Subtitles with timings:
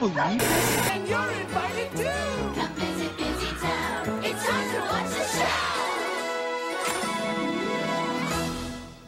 [0.00, 0.88] believe this?
[0.88, 2.04] And you're invited too!
[2.58, 4.24] Come visit Busy Town.
[4.24, 5.46] It's time to watch the show.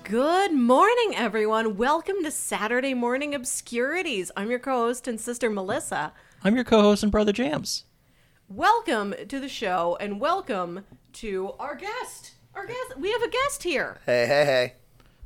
[0.05, 1.79] Good morning, everyone.
[1.79, 4.31] Welcome to Saturday Morning Obscurities.
[4.37, 6.13] I'm your co host and sister, Melissa.
[6.45, 7.87] I'm your co-host and brother Jams.
[8.51, 12.33] Welcome to the show and welcome to our guest.
[12.55, 12.99] Our guest.
[12.99, 13.99] We have a guest here.
[14.05, 14.75] Hey, hey, hey.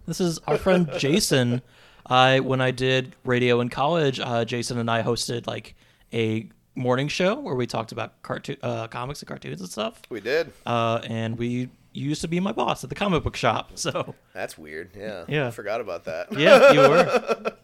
[0.06, 1.60] This is our friend Jason.
[2.08, 5.74] I when I did radio in college, uh, Jason and I hosted like
[6.12, 10.00] a morning show where we talked about cartoon, uh, comics and cartoons and stuff.
[10.08, 10.52] We did.
[10.64, 13.72] Uh, and we you used to be my boss at the comic book shop.
[13.76, 14.90] So That's weird.
[14.96, 15.24] Yeah.
[15.28, 15.46] Yeah.
[15.48, 16.32] I forgot about that.
[16.38, 17.52] yeah, you were.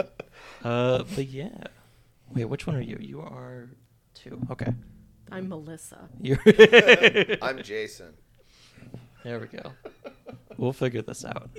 [0.64, 1.64] Uh, but yeah.
[2.32, 2.96] Wait, which one are you?
[3.00, 3.68] You are
[4.14, 4.40] two.
[4.48, 4.72] Okay.
[5.32, 6.08] I'm Melissa.
[6.20, 6.38] You're.
[7.42, 8.14] I'm Jason.
[9.24, 9.72] There we go.
[10.56, 11.50] We'll figure this out.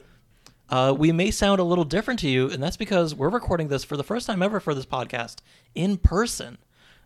[0.74, 3.84] Uh, we may sound a little different to you, and that's because we're recording this
[3.84, 5.36] for the first time ever for this podcast
[5.76, 6.58] in person.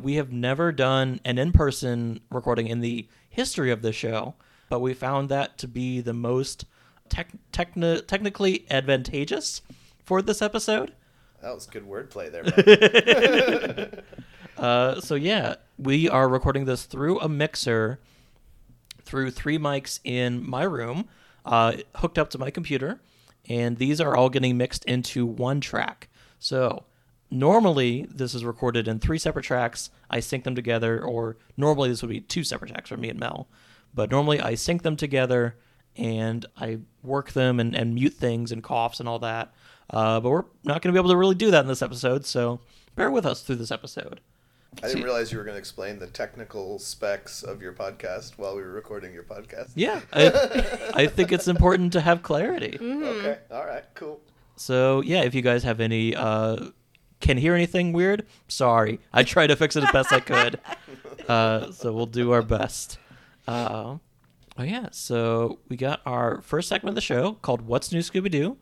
[0.02, 4.36] We have never done an in person recording in the history of the show,
[4.70, 6.64] but we found that to be the most
[7.10, 9.62] tech- techni- technically advantageous
[10.06, 10.94] for this episode.
[11.42, 14.04] That was good wordplay there.
[14.58, 18.00] Uh, so yeah, we are recording this through a mixer,
[19.04, 21.08] through three mics in my room,
[21.46, 23.00] uh, hooked up to my computer,
[23.50, 26.10] and these are all getting mixed into one track.
[26.40, 26.86] So
[27.30, 29.90] normally this is recorded in three separate tracks.
[30.10, 33.20] I sync them together, or normally this would be two separate tracks for me and
[33.20, 33.48] Mel,
[33.94, 35.58] but normally I sync them together
[35.96, 39.54] and I work them and, and mute things and coughs and all that.
[39.90, 42.26] Uh, but we're not going to be able to really do that in this episode,
[42.26, 42.60] so
[42.96, 44.20] bear with us through this episode.
[44.84, 48.56] I didn't realize you were going to explain the technical specs of your podcast while
[48.56, 49.72] we were recording your podcast.
[49.76, 52.78] Yeah, I, I think it's important to have clarity.
[52.80, 53.40] Okay.
[53.52, 53.84] All right.
[53.96, 54.20] Cool.
[54.56, 56.68] So yeah, if you guys have any uh,
[57.20, 59.00] can hear anything weird, sorry.
[59.14, 60.60] I tried to fix it as best I could.
[61.28, 63.00] Uh, so we'll do our best.
[63.50, 63.98] Uh,
[64.58, 68.32] oh yeah, so we got our first segment of the show called "What's New Scooby
[68.32, 68.56] Doo."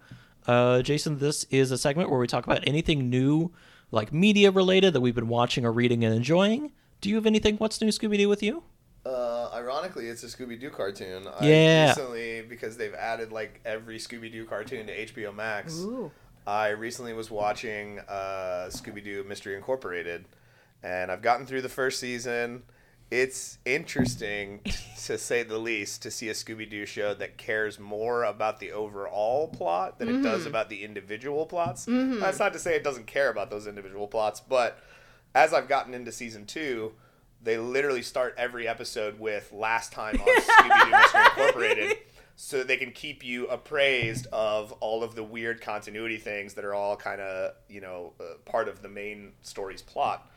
[0.48, 3.52] Uh, Jason, this is a segment where we talk about anything new,
[3.92, 6.72] like media related that we've been watching or reading and enjoying.
[7.02, 8.64] Do you have anything What's New Scooby Doo with you?
[9.06, 11.28] Uh, ironically, it's a Scooby Doo cartoon.
[11.42, 11.86] Yeah.
[11.86, 16.12] I recently, because they've added like every Scooby Doo cartoon to HBO Max, Ooh.
[16.48, 20.26] I recently was watching uh, Scooby Doo Mystery Incorporated,
[20.82, 22.64] and I've gotten through the first season.
[23.12, 24.62] It's interesting,
[25.06, 28.72] to say the least, to see a Scooby Doo show that cares more about the
[28.72, 31.86] overall plot than it does about the individual plots.
[32.20, 34.80] That's not to say it doesn't care about those individual plots, but
[35.36, 36.94] as I've gotten into season two,
[37.44, 41.98] they literally start every episode with last time on Scooby Doo Mystery Incorporated
[42.36, 46.74] so they can keep you appraised of all of the weird continuity things that are
[46.74, 50.28] all kind of, you know, uh, part of the main story's plot.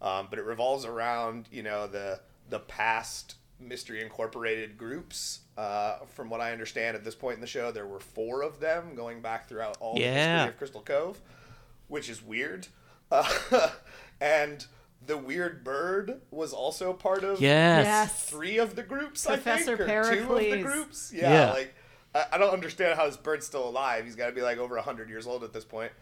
[0.00, 5.40] Um, but it revolves around, you know, the the past Mystery Incorporated groups.
[5.56, 8.60] Uh, from what I understand at this point in the show, there were four of
[8.60, 11.20] them going back throughout all the history of Crystal Cove,
[11.88, 12.68] which is weird.
[13.10, 13.28] Uh,
[14.20, 14.66] and
[15.04, 17.84] the weird bird was also part of Yes.
[17.84, 18.24] Yes.
[18.30, 21.12] three of the groups, Professor I think, or two of the groups.
[21.14, 21.52] Yeah, Yeah.
[21.52, 21.74] like
[22.14, 24.04] I, I don't understand how this bird's still alive.
[24.04, 25.92] He's got to be like over hundred years old at this point,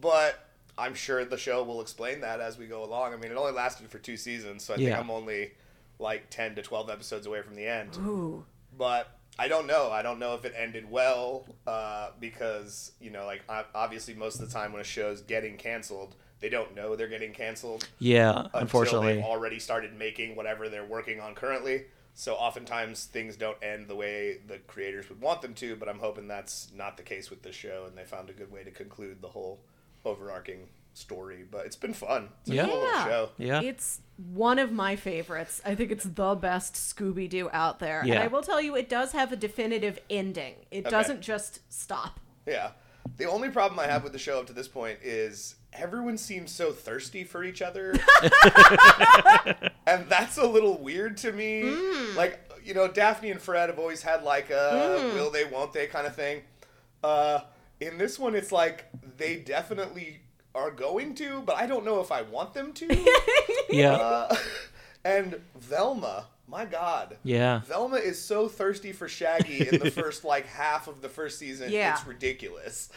[0.00, 0.47] but
[0.78, 3.12] I'm sure the show will explain that as we go along.
[3.12, 5.52] I mean, it only lasted for two seasons, so I think I'm only
[5.98, 7.96] like ten to twelve episodes away from the end.
[7.96, 8.44] Ooh.
[8.76, 9.90] But I don't know.
[9.90, 13.42] I don't know if it ended well uh, because you know, like
[13.74, 17.32] obviously, most of the time when a show's getting canceled, they don't know they're getting
[17.32, 19.14] canceled Yeah, until unfortunately.
[19.14, 21.84] they've already started making whatever they're working on currently.
[22.14, 26.00] So oftentimes things don't end the way the creators would want them to, but I'm
[26.00, 28.72] hoping that's not the case with this show, and they found a good way to
[28.72, 29.60] conclude the whole
[30.04, 31.44] overarching story.
[31.48, 32.28] But it's been fun.
[32.42, 32.64] It's a Yeah.
[32.66, 33.04] cool little Yeah.
[33.06, 33.30] show.
[33.38, 33.60] Yeah.
[33.62, 35.62] It's one of my favorites.
[35.64, 38.00] I think it's the best Scooby Doo out there.
[38.00, 40.54] And I will tell you, it does have a definitive ending.
[40.70, 40.90] It Okay.
[40.90, 42.18] doesn't just stop.
[42.46, 42.72] Yeah.
[43.16, 46.50] The only problem I have with the show up to this point is everyone seems
[46.52, 47.94] so thirsty for each other.
[49.86, 51.62] and that's a little weird to me.
[52.16, 55.86] Like, you know, Daphne and Fred have always had like a will they, won't they
[55.86, 56.42] kind of thing.
[57.02, 57.40] Uh,
[57.80, 58.86] in this one, it's like
[59.16, 60.20] they definitely
[60.54, 63.06] are going to, but I don't know if I want them to.
[63.70, 63.92] yeah.
[63.92, 64.36] uh,
[65.04, 67.16] and Velma, my God.
[67.22, 67.60] Yeah.
[67.66, 71.70] Velma is so thirsty for Shaggy in the first like half of the first season.
[71.70, 71.94] Yeah.
[71.94, 72.90] It's ridiculous.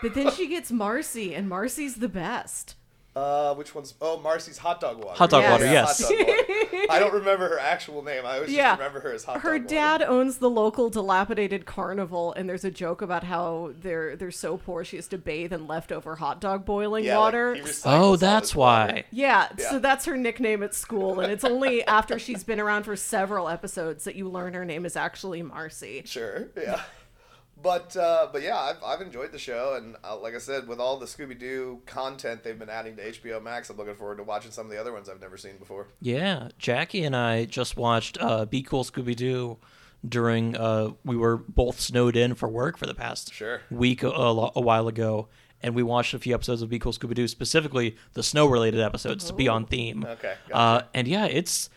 [0.00, 2.76] But then she gets Marcy, and Marcy's the best.
[3.18, 3.94] Uh, which one's?
[4.00, 5.16] Oh, Marcy's hot dog water.
[5.18, 5.50] Hot dog Yes.
[5.52, 5.98] water, Yeah, yes.
[5.98, 6.86] dog water.
[6.90, 8.24] I don't remember her actual name.
[8.24, 8.70] I always Yeah.
[8.70, 9.52] just remember her as hot dog water.
[9.54, 10.12] Her dad Water.
[10.12, 14.84] owns the local dilapidated carnival, and there's a joke about how they're they're so poor
[14.84, 17.54] she has to bathe in leftover hot dog boiling Yeah, water.
[17.54, 19.04] he recycles Oh, that's why.
[19.10, 19.70] yeah, Yeah.
[19.70, 23.48] so that's her nickname at school, and it's only after she's been around for several
[23.48, 26.02] episodes that you learn her name is actually Marcy.
[26.06, 26.48] Sure.
[26.56, 26.80] Yeah.
[27.60, 30.78] But uh, but yeah, I've, I've enjoyed the show, and uh, like I said, with
[30.78, 34.22] all the Scooby Doo content they've been adding to HBO Max, I'm looking forward to
[34.22, 35.88] watching some of the other ones I've never seen before.
[36.00, 39.58] Yeah, Jackie and I just watched uh, Be Cool Scooby Doo
[40.08, 43.62] during uh, we were both snowed in for work for the past Sure.
[43.70, 45.26] week a, a, a while ago,
[45.60, 48.80] and we watched a few episodes of Be Cool Scooby Doo, specifically the snow related
[48.80, 50.04] episodes to be on theme.
[50.08, 51.70] Okay, Uh, and yeah, it's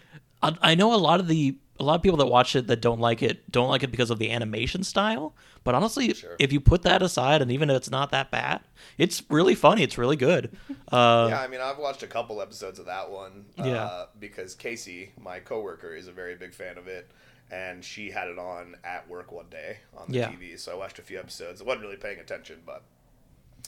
[0.43, 2.79] I, I know a lot of the a lot of people that watch it that
[2.79, 5.33] don't like it don't like it because of the animation style.
[5.63, 6.35] But honestly, Sure.
[6.39, 8.61] if you put that aside, and even if it's not that bad,
[8.97, 9.83] it's really funny.
[9.83, 10.57] It's really good.
[10.91, 13.45] Uh, yeah, I mean, I've watched a couple episodes of that one.
[13.57, 14.05] Uh, Yeah.
[14.19, 17.09] Because Casey, my coworker, is a very big fan of it,
[17.49, 20.29] and she had it on at work one day on the Yeah.
[20.29, 20.57] TV.
[20.59, 21.61] So I watched a few episodes.
[21.61, 22.83] I wasn't really paying attention, but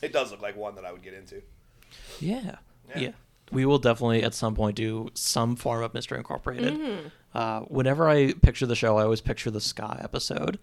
[0.02, 1.42] it does look like one that I would get into.
[2.20, 2.58] Yeah.
[2.90, 3.00] Yeah.
[3.00, 3.12] yeah.
[3.54, 6.74] We will definitely at some point do some form of Mystery Incorporated.
[6.74, 7.08] Mm-hmm.
[7.34, 10.60] Uh, whenever I picture the show, I always picture the Sky episode.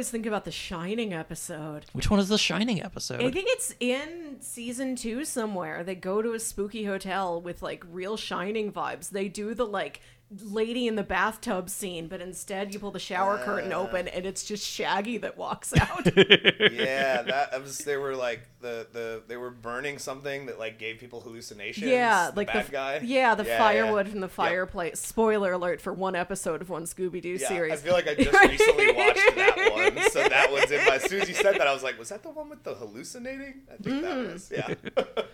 [0.00, 1.84] Always think about the Shining episode.
[1.92, 3.20] Which one is the Shining episode?
[3.20, 5.84] I think it's in season two somewhere.
[5.84, 9.10] They go to a spooky hotel with like real Shining vibes.
[9.10, 10.00] They do the like
[10.44, 14.44] lady in the bathtub scene, but instead you pull the shower curtain open and it's
[14.44, 16.06] just Shaggy that walks out.
[16.72, 17.78] yeah, that was.
[17.78, 21.86] They were like the the they were burning something that like gave people hallucinations.
[21.90, 23.00] yeah, the like bad the guy.
[23.02, 24.10] Yeah, the Yeah, firewood yeah.
[24.12, 24.34] from the Yep.
[24.34, 25.00] fireplace.
[25.00, 27.72] Spoiler alert for one episode of one Scooby Doo Yeah, series.
[27.72, 29.56] I feel like I just recently watched that
[29.96, 30.94] one, so that one's in my.
[30.96, 32.74] As soon as you said that, I was like, "Was that the one with the
[32.74, 34.32] hallucinating?" I think that Mm.
[34.32, 34.52] was.
[34.54, 34.74] Yeah.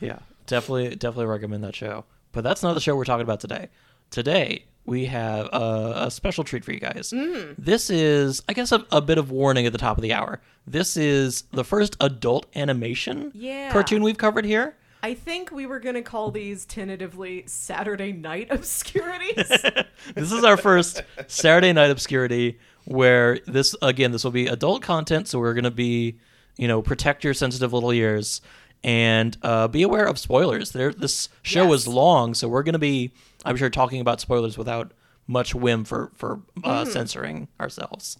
[0.00, 2.04] Yeah, definitely, definitely recommend that show.
[2.30, 3.68] But that's not the show we're talking about today.
[4.10, 7.10] Today we have a, a special treat for you guys.
[7.10, 7.54] Mm.
[7.58, 10.40] This is, I guess, a, a bit of warning at the top of the hour.
[10.66, 13.70] This is the first adult animation Yeah.
[13.70, 14.76] cartoon we've covered here.
[15.02, 19.36] I think we were gonna call these tentatively Saturday night obscurities.
[20.14, 25.28] This is our first Saturday night obscurity where this again this will be adult content
[25.28, 26.18] so we're going to be
[26.56, 28.40] you know protect your sensitive little ears
[28.82, 31.80] and uh, be aware of spoilers there this show Yes.
[31.82, 33.12] is long so we're going to be
[33.44, 34.92] i'm sure talking about spoilers without
[35.26, 36.92] much whim for for uh, Mm.
[36.92, 38.16] censoring ourselves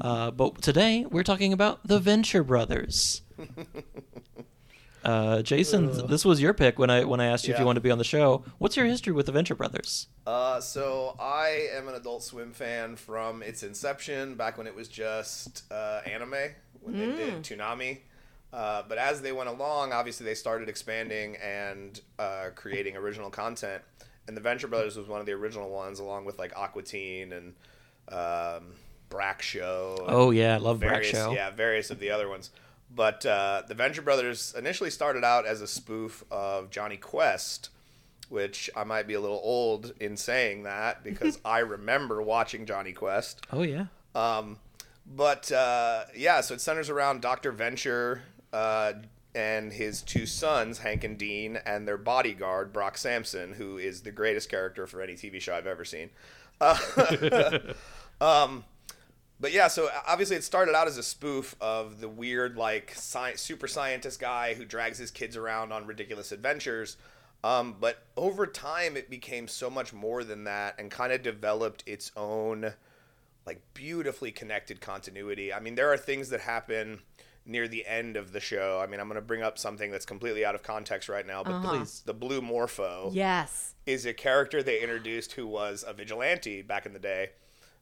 [0.00, 3.22] uh, but today we're talking about the venture brothers
[5.04, 7.78] uh, jason this was your pick when i when i asked you if you wanted
[7.80, 11.68] to be on the show what's your history with the venture brothers Uh, so I
[11.74, 16.52] am an Adult Swim fan from its inception, back when it was just uh, anime,
[16.82, 18.00] when they did Toonami.
[18.52, 23.80] Uh, but as they went along, obviously they started expanding and uh, creating original content.
[24.28, 27.32] And the Venture Brothers was one of the original ones, along with like Aqua Teen
[27.32, 27.54] and
[28.10, 28.74] um,
[29.08, 30.04] Brak Show.
[30.06, 32.50] oh yeah i love Brak show Yeah, various of the other ones.
[32.94, 37.68] But uh, the Venture Brothers initially started out as a spoof of Jonny Quest,
[38.30, 42.92] which I might be a little old in saying that because I remember watching Jonny
[42.92, 43.44] Quest.
[43.52, 44.58] oh yeah Um,
[45.06, 47.50] but uh, yeah, so it centers around Dr.
[47.52, 48.92] Venture uh,
[49.38, 54.10] and his two sons, Hank and Dean, and their bodyguard, Brock Sampson, who is the
[54.10, 56.10] greatest character for any TV show I've ever seen.
[56.60, 56.76] Uh,
[58.20, 58.64] um,
[59.38, 63.36] but yeah, so obviously it started out as a spoof of the weird, like, sci-
[63.36, 66.96] super scientist guy who drags his kids around on ridiculous adventures.
[67.44, 71.84] Um, but over time, it became so much more than that and kind of developed
[71.86, 72.74] its own
[73.46, 75.52] like beautifully connected continuity.
[75.52, 76.98] I mean, there are things that happen
[77.48, 78.80] near the end of the show.
[78.82, 81.42] I mean, I'm going to bring up something that's completely out of context right now,
[81.42, 82.02] but Please.
[82.04, 83.74] the Blue Morpho yes.
[83.86, 87.30] is a character they introduced who was a vigilante back in the day.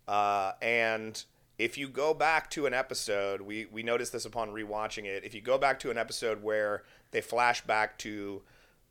[0.06, 1.25] Uh, and
[1.58, 5.25] if you go back to an episode, we, we noticed this upon rewatching it.
[5.25, 8.42] If you go back to an episode where they flash back to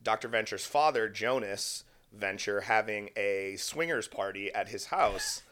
[0.03, 0.27] Dr.
[0.27, 5.44] Venture's father, Jonas Venture, having a swingers party at his house,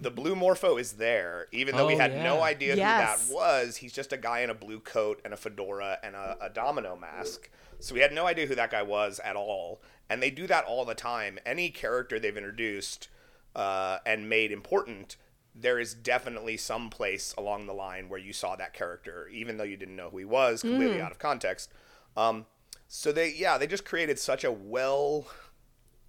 [0.00, 1.46] the blue morpho is there.
[1.52, 2.22] Even though we Oh, had yeah.
[2.22, 3.28] no idea Yes.
[3.28, 6.14] who that was, he's just a guy in a blue coat and a fedora and
[6.16, 7.50] a, a domino mask.
[7.80, 9.82] So we had no idea who that guy was at all.
[10.10, 11.38] And they do that all the time.
[11.46, 13.08] Any character they've introduced
[13.56, 15.16] uh, and made important,
[15.54, 19.64] there is definitely some place along the line where you saw that character, even though
[19.64, 21.70] you didn't know who he was, completely out of context.
[22.16, 22.46] Um,
[22.88, 25.26] so they, yeah, they just created such a well,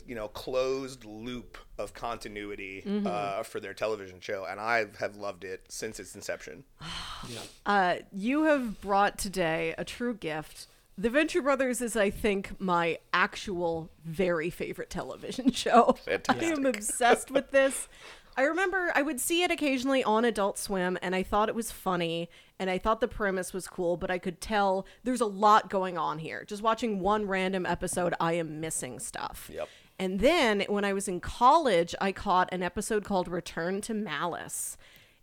[0.07, 5.43] you know, closed loop of continuity uh, for their television show, and I have loved
[5.43, 6.63] it since its inception.
[7.65, 10.67] Uh, you have brought today a true gift.
[10.97, 15.97] The Venture Brothers is, I think, my actual very favorite television show.
[16.07, 17.87] I am obsessed with this.
[18.37, 21.71] I remember I would see it occasionally on Adult Swim, and I thought it was
[21.71, 25.69] funny, and I thought the premise was cool, but I could tell there's a lot
[25.69, 26.43] going on here.
[26.45, 29.49] Just watching one random episode, I am missing stuff.
[29.53, 29.69] Yep.
[29.97, 34.77] And then when I was in college, I caught an episode called Return to Malice.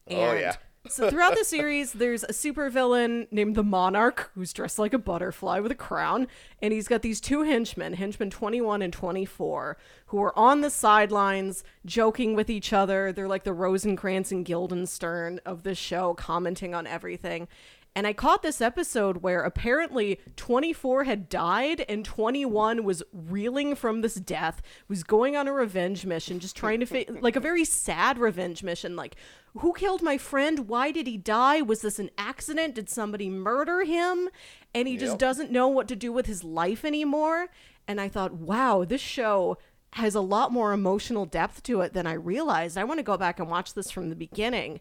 [0.06, 0.56] And Oh, yeah.
[0.88, 5.60] so throughout the series, there's a supervillain named the Monarch who's dressed like a butterfly
[5.60, 6.26] with a crown,
[6.60, 9.76] and he's got these two henchmen, henchmen 21 and 24,
[10.06, 13.12] who are on the sidelines joking with each other.
[13.12, 17.46] They're like the Rosencrantz and Guildenstern of the show, commenting on everything.
[17.94, 24.00] And I caught this episode where apparently 24 had died and 21 was reeling from
[24.00, 27.66] this death, was going on a revenge mission, just trying to fi- like a very
[27.66, 28.96] sad revenge mission.
[28.96, 29.16] Like,
[29.58, 30.68] who killed my friend?
[30.68, 31.60] Why did he die?
[31.60, 32.74] Was this an accident?
[32.74, 34.30] Did somebody murder him?
[34.74, 37.48] And he just doesn't know what to do with his life anymore.
[37.86, 39.58] And I thought, wow, this show
[39.94, 42.78] has a lot more emotional depth to it than I realized.
[42.78, 44.80] I want to go back and watch this from the beginning.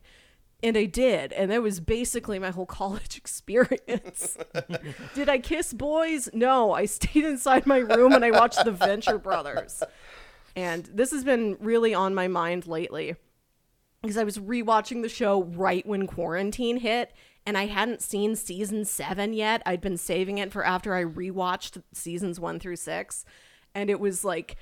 [0.63, 1.34] And I did.
[1.34, 4.38] And that was basically my whole college experience.
[5.15, 6.30] did I kiss boys?
[6.34, 6.74] No.
[6.74, 9.84] I stayed inside my room and I watched The Venture Brothers.
[10.56, 13.15] And this has been really on my mind lately
[14.01, 17.13] because I was rewatching the show right when quarantine hit
[17.46, 19.62] and I hadn't seen season 7 yet.
[19.65, 23.25] I'd been saving it for after I rewatched seasons 1 through 6
[23.74, 24.58] and it was like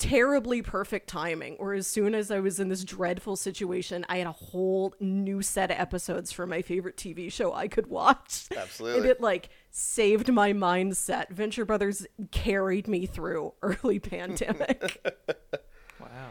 [0.00, 4.26] terribly perfect timing or as soon as I was in this dreadful situation, I had
[4.26, 8.46] a whole new set of episodes for my favorite TV show I could watch.
[8.56, 9.00] Absolutely.
[9.00, 11.28] And it like saved my mindset.
[11.28, 15.06] Venture Brothers carried me through early pandemic.
[16.00, 16.30] Wow.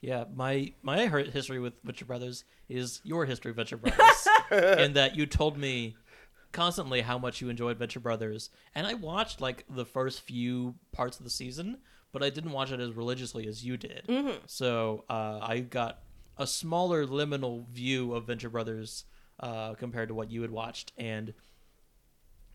[0.00, 4.26] Yeah, my my history with Venture Brothers is your history of Venture Brothers,
[4.78, 5.96] in that you told me
[6.50, 11.18] constantly how much you enjoyed Venture Brothers, and I watched like the first few parts
[11.18, 11.78] of the season,
[12.12, 14.04] but I didn't watch it as religiously as you did.
[14.46, 16.00] So uh, I got
[16.38, 19.04] a smaller liminal view of Venture Brothers
[19.40, 21.34] uh, compared to what you had watched, and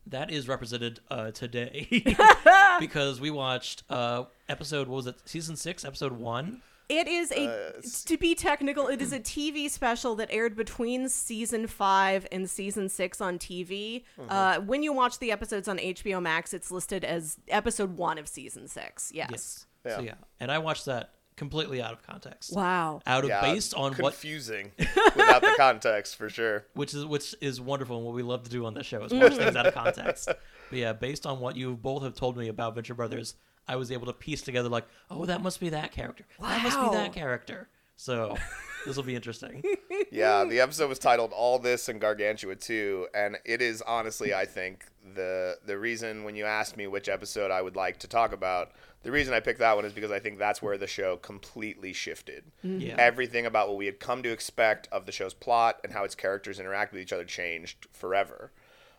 [0.05, 1.87] that is represented uh, today.
[2.79, 7.50] Because we watched uh, episode what was it season six episode one It is a,
[7.50, 12.50] uh, to be technical, it is a TV special that aired between season five and
[12.50, 14.03] season six on TV.
[14.17, 14.29] Mm-hmm.
[14.29, 18.27] Uh, when you watch the episodes on HBO Max, it's listed as episode one of
[18.27, 19.12] season six.
[19.13, 19.29] Yes.
[19.32, 19.65] Yes.
[19.86, 19.96] Yeah.
[19.96, 22.53] So yeah, and I watched that completely out of context.
[22.53, 23.01] Wow.
[23.06, 24.72] Out of Yeah, based on what, confusing
[25.15, 26.65] without the context for sure.
[26.74, 29.13] which is which is wonderful and what we love to do on this show is
[29.13, 29.44] watch mm-hmm.
[29.44, 30.27] things out of context.
[30.70, 33.36] But yeah, based on what you both have told me about Venture Brothers,
[33.67, 36.25] I was able to piece together like, oh, that must be that character.
[36.39, 37.67] That must be that character.
[37.97, 38.38] So
[38.86, 39.63] this will be interesting.
[40.12, 44.45] Yeah, the episode was titled "All This and Gargantua 2," and it is honestly, I
[44.45, 48.31] think, the the reason when you asked me which episode I would like to talk
[48.31, 48.71] about,
[49.03, 51.91] the reason I picked that one is because I think that's where the show completely
[51.93, 52.45] shifted.
[52.63, 52.95] Yeah.
[52.97, 56.15] Everything about what we had come to expect of the show's plot and how its
[56.15, 58.51] characters interact with each other changed forever.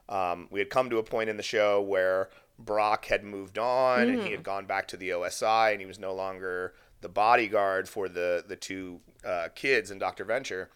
[0.09, 4.09] Um, we had come to a point in the show where Brock had moved on
[4.09, 7.89] and he had gone back to the OSI and he was no longer the bodyguard
[7.89, 10.71] for the the two uh, kids and Doctor Venture,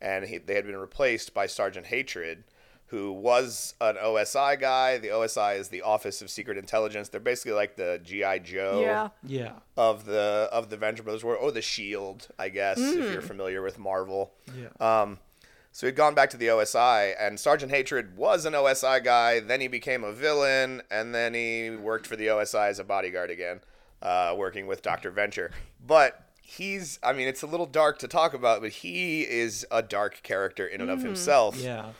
[0.00, 2.44] and he, they had been replaced by Sergeant Hatred,
[2.86, 4.96] who was an OSI guy.
[4.96, 7.08] The OSI is the Office of Secret Intelligence.
[7.10, 9.08] They're basically like the GI Joe Yeah.
[9.22, 9.52] Yeah.
[9.76, 13.12] of the of the Venture Brothers, or, or the Shield, I guess, if Mm.
[13.12, 14.32] you're familiar with Marvel.
[14.56, 14.68] Yeah.
[14.80, 15.18] Um,
[15.76, 19.40] so he'd gone back to the OSI, and Sergeant Hatred was an OSI guy.
[19.40, 23.28] Then he became a villain, and then he worked for the OSI as a bodyguard
[23.28, 23.60] again,
[24.00, 25.50] uh, working with Doctor Venture.
[25.86, 29.82] But he's, I mean, it's a little dark to talk about, but he is a
[29.82, 31.58] dark character in and of himself.
[31.60, 31.90] yeah.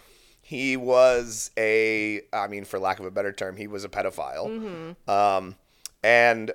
[0.40, 4.49] He was a, I mean, for lack of a better term, he was a pedophile.
[5.06, 5.56] Um,
[6.02, 6.50] and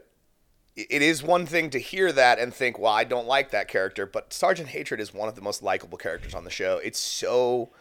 [0.76, 4.06] it is one thing to hear that and think, well, I don't like that character,
[4.06, 6.80] but Sergeant Hatred is one of the most likable characters on the show.
[6.84, 7.72] It's so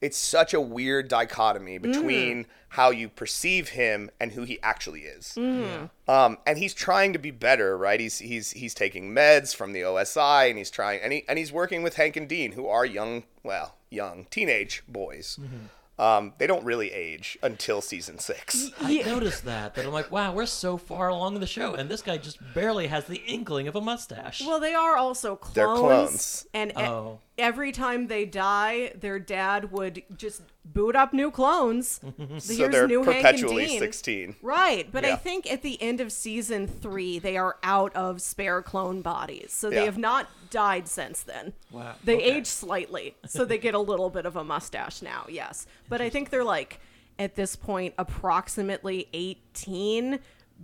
[0.00, 1.82] it's such a weird dichotomy mm.
[1.82, 5.34] between how you perceive him and who he actually is.
[5.36, 5.90] Mm.
[6.08, 8.00] Um, and he's trying to be better, right?
[8.00, 11.52] He's he's he's taking meds from the OSI, and he's trying, and he and he's
[11.52, 15.38] working with Hank and Dean, who are young, well, young teenage boys.
[15.40, 15.66] Mm-hmm.
[16.00, 18.70] Um, they don't really age until season six.
[18.80, 19.74] I noticed that.
[19.74, 22.38] That I'm like, wow, we're so far along in the show, and this guy just
[22.54, 24.40] barely has the inkling of a mustache.
[24.40, 25.54] Well, they are also clones.
[25.54, 26.46] They're clones.
[26.54, 27.18] And e- Oh.
[27.36, 32.00] every time they die, their dad would just boot up new clones.
[32.38, 33.78] So Here's they're new Hank and perpetually Dean.
[33.78, 34.36] sixteen.
[34.42, 38.62] Right, but I think at the end of season three, they are out of spare
[38.62, 41.52] clone bodies, so they have not died since then.
[41.70, 42.24] Wow, They okay.
[42.36, 45.26] age slightly, so they get a little bit of a mustache now.
[45.28, 46.80] Yes, but I think they're like
[47.18, 50.18] at this point approximately 18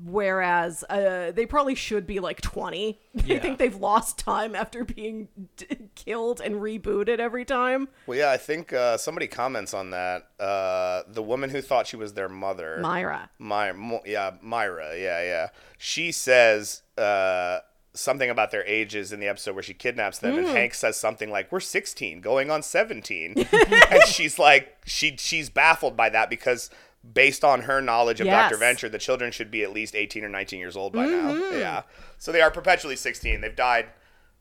[0.04, 3.38] whereas uh, they probably should be like 20 i Yeah.
[3.38, 8.36] think they've lost time after being d- killed and rebooted every time Well, yeah, I
[8.36, 10.28] think uh, somebody comments on that.
[10.38, 15.22] Uh, the woman who thought she was their mother, myra My, Mo- yeah, Myra, yeah,
[15.22, 15.48] yeah.
[15.78, 17.60] She says uh,
[17.94, 20.38] something about their ages in the episode where she kidnaps them, Mm.
[20.38, 25.48] and Hank says something like, "We're 16, going on 17," and she's like, she she's
[25.50, 26.70] baffled by that because.
[27.14, 28.50] Based on her knowledge of Yes.
[28.50, 28.58] Dr.
[28.58, 31.52] Venture, the children should be at least 18 or 19 years old by Mm-hmm.
[31.52, 31.58] now.
[31.58, 31.82] Yeah.
[32.18, 33.40] So they are perpetually 16.
[33.40, 33.86] They've died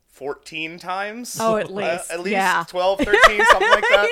[0.10, 1.38] 14 times.
[1.40, 2.12] Oh, at Uh, least.
[2.12, 2.64] at least Yeah.
[2.68, 4.10] 12, 13, something like that.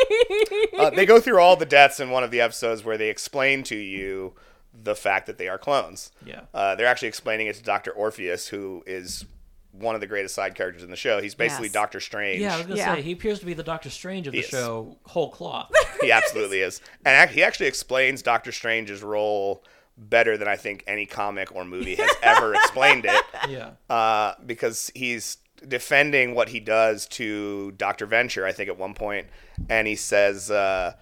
[0.78, 3.64] Uh, they go through all the deaths in one of the episodes where they explain
[3.64, 4.34] to you
[4.74, 6.12] the fact that they are clones.
[6.26, 6.42] Yeah.
[6.54, 7.92] Uh, they're actually explaining it to Dr.
[7.92, 9.24] Orpheus, who is
[9.74, 11.20] one of the greatest side characters in the show.
[11.22, 11.74] He's basically Yes.
[11.74, 12.40] Doctor Strange.
[12.42, 12.96] Yeah, I was gonna Yeah.
[12.96, 14.46] say he appears to be the Doctor Strange of the is.
[14.46, 15.72] show, whole cloth.
[16.02, 16.80] he absolutely is.
[17.06, 19.64] And he actually explains Doctor Strange's role
[19.98, 23.24] better than I think any comic or movie has ever explained it.
[23.50, 25.38] yeah, uh, because he's
[25.68, 28.06] defending what he does to Dr.
[28.06, 29.28] Venture, I think, at one point,
[29.70, 30.94] and he says, uh,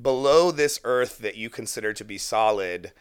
[0.00, 2.92] Below this earth that you consider to be solid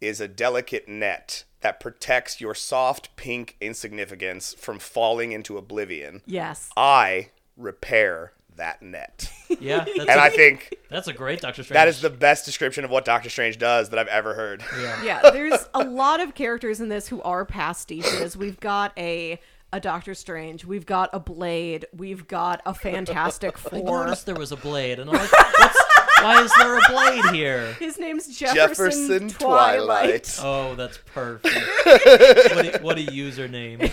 [0.00, 6.22] is a delicate net that protects your soft pink insignificance from falling into oblivion.
[6.24, 9.30] yes I repair that net.
[9.60, 9.78] yeah.
[9.84, 11.74] That's, And a, I think that's a great Doctor Strange.
[11.74, 14.62] that is the best description of what Doctor Strange does that I've ever heard.
[14.80, 15.02] yeah.
[15.02, 19.40] yeah there's a lot of characters in this who are pastiches we've got a
[19.72, 24.02] a doctor strange we've got a blade we've got a fantastic Four.
[24.02, 25.78] I noticed there was a blade, and I'm like, What's,
[26.20, 27.72] why is there a blade here?
[27.78, 30.40] his name's jefferson, Jefferson twilight, Twilight.
[30.42, 31.54] Oh, that's perfect.
[31.84, 33.90] what, a, what a username.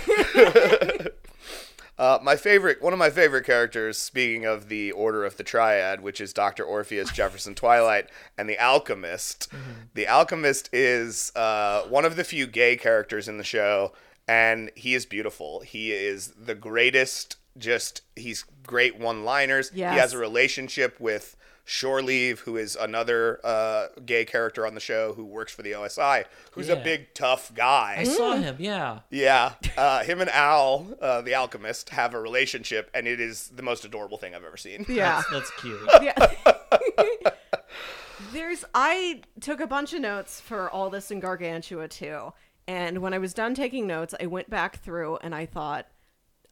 [1.95, 6.01] Uh, my favorite, one of my favorite characters, speaking of the Order of the Triad,
[6.01, 6.63] which is Dr.
[6.63, 9.47] Orpheus, Jefferson Twilight, and the Alchemist.
[9.93, 13.93] The Alchemist is uh, one of the few gay characters in the show,
[14.27, 15.59] and he is beautiful.
[15.59, 19.69] He is the greatest, just, he's great one liners.
[19.69, 24.81] He has a relationship with Shore Leave, who is another uh, gay character on the
[24.81, 27.95] show who works for the OSI, who's a big, tough guy.
[27.99, 28.57] I saw him.
[28.59, 28.99] Yeah.
[29.09, 33.63] Yeah, uh, him and Al, uh, the alchemist, have a relationship, and it is the
[33.63, 34.85] most adorable thing I've ever seen.
[34.89, 35.79] yeah That's cute.
[36.01, 36.31] yeah.
[38.33, 42.33] There's I took a bunch of notes for all this in Gargantua too.
[42.67, 45.87] And when I was done taking notes, I went back through and I thought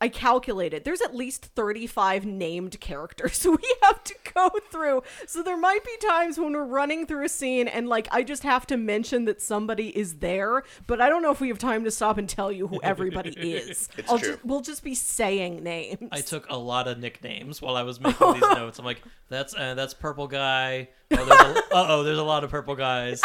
[0.02, 5.04] I calculated there's at least 35 named characters we have to go through.
[5.28, 8.42] So there might be times when we're running through a scene and like I just
[8.42, 11.84] have to mention that somebody is there, but I don't know if we have time
[11.84, 13.90] to stop and tell you who everybody is.
[13.96, 14.32] It's I'll true.
[14.32, 16.10] Just, we'll just be saying names.
[16.12, 18.80] I took a lot of nicknames while I was making these notes.
[18.80, 20.90] I'm like, that's uh, that's purple guy.
[21.12, 23.22] Oh, there's a, uh-oh, there's a lot of purple guys.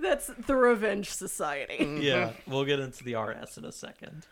[0.00, 2.00] That's the Revenge Society.
[2.02, 4.26] yeah, we'll get into the RS in a second.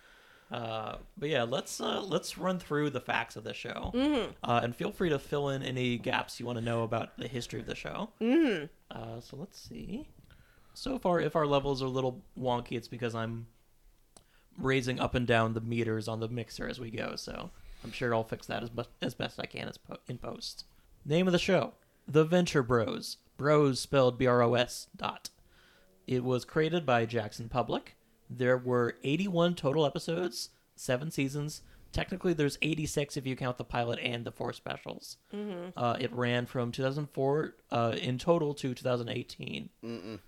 [0.53, 4.31] Uh, but yeah, let's uh, let's run through the facts of the show, mm-hmm.
[4.45, 7.27] uh, and feel free to fill in any gaps you want to know about the
[7.27, 8.11] history of the show.
[8.21, 8.67] Mm-hmm.
[8.91, 10.07] Uh, so let's see.
[10.75, 13.47] So far, if our levels are a little wonky, it's because I'm
[14.59, 17.17] raising up and down the meters on the mixer as we go.
[17.17, 17.51] So
[17.83, 20.67] I'm sure I'll fix that as bu- as best I can as po- in post.
[21.07, 21.73] Name of the show:
[22.07, 23.17] The Venture Bros.
[23.39, 25.31] Bros spelled B R O S dot.
[26.07, 27.95] It was created by Jackson Publick.
[28.39, 31.63] There were 81 total episodes, seven seasons.
[31.93, 35.19] Technically, there's 86 if you count the pilot and the four specials.
[35.77, 39.69] Uh, it ran from 2004 uh, in total to 2018.
[39.85, 40.19] Mm-mm.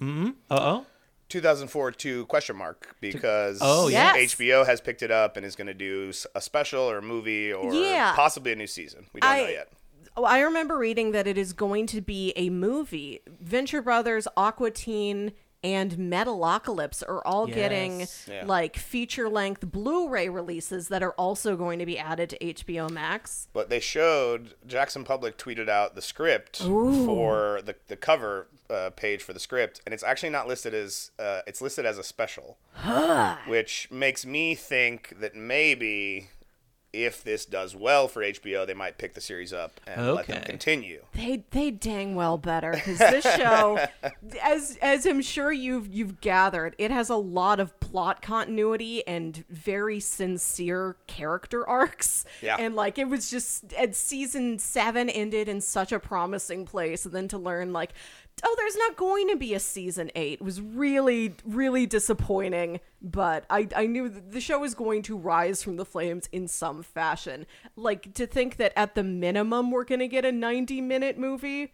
[0.00, 0.30] Mm-hmm.
[0.50, 0.86] Uh-oh.
[1.28, 4.34] 2004 to question mark because Oh, Yes.
[4.34, 7.52] HBO has picked it up and is going to do a special or a movie
[7.52, 8.12] or Yeah.
[8.14, 9.06] possibly a new season.
[9.12, 9.72] We don't know yet.
[10.14, 13.20] Oh, I remember reading that it is going to be a movie.
[13.40, 15.32] Venture Brothers, Aqua Teen,
[15.64, 18.44] and Metalocalypse are all getting Yeah.
[18.46, 22.88] like feature length Blu ray releases that are also going to be added to HBO
[22.90, 23.48] Max.
[23.52, 29.22] But they showed Jackson Publick tweeted out the script for the the cover uh, page
[29.22, 32.56] for the script, and it's actually not listed as uh, it's listed as a special,
[33.46, 36.28] which makes me think that maybe
[36.92, 40.42] if this does well for HBO, they might pick the series up and let them
[40.42, 41.02] continue.
[41.14, 43.84] They they dang well better because this show,
[44.42, 49.44] as as I'm sure you've you've gathered, it has a lot of plot continuity and
[49.48, 52.24] very sincere character arcs.
[52.42, 52.56] Yeah.
[52.58, 57.14] And like it was just at season seven ended in such a promising place, and
[57.14, 57.92] then to learn like.
[58.44, 60.40] Oh, there's not going to be a season eight.
[60.40, 62.80] it was really, really disappointing.
[63.00, 66.82] But I, I knew the show was going to rise from the flames in some
[66.82, 67.46] fashion.
[67.76, 71.72] Like to think that at the minimum we're gonna get a 90 minute movie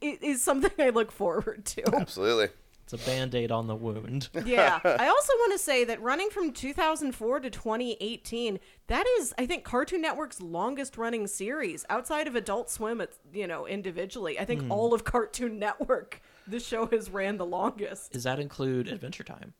[0.00, 1.94] is something I look forward to.
[1.94, 2.48] Absolutely.
[2.84, 4.28] It's a band aid on the wound.
[4.44, 4.78] yeah.
[4.84, 9.64] I also want to say that running from 2004 to 2018, that is, I think,
[9.64, 13.00] Cartoon Network's longest running series outside of Adult Swim.
[13.00, 14.38] It's you know individually.
[14.38, 14.72] I think hmm.
[14.72, 18.12] all of Cartoon Network, this show has ran the longest.
[18.12, 19.54] Does that include Adventure Time?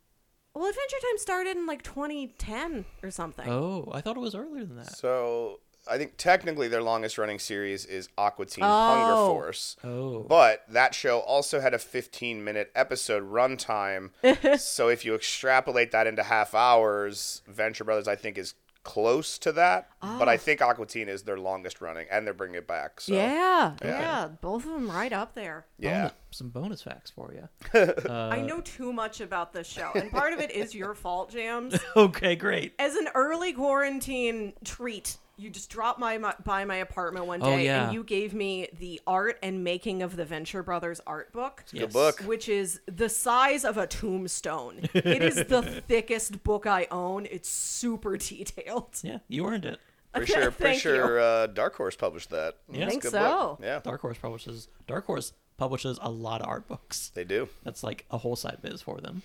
[0.54, 3.48] Well, Adventure Time started in like 2010 or something.
[3.48, 4.94] Oh, I thought it was earlier than that.
[4.96, 8.68] So I think technically their longest running series is Aqua Teen Oh.
[8.68, 9.76] Hunger Force.
[9.84, 10.20] Oh.
[10.20, 14.10] But that show also had a 15 minute episode runtime.
[14.58, 19.50] so if you extrapolate that into half hours, Venture Brothers, I think, is close to
[19.52, 19.88] that.
[20.00, 20.38] But I oh.
[20.38, 23.00] think Aqua Teen is their longest running, and they're bringing it back.
[23.00, 25.66] So, yeah, yeah, both of them right up there.
[25.78, 26.02] Yeah.
[26.02, 27.48] Bonus- some bonus facts for you.
[28.10, 31.78] I know too much about this show, and part of it is your fault, Jams.
[31.96, 32.74] okay, great.
[32.78, 37.64] As an early quarantine treat, you just dropped my, my by my apartment one day,
[37.64, 37.84] yeah.
[37.84, 41.64] and you gave me the art and making of the Venture Brothers art book.
[41.72, 41.92] Yes.
[41.92, 42.20] book.
[42.20, 44.88] Which is the size of a tombstone.
[44.94, 47.26] It is the thickest book I own.
[47.30, 49.00] It's super detailed.
[49.02, 49.80] Yeah, you earned it.
[50.12, 50.94] Pretty sure, pretty Thank you.
[50.94, 52.56] sure uh, Dark Horse published that.
[52.70, 52.84] Yeah.
[52.84, 53.10] It's a Think so.
[53.10, 53.60] book.
[53.62, 57.10] Yeah, Dark Horse publishes Dark Horse publishes a lot of art books.
[57.14, 57.48] they do.
[57.64, 59.22] That's like a whole side biz for them.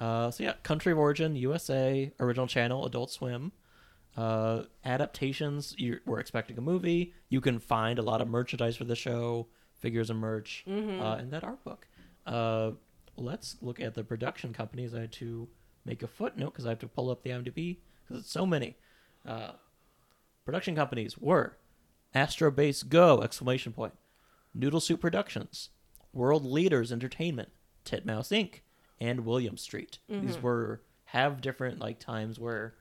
[0.00, 3.52] Uh, so yeah, country of origin, USA, original channel, Adult Swim.
[4.16, 7.12] Uh, adaptations, you we're expecting a movie.
[7.28, 11.30] You can find a lot of merchandise for the show, figures and merch, uh, and
[11.32, 11.88] that art book.
[12.26, 12.72] Uh,
[13.16, 14.94] let's look at the production companies.
[14.94, 15.48] I had to
[15.84, 18.76] make a footnote because I have to pull up the IMDb because it's so many.
[19.26, 19.52] Uh,
[20.44, 21.56] production companies were
[22.14, 23.20] Astro Base Go!
[23.20, 23.94] Exclamation point.
[24.54, 25.70] Noodle Soup Productions,
[26.12, 27.48] World Leaders Entertainment,
[27.84, 28.60] Titmouse Inc.,
[29.00, 29.98] and Williams Street.
[30.08, 32.74] These were have different like times where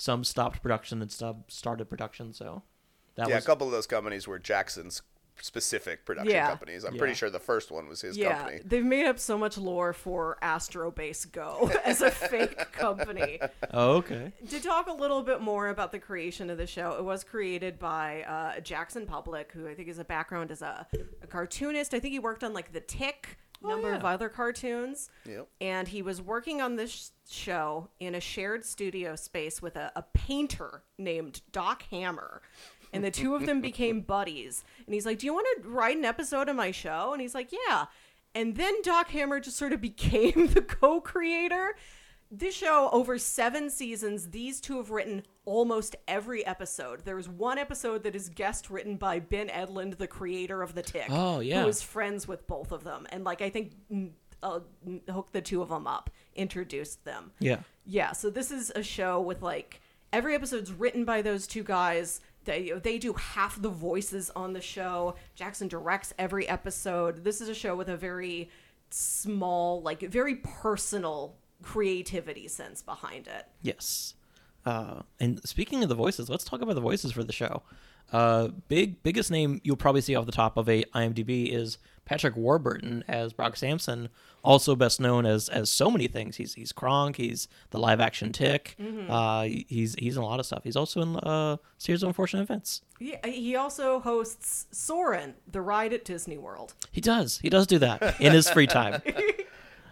[0.00, 2.32] some stopped production and some started production.
[2.32, 2.62] So
[3.16, 5.02] that yeah, was a couple of those companies were Jackson's
[5.42, 6.48] specific production Yeah.
[6.48, 6.84] companies.
[6.84, 6.98] I'm Yeah.
[6.98, 8.60] pretty sure the first one was his Yeah, company.
[8.64, 13.40] they've made up so much lore for Astro Base Go as a fake company.
[13.72, 14.32] oh, okay.
[14.48, 17.78] to talk a little bit more about the creation of the show, it was created
[17.78, 20.86] by uh, Jackson Publick, who I think is a background as a,
[21.22, 21.92] a cartoonist.
[21.94, 25.10] I think he worked on like The Tick, a number of other cartoons.
[25.26, 25.48] Yep.
[25.60, 30.02] And he was working on this show in a shared studio space with a, a
[30.14, 32.42] painter named Doc Hammer.
[32.92, 34.64] And the two of them became buddies.
[34.84, 37.12] And he's like, Do you want to write an episode of my show?
[37.12, 37.86] And he's like, Yeah.
[38.34, 41.76] And then Doc Hammer just sort of became the co creator.
[42.30, 47.04] This show, over seven seasons, these two have written almost every episode.
[47.04, 51.06] There's one episode that is guest written by Ben Edlund, the creator of The Tick.
[51.10, 51.62] Oh, yeah.
[51.62, 53.08] Who is friends with both of them.
[53.10, 54.10] And, like, I think mm,
[54.42, 57.32] uh, mm, hooked the two of them up, introduced them.
[57.38, 57.60] Yeah.
[57.86, 59.80] Yeah, so this is a show with like
[60.12, 62.20] every episode's written by those two guys.
[62.44, 65.16] They they do half the voices on the show.
[65.34, 67.24] Jackson directs every episode.
[67.24, 68.50] This is a show with a very
[68.90, 73.46] small, like very personal creativity sense behind it.
[73.62, 74.14] Yes.
[74.64, 77.62] Uh, and speaking of the voices, let's talk about the voices for the show.
[78.12, 82.34] Uh, big biggest name you'll probably see off the top of a IMDb is Patrick
[82.34, 84.08] Warburton as Brock Sampson,
[84.42, 86.34] also best known as as so many things.
[86.34, 88.76] He's he's Kronk, he's the live action Tick.
[89.08, 90.64] Uh, he's he's in a lot of stuff.
[90.64, 92.82] He's also in uh, Series of Unfortunate Events.
[92.98, 96.74] He, he also hosts Soarin', the ride at Disney World.
[96.90, 97.38] He does.
[97.38, 99.02] He does do that in his free time.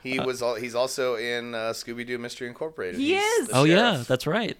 [0.02, 0.42] He was.
[0.42, 3.00] Al- he's also in uh, Scooby Doo Mystery Incorporated.
[3.00, 3.48] He He's is!
[3.48, 4.56] the oh yeah, that's right.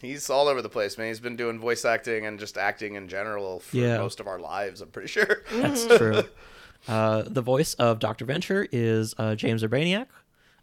[0.00, 1.08] He's all over the place, man.
[1.08, 3.98] He's been doing voice acting and just acting in general for Yeah.
[3.98, 4.80] most of our lives.
[4.80, 5.42] I'm pretty sure.
[5.52, 6.22] That's true.
[6.86, 8.24] Uh, the voice of Dr.
[8.24, 10.06] Venture is uh, James Urbaniak.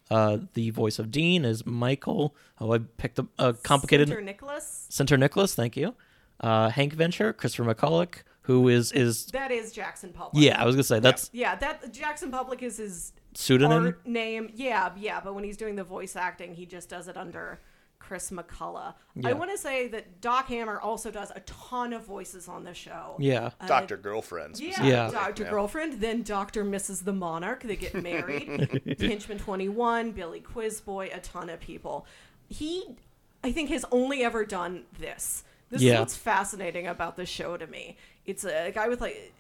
[0.10, 2.34] Uh, the voice of Dean is Michael.
[2.62, 4.86] Oh, I picked a, a complicated Sinterniklaas.
[4.90, 5.54] Center Nicholas.
[5.54, 5.96] Thank you.
[6.40, 10.30] Uh, Hank Venture, Christopher McCulloch, who is is That is Jackson Publick.
[10.36, 10.62] yeah.
[10.62, 13.86] I was gonna say that's Yeah, that Jackson Publick is his pseudonym.
[13.86, 14.50] art name.
[14.56, 17.60] Yeah, yeah, but when he's doing the voice acting, he just does it under
[18.00, 18.94] Chris McCulloch.
[19.16, 19.30] Yeah.
[19.30, 22.74] I want to say that Doc Hammer also does a ton of voices on the
[22.74, 23.16] show.
[23.20, 23.50] Yeah.
[23.60, 24.60] Uh, Doctor Girlfriend.
[24.60, 24.84] Yeah.
[24.84, 25.10] Yeah.
[25.12, 25.44] Dr.
[25.44, 25.50] Yeah.
[25.50, 26.64] Girlfriend, then Dr.
[26.64, 27.04] Mrs.
[27.04, 27.64] the Monarch.
[27.64, 28.98] They get married.
[29.00, 32.06] Henchman 21, Billy Quizboy, a ton of people.
[32.48, 32.84] He,
[33.44, 35.44] I think, has only ever done this.
[35.72, 35.94] This Yeah.
[35.94, 37.98] is what's fascinating about the show to me.
[38.26, 39.34] It's a guy with like.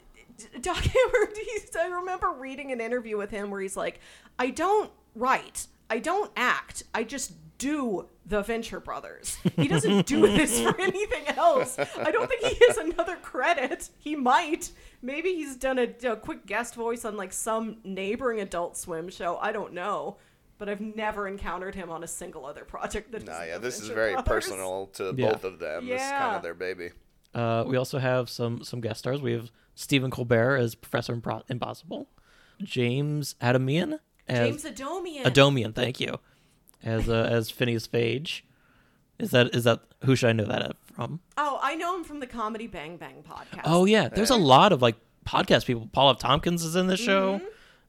[0.61, 3.99] Doc Hammer, he's, I remember reading an interview with him where he's like,
[4.39, 9.37] I don't write, I don't act, I just do the Venture Brothers.
[9.55, 11.77] He doesn't do this for anything else.
[11.79, 13.89] I don't think he has another credit.
[13.99, 14.71] He might.
[15.01, 19.37] Maybe he's done a, a quick guest voice on like some neighboring Adult Swim show.
[19.37, 20.17] I don't know.
[20.57, 23.79] But I've never encountered him on a single other project that Nah, yeah, the this
[23.81, 24.45] is very Brothers.
[24.45, 25.31] personal to Yeah.
[25.33, 25.85] both of them.
[25.87, 26.91] This is kind of their baby.
[27.33, 29.21] Uh, we also have some some guest stars.
[29.21, 32.07] We have Stephen Colbert as Professor Impro- Impossible,
[32.63, 35.23] James Adamian as James Adomian.
[35.23, 35.75] Adomian.
[35.75, 36.19] Thank you,
[36.83, 38.41] as uh, as Phineas Phage.
[39.19, 41.19] Is that is that who should I know that from?
[41.37, 43.61] oh, I know him from the Comedy Bang Bang podcast.
[43.65, 45.89] Oh yeah, there's a lot of like podcast people.
[45.91, 46.19] Paul F.
[46.19, 47.35] Tompkins is in this show.
[47.35, 47.45] Mm-hmm.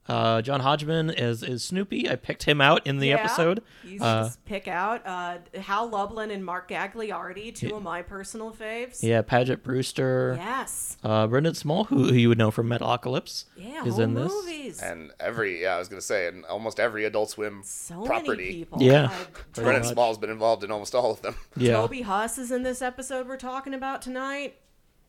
[0.07, 2.09] Uh, John Hodgman is is Snoopy.
[2.09, 3.61] I picked him out in the Yeah, episode.
[3.83, 8.51] He's Uh, just pick out uh, Hal Lublin and Mark Gagliardi, two of my personal
[8.51, 9.03] faves.
[9.03, 10.35] yeah, Paget Brewster.
[10.37, 10.97] Yes.
[11.03, 14.31] Uh, Brendan Small, who, who you would know from Metalocalypse, Yeah, is whole in this.
[14.31, 14.81] movies.
[14.81, 18.29] And every yeah, I was gonna say, and almost every Adult Swim so property.
[18.29, 18.81] many people.
[18.81, 19.11] Yeah.
[19.53, 19.87] Pretty much.
[19.87, 21.35] Small's been involved in almost all of them.
[21.57, 24.55] Yeah, Toby Huss is in this episode we're talking about tonight.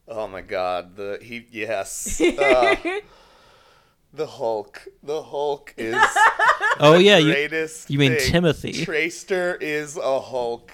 [0.08, 2.74] Oh my God, the he yes, uh,
[4.12, 4.86] the Hulk.
[5.02, 5.94] The Hulk is
[6.80, 7.90] oh yeah, you, greatest.
[7.90, 8.30] you mean thing.
[8.30, 8.72] Timothy.
[8.72, 10.72] Traster is a Hulk.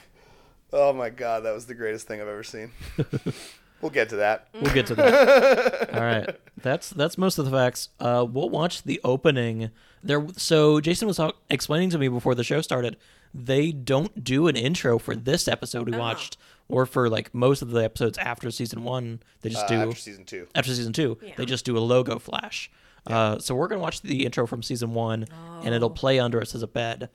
[0.72, 2.70] Oh my God, that was the greatest thing I've ever seen.
[3.80, 4.48] we'll get to that.
[4.60, 5.90] we'll get to that.
[5.94, 7.90] All right, that's that's most of the facts.
[8.00, 9.70] Uh, we'll watch the opening
[10.02, 10.26] there.
[10.36, 11.20] So Jason was
[11.50, 12.96] explaining to me before the show started.
[13.36, 16.36] They don't do an intro for this episode we watched,
[16.68, 19.20] or for like most of the episodes after season one.
[19.42, 20.46] They just Uh, do after season two.
[20.54, 22.70] after season two, they just do a logo flash.
[23.06, 25.26] Uh, so we're gonna watch the intro from season one,
[25.62, 27.10] and it'll play under us as a bed,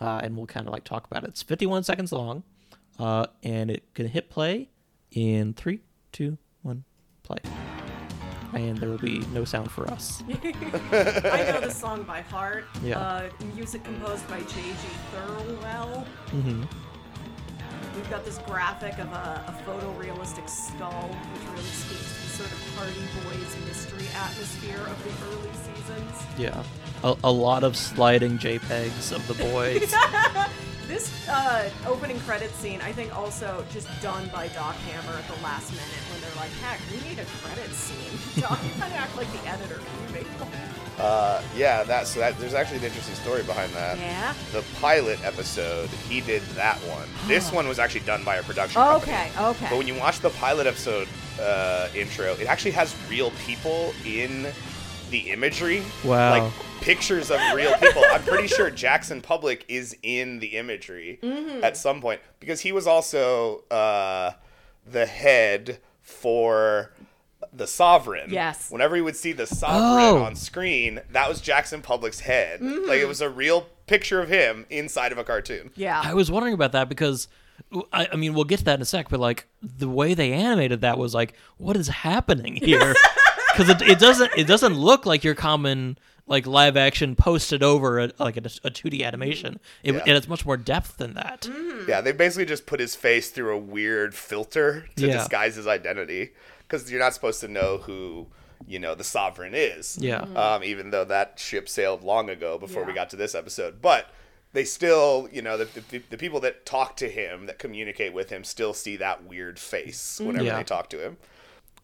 [0.00, 1.30] uh, and we'll kind of like talk about it.
[1.30, 2.42] It's 51 seconds long,
[2.98, 4.68] uh, and it can hit play
[5.10, 5.80] in three,
[6.12, 6.84] two, one,
[7.22, 7.38] play,
[8.54, 10.22] and there will be no sound for us.
[10.28, 12.64] I know the song by heart.
[12.82, 12.98] Yeah.
[12.98, 14.88] Uh, music composed by J.G.
[15.14, 16.04] Thirlwell.
[16.30, 16.62] hmm
[17.94, 22.52] We've got this graphic of a, a photorealistic skull, which really speaks to the sort
[22.52, 26.26] of Hardy Boys mystery atmosphere of the early seasons.
[26.38, 26.62] Yeah,
[27.04, 29.94] a, a lot of sliding JPEGs of the boys.
[30.88, 35.42] This uh, opening credit scene, I think, also just done by Doc Hammer at the
[35.42, 38.98] last minute when they're like, "Heck, we need a credit scene." Doc, you kind of
[38.98, 39.76] act like the editor.
[39.76, 40.81] Can you make one?
[40.98, 43.98] Uh, yeah, that's so that there's actually an interesting story behind that.
[43.98, 44.34] Yeah.
[44.52, 47.08] The pilot episode, he did that one.
[47.26, 49.12] This one was actually done by a production company.
[49.12, 49.66] Okay, okay.
[49.70, 51.08] But when you watch the pilot episode
[51.40, 54.46] uh, intro, it actually has real people in
[55.10, 55.82] the imagery.
[56.04, 56.30] Wow.
[56.44, 56.52] Like
[56.82, 58.02] pictures of real people.
[58.10, 61.62] I'm pretty sure Jackson Publick is in the imagery Mm-hmm.
[61.64, 64.32] at some point because he was also uh,
[64.90, 66.90] the head for
[67.52, 68.30] the sovereign.
[68.32, 68.70] Yes.
[68.70, 70.22] Whenever you would see the sovereign Oh.
[70.24, 72.60] on screen, that was Jackson Publick's head.
[72.60, 72.88] Mm-hmm.
[72.88, 75.70] Like it was a real picture of him inside of a cartoon.
[75.76, 76.00] yeah.
[76.02, 77.28] I was wondering about that because
[77.92, 80.32] I, I mean we'll get to that in a sec, but like the way they
[80.32, 82.94] animated that was like, what is happening here?
[83.52, 87.98] Because it, it doesn't it doesn't look like your common like live action posted over
[87.98, 89.58] a, like a, a 2D animation.
[89.82, 90.00] It, Yeah.
[90.06, 91.46] And it's much more depth than that.
[91.88, 95.14] Yeah, they basically just put his face through a weird filter to Yeah.
[95.18, 96.30] disguise his identity
[96.72, 98.26] because you're not supposed to know who
[98.66, 99.98] you know the sovereign is.
[100.00, 100.22] Yeah.
[100.22, 102.96] Um, even though that ship sailed long ago before we Yeah.
[102.96, 104.06] got to this episode, but
[104.54, 108.30] they still, you know, the, the, the people that talk to him, that communicate with
[108.30, 110.56] him, still see that weird face whenever Yeah.
[110.58, 111.16] they talk to him.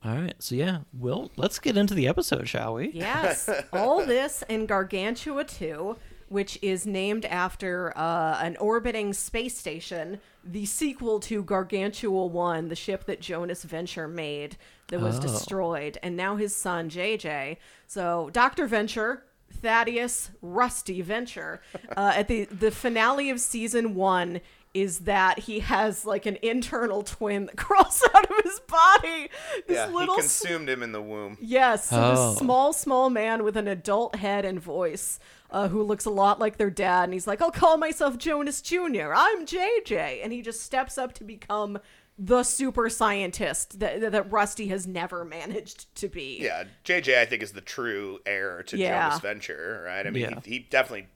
[0.05, 2.90] All right, so yeah, well, let's get into the episode, shall we?
[2.90, 5.96] Yes, all this and Gargantua 2,
[6.29, 12.77] which is named after uh, an orbiting space station, the sequel to Gargantua 1, the
[12.77, 14.57] ship that Jonas Venture made
[14.88, 15.23] that was Oh.
[15.23, 17.57] destroyed, and now his son JJ.
[17.87, 18.67] So Dr.
[18.67, 19.25] Venture,
[19.62, 21.61] Thaddeus, Rusty Venture,
[21.97, 24.41] uh, at the the finale of season 1
[24.75, 29.29] is that he has like an internal twin that crawls out of his body.
[29.67, 31.38] This Yeah, little he s- consumed him in the womb.
[31.41, 32.31] Yes, so Oh.
[32.31, 35.19] this small, small man with an adult head and voice,
[35.51, 38.61] uh, who looks a lot like their dad, and he's like, "I'll call myself Jonas
[38.61, 39.13] Jr.
[39.15, 41.79] I'm JJ," and he just steps up to become
[42.21, 46.39] the super scientist that that- that Rusty has never managed to be.
[46.41, 49.09] Yeah, JJ, I think, is the true heir to Yeah.
[49.09, 50.07] Jonas Venture, right?
[50.07, 50.41] I mean, Yeah.
[50.45, 51.07] he, he definitely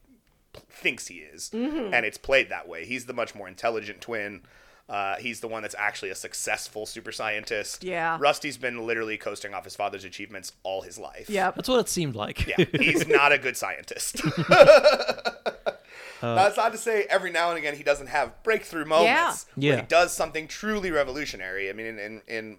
[0.71, 1.92] thinks he is, Mm-hmm.
[1.95, 2.85] and it's played that way.
[2.85, 4.42] He's the much more intelligent twin.
[4.88, 7.83] Uh, he's the one that's actually a successful super scientist.
[7.83, 8.18] Yeah.
[8.21, 11.31] Rusty's been literally coasting off his father's achievements all his life.
[11.31, 11.51] Yeah.
[11.53, 12.47] That's what it seemed like.
[12.47, 14.21] Yeah, he's not a good scientist.
[16.21, 19.71] That's not to say every now and again he doesn't have breakthrough moments Yeah.
[19.75, 19.81] Yeah.
[19.81, 21.68] he does something truly revolutionary.
[21.68, 22.57] I mean, in, in, in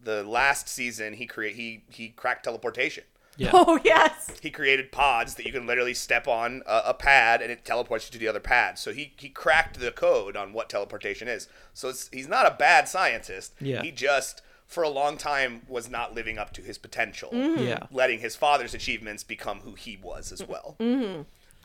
[0.00, 3.04] the last season, he create he he cracked teleportation.
[3.36, 3.50] Yeah.
[3.54, 4.30] Oh yes.
[4.40, 8.06] He created pods that you can literally step on a, a pad and it teleports
[8.06, 8.78] you to the other pad.
[8.78, 11.48] So he, he cracked the code on what teleportation is.
[11.72, 13.54] So it's, he's not a bad scientist.
[13.60, 13.82] Yeah.
[13.82, 17.30] He just, for a long time, was not living up to his potential.
[17.32, 17.86] Yeah.
[17.90, 20.76] Letting his father's achievements become who he was as well.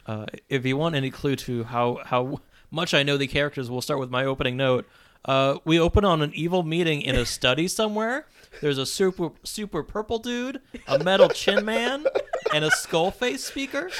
[0.05, 2.39] Uh, if you want any clue to how how
[2.71, 4.87] much I know the characters, we'll start with my opening note.
[5.25, 8.25] Uh, we open on an evil meeting in a study somewhere.
[8.61, 12.05] There's a super super purple dude, a metal chin man,
[12.53, 13.89] and a skull face speaker.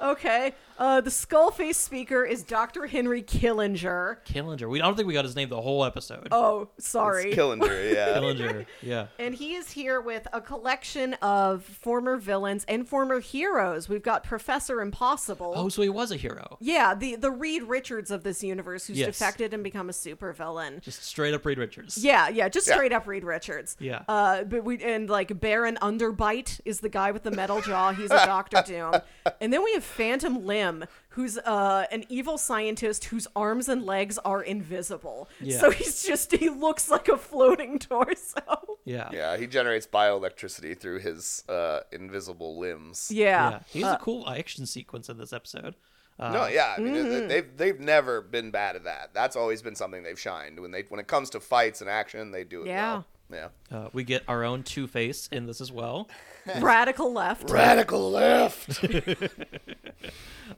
[0.00, 0.52] Okay.
[0.78, 2.86] Uh, the skull face speaker is Dr.
[2.86, 4.16] Henry Killinger.
[4.26, 4.68] Killinger.
[4.68, 6.28] We I don't think we got his name the whole episode.
[6.32, 7.30] Oh, sorry.
[7.30, 8.18] It's Killinger, yeah.
[8.18, 8.66] Killinger.
[8.82, 9.06] Yeah.
[9.18, 13.88] And he is here with a collection of former villains and former heroes.
[13.88, 15.52] We've got Professor Impossible.
[15.54, 16.56] Oh, so he was a hero.
[16.60, 19.06] Yeah, the the Reed Richards of this universe who's Yes.
[19.18, 20.80] defected and become a supervillain.
[20.80, 21.98] Just straight up Reed Richards.
[21.98, 22.74] Yeah, yeah, just Yeah.
[22.74, 23.76] straight up Reed Richards.
[23.78, 24.02] Yeah.
[24.08, 27.92] Uh, but we and like Baron Underbite is the guy with the metal jaw.
[27.92, 28.94] He's a Doctor Doom.
[29.40, 30.63] And then we have Phantom Limb,
[31.10, 35.28] who's uh an evil scientist whose arms and legs are invisible.
[35.40, 35.58] Yeah.
[35.58, 38.40] So he's just he looks like a floating torso.
[38.86, 39.08] Yeah.
[39.12, 43.10] Yeah, he generates bioelectricity through his uh, invisible limbs.
[43.10, 43.50] Yeah.
[43.50, 43.58] Yeah.
[43.72, 45.74] He has a cool action sequence in this episode.
[46.18, 47.28] Uh, No, yeah, I mean Mm-hmm.
[47.28, 49.14] they've they've never been bad at that.
[49.14, 52.30] That's always been something they've shined when they when it comes to fights and action,
[52.30, 52.92] they do it Yeah.
[52.92, 53.06] well.
[53.32, 53.48] Yeah.
[53.72, 56.08] Uh, we get our own Two Face in this as well.
[56.60, 57.50] Radical left.
[57.50, 58.84] Radical left.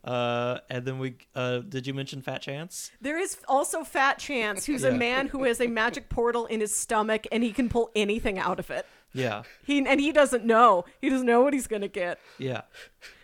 [0.02, 2.90] Uh, and then we uh, did you mention Fat Chance?
[3.00, 6.74] There is also Fat Chance, who's a man who has a magic portal in his
[6.76, 8.84] stomach and he can pull anything out of it.
[9.14, 9.44] Yeah.
[9.64, 10.84] He and he doesn't know.
[11.00, 12.18] He doesn't know what he's gonna get.
[12.38, 12.62] Yeah.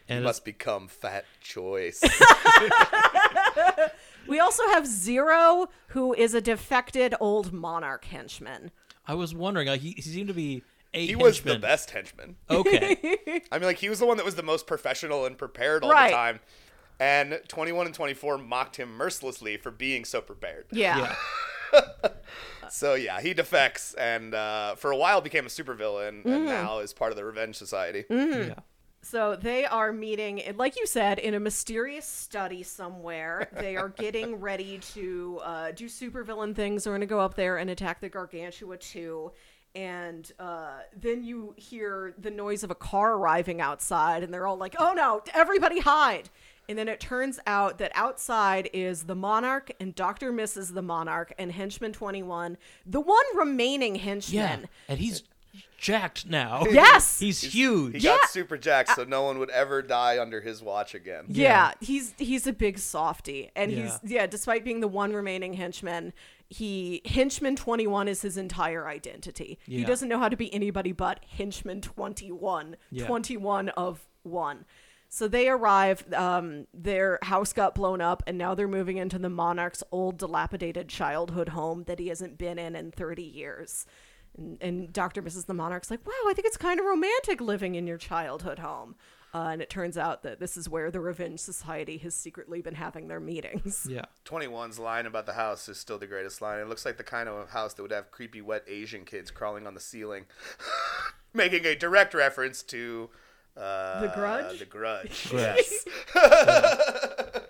[0.08, 2.02] And it's- Must become fat choice.
[4.28, 8.70] We also have Zero, who is a defected old monarch henchman.
[9.06, 9.68] I was wondering.
[9.68, 10.62] Uh, he, he seemed to be
[10.94, 12.36] a he was the best henchman.
[12.50, 12.96] Okay.
[13.52, 15.90] I mean, like he was the one that was the most professional and prepared all
[15.90, 16.10] Right.
[16.10, 16.40] the time.
[17.00, 20.66] And 21 and 24 mocked him mercilessly for being so prepared.
[20.70, 21.14] Yeah.
[21.72, 21.80] yeah.
[22.70, 26.28] So yeah, he defects and uh, for a while became a supervillain Mm-hmm.
[26.30, 28.04] and now is part of the Revenge Society.
[28.08, 28.54] Yeah.
[29.04, 33.48] So they are meeting, like you said, in a mysterious study somewhere.
[33.52, 36.84] They are getting ready to uh, do supervillain things.
[36.84, 39.32] They're going to go up there and attack the Gargantua 2.
[39.74, 44.58] And uh, then you hear the noise of a car arriving outside, and they're all
[44.58, 46.28] like, oh no, everybody hide.
[46.68, 50.32] And then it turns out that outside is the Monarch and Dr.
[50.32, 50.74] Mrs.
[50.74, 54.34] the Monarch and Henchman 21, the one remaining henchman.
[54.34, 54.46] Yeah.
[54.46, 54.68] henchman.
[54.88, 55.24] And he's
[55.82, 56.64] jacked now.
[56.70, 57.18] Yes!
[57.18, 57.94] He's huge.
[57.94, 58.16] He Yeah.
[58.18, 61.24] got super jacked so no one would ever die under his watch again.
[61.28, 64.22] Yeah, he's he's a big softy, and he's Yeah.
[64.22, 64.26] yeah.
[64.26, 66.12] Despite being the one remaining henchman,
[66.48, 69.58] he henchman twenty one is his entire identity.
[69.66, 72.76] He doesn't know how to be anybody but henchman twenty one.
[72.90, 73.06] Yeah.
[73.06, 74.64] Twenty one of one.
[75.08, 76.10] So they arrive.
[76.14, 80.88] Um, their house got blown up, and now they're moving into the monarch's old, dilapidated
[80.88, 83.84] childhood home that he hasn't been in in thirty years.
[84.36, 85.22] And, and Dr.
[85.22, 85.46] Mrs.
[85.46, 88.94] the Monarch's like, wow, I think it's kind of romantic living in your childhood home.
[89.34, 92.74] Uh, and it turns out that this is where the Revenge Society has secretly been
[92.74, 93.86] having their meetings.
[93.92, 94.04] Yeah.
[94.26, 96.60] 21's line about the house is still the greatest line.
[96.60, 99.66] It looks like the kind of house that would have creepy, wet Asian kids crawling
[99.66, 100.26] on the ceiling,
[101.34, 103.08] making a direct reference to
[103.56, 104.58] uh, The Grudge?
[104.58, 105.30] The Grudge.
[105.32, 105.84] Yes.
[106.14, 107.41] Yes.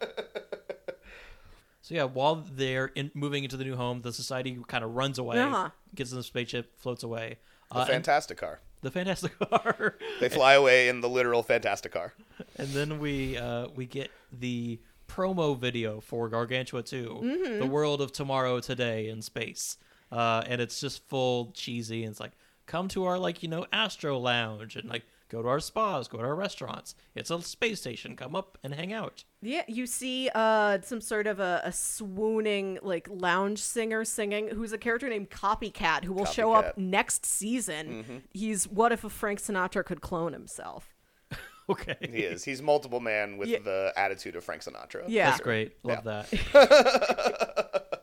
[1.83, 5.18] So yeah, while they're in, moving into the new home, the society kind of runs
[5.18, 5.71] away, Uh-huh.
[5.95, 7.38] gets in the spaceship, floats away.
[7.73, 8.61] the Uh, Fantastic Car.
[8.83, 9.97] the Fantastic Car.
[10.21, 12.14] They fly away in the literal Fantastic Car.
[12.57, 17.59] and then we uh, we get the promo video for Gargantua 2, Mm-hmm.
[17.59, 19.77] the world of tomorrow today in space.
[20.11, 22.33] Uh, and it's just full cheesy and it's like
[22.66, 26.18] come to our like, you know, Astro Lounge and like go to our spas, go
[26.18, 26.95] to our restaurants.
[27.14, 28.14] It's a space station.
[28.16, 29.25] Come up and hang out.
[29.40, 34.73] Yeah, you see uh, some sort of a, a swooning, like, lounge singer singing who's
[34.73, 38.23] a character named Copycat who will show up next season.
[38.33, 40.95] He's what if a Frank Sinatra could clone himself?
[41.68, 41.97] Okay.
[42.01, 42.42] He is.
[42.45, 43.61] He's multiple man with Yeah.
[43.61, 45.05] the attitude of Frank Sinatra.
[45.07, 45.31] Yeah.
[45.31, 45.77] That's great.
[45.85, 46.25] Love Yeah.
[46.53, 48.03] that.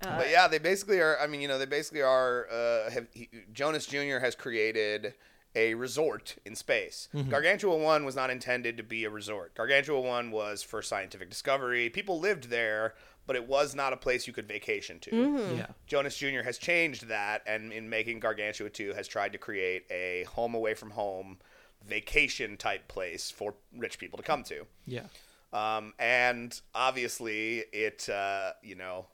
[0.00, 1.18] but yeah, they basically are.
[1.18, 2.46] I mean, you know, they basically are.
[2.50, 4.18] Uh, have, he, Jonas Jr.
[4.20, 5.14] has created
[5.54, 7.08] a resort in space.
[7.28, 9.54] Gargantua One was not intended to be a resort.
[9.54, 11.90] Gargantua One was for scientific discovery.
[11.90, 12.94] People lived there,
[13.26, 15.54] but it was not a place you could vacation to.
[15.56, 15.66] Yeah.
[15.86, 16.42] Jonas Jr.
[16.44, 20.74] has changed that, and in making Gargantua 2, has tried to create a home away
[20.74, 21.38] from home
[21.86, 24.66] vacation type place for rich people to come to.
[24.86, 25.06] Yeah.
[25.52, 29.04] Um, and obviously, it, uh, you know, r-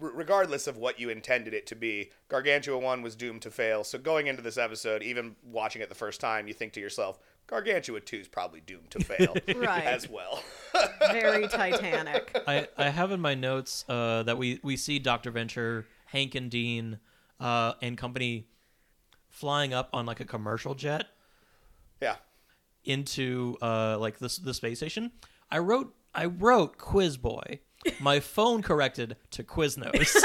[0.00, 3.84] regardless of what you intended it to be, Gargantua 1 was doomed to fail.
[3.84, 7.18] So going into this episode, even watching it the first time, you think to yourself,
[7.46, 9.84] Gargantua 2 is probably doomed to fail Right.
[9.84, 10.42] as well.
[11.12, 12.36] Very Titanic.
[12.46, 15.30] I, I have in my notes uh, that we, we see Dr.
[15.30, 16.98] Venture, Hank and Dean,
[17.38, 18.46] uh, and company
[19.28, 21.06] flying up on like a commercial jet
[22.02, 22.16] yeah.
[22.84, 25.12] into uh, like the, the space station.
[25.50, 27.60] I wrote I wrote Quiz Boy
[28.00, 30.16] My phone corrected to Quiznos.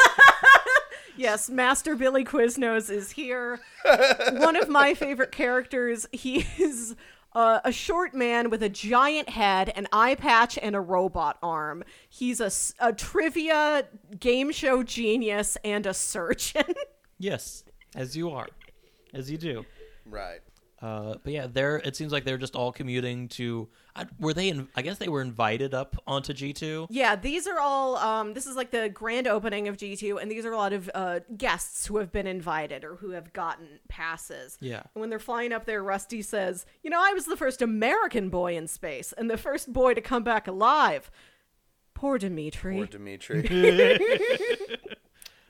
[1.18, 3.62] Yes, Master Billy Quiznos is here.
[4.34, 6.06] One of my favorite characters.
[6.12, 6.96] He is
[7.34, 11.84] uh, a short man with a giant head, an eye patch, and a robot arm.
[12.10, 12.42] He's
[12.80, 13.88] a trivia
[14.20, 16.76] game show genius and a surgeon.
[17.18, 17.64] yes,
[17.96, 18.48] as you are,
[19.14, 19.66] as you do.
[20.06, 20.42] Right.
[20.82, 21.78] Uh, but yeah, they're.
[21.78, 23.70] It seems like they're just all commuting to.
[23.96, 24.50] I, were they?
[24.50, 26.88] In, I guess they were invited up onto G two.
[26.90, 27.96] yeah, these are all.
[27.98, 30.90] Um, this is like the grand opening of G2, and these are a lot of
[30.94, 34.58] uh, guests who have been invited or who have gotten passes.
[34.60, 34.84] Yeah.
[34.94, 38.30] And when they're flying up there, Rusty says, You know, I was the first American
[38.30, 41.10] boy in space and the first boy to come back alive.
[41.94, 42.76] Poor Dimitri.
[42.76, 43.42] Poor Dimitri.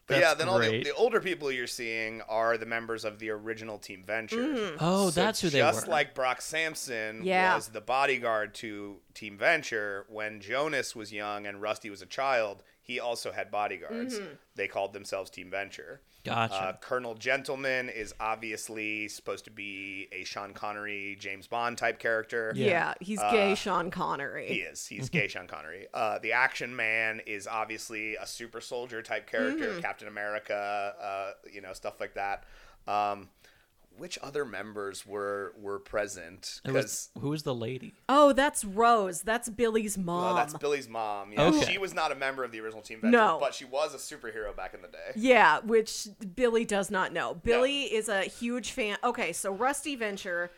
[0.08, 3.18] But yeah, That's then all the, the older people you're seeing are the members of
[3.18, 4.76] the original Team Venture.
[4.80, 5.72] Oh, So that's who they were.
[5.72, 7.56] just like Brock Sampson Yeah.
[7.56, 12.62] was the bodyguard to Team Venture when Jonas was young and Rusty was a child.
[12.84, 14.20] He also had bodyguards.
[14.20, 14.34] Mm-hmm.
[14.56, 16.02] They called themselves Team Venture.
[16.26, 16.54] Gotcha.
[16.56, 22.52] Uh, Colonel Gentleman is obviously supposed to be a Sean Connery, James Bond type character.
[22.56, 22.94] yeah.
[23.00, 24.48] he's gay Sean Connery.
[24.48, 24.86] He is.
[24.86, 25.88] He's gay Sean Connery.
[25.94, 29.80] Uh, the Action Man is obviously a super soldier type character, Mm-hmm.
[29.82, 32.44] Captain America, uh, you know, stuff like that.
[32.88, 33.30] Um,
[33.98, 36.62] which other members were were present?
[36.64, 36.84] Because
[37.16, 37.94] was, who was the lady?
[38.10, 39.22] Oh, that's Rose.
[39.22, 40.24] That's Billy's mom.
[40.24, 41.32] well, that's Billy's mom.
[41.34, 41.66] Yeah, Okay.
[41.74, 43.38] she was not a member of the original Team Venture, No.
[43.40, 45.12] but she was a superhero back in the day.
[45.16, 47.34] Yeah, which Billy does not know.
[47.36, 48.98] Billy is a huge fan.
[49.04, 50.52] Okay, so Rusty Venture,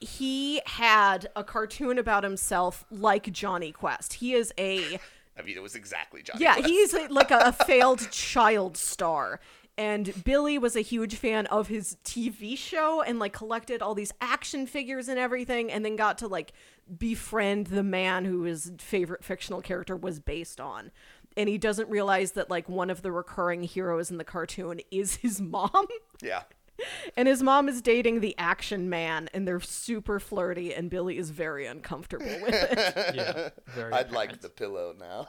[0.00, 4.14] he had a cartoon about himself like Jonny Quest.
[4.14, 4.98] He is a
[5.38, 6.42] I mean, it was exactly Jonny.
[6.42, 6.68] yeah, Quest.
[6.68, 9.40] he's like a, a failed child star.
[9.78, 14.12] And Billy was a huge fan of his TV show and like collected all these
[14.20, 16.52] action figures and everything, and then got to like
[16.96, 20.90] befriend the man who his favorite fictional character was based on.
[21.36, 25.16] And he doesn't realize that like one of the recurring heroes in the cartoon is
[25.16, 25.86] his mom.
[26.22, 26.42] yeah.
[27.16, 31.30] And his mom is dating the action man, and they're super flirty, and Billy is
[31.30, 32.76] very uncomfortable with it.
[33.16, 35.26] Yeah, very I'd like the pillow now.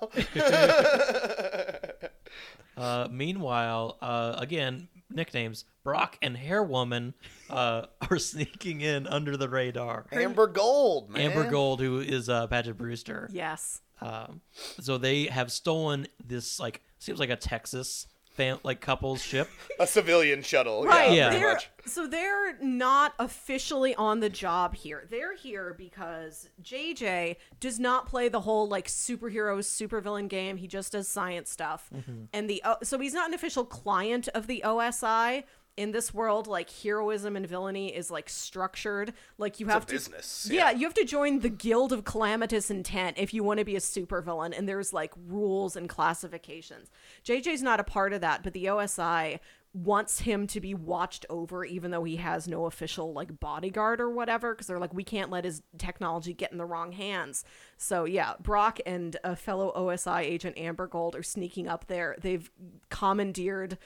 [2.76, 7.14] Uh, meanwhile, uh, again, nicknames Brock and Hair Woman
[7.50, 10.06] uh, are sneaking in under the radar.
[10.12, 11.22] Amber Gold, man.
[11.32, 13.30] Amber Gold, who is uh, Paget Brewster.
[13.32, 13.82] yes.
[14.00, 14.42] Um,
[14.80, 18.06] so they have stolen this like seems like a Texas
[18.38, 19.50] fam- like couples ship.
[19.80, 20.86] A civilian shuttle.
[20.86, 21.12] Right.
[21.12, 21.28] Yeah.
[21.30, 21.70] pretty They're, much.
[21.86, 25.06] so they're not officially on the job here.
[25.10, 30.58] They're here because JJ does not play the whole like superhero supervillain game.
[30.58, 31.90] He just does science stuff.
[31.94, 32.24] Mm-hmm.
[32.34, 35.44] And the O- so he's not an official client of the OSI.
[35.78, 39.14] In this world, like heroism and villainy is like structured.
[39.38, 40.72] Like you have to business, Yeah.
[40.72, 40.78] yeah.
[40.78, 43.80] you have to join the Guild of Calamitous Intent if you want to be a
[43.80, 46.90] supervillain, and there's like rules and classifications.
[47.24, 49.40] JJ's not a part of that, but the OSI
[49.74, 54.10] wants him to be watched over even though he has no official like bodyguard or
[54.10, 57.44] whatever because they're like we can't let his technology get in the wrong hands
[57.78, 62.50] so yeah brock and a fellow osi agent amber gold are sneaking up there they've
[62.90, 63.78] commandeered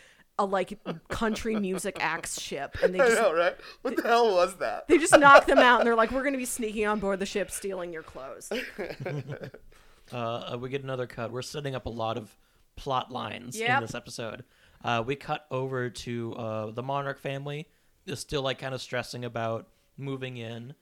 [0.42, 0.80] a like
[1.10, 3.56] country music acts ship and they I just know, right?
[3.84, 4.88] What the hell was that?
[4.88, 7.20] they just knock them out and they're like we're going to be sneaking on board
[7.20, 8.50] the ship stealing your clothes
[10.12, 11.32] Uh, we get another cut.
[11.32, 12.36] We're setting up a lot of
[12.76, 13.70] plot lines Yep.
[13.78, 14.44] in this episode.
[14.84, 17.68] Uh, we cut over to uh, the Monarch family,
[18.06, 19.68] is still like kind of stressing about
[19.98, 20.74] moving in,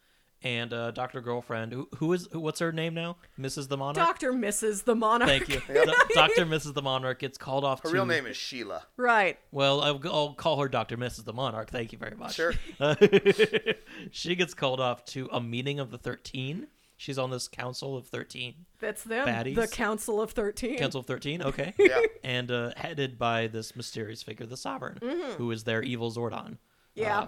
[0.41, 3.17] and uh, Doctor Girlfriend, who, who is who, what's her name now?
[3.39, 3.67] Mrs.
[3.67, 3.95] the Monarch.
[3.95, 4.31] Dr.
[4.33, 4.85] Mrs.
[4.85, 5.29] the Monarch.
[5.29, 6.73] Thank you, Do- Doctor Mrs.
[6.73, 7.83] the Monarch gets called off.
[7.83, 8.83] Her to, real name is Sheila.
[8.97, 9.37] Right.
[9.51, 11.25] Well, I'll, I'll call her Doctor Mrs.
[11.25, 11.69] the Monarch.
[11.71, 12.35] Thank you very much.
[12.35, 12.53] Sure.
[14.11, 16.67] she gets called off to a meeting of the Thirteen.
[16.97, 18.65] She's on this council of thirteen.
[18.81, 19.25] That's them.
[19.25, 19.55] Baddies.
[19.55, 20.77] The Council of 13.
[20.79, 21.41] Council of Thirteen.
[21.41, 21.73] Okay.
[21.79, 22.01] Yeah.
[22.25, 24.99] and uh, headed by this mysterious figure, the Sovereign,
[25.37, 26.57] who is their evil Zordon.
[26.95, 27.27] Yeah.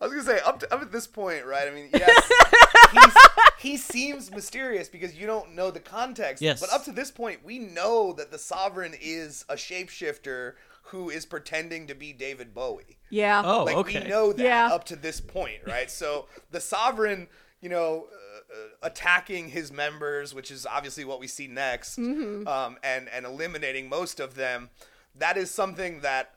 [0.00, 1.68] I was gonna say up to, up at this point, right?
[1.68, 2.30] I mean, yes,
[2.92, 3.16] he's,
[3.58, 6.42] he seems mysterious because you don't know the context.
[6.42, 6.60] Yes.
[6.60, 11.26] But up to this point, we know that the sovereign is a shapeshifter who is
[11.26, 12.98] pretending to be David Bowie.
[13.10, 13.42] yeah.
[13.44, 14.02] oh, Like okay.
[14.02, 14.68] we know that Yeah.
[14.72, 15.90] up to this point, right?
[15.90, 17.28] So the sovereign,
[17.60, 22.48] you know, uh, uh, attacking his members, which is obviously what we see next, Mm-hmm.
[22.48, 24.70] um, and and eliminating most of them.
[25.14, 26.34] That is something that,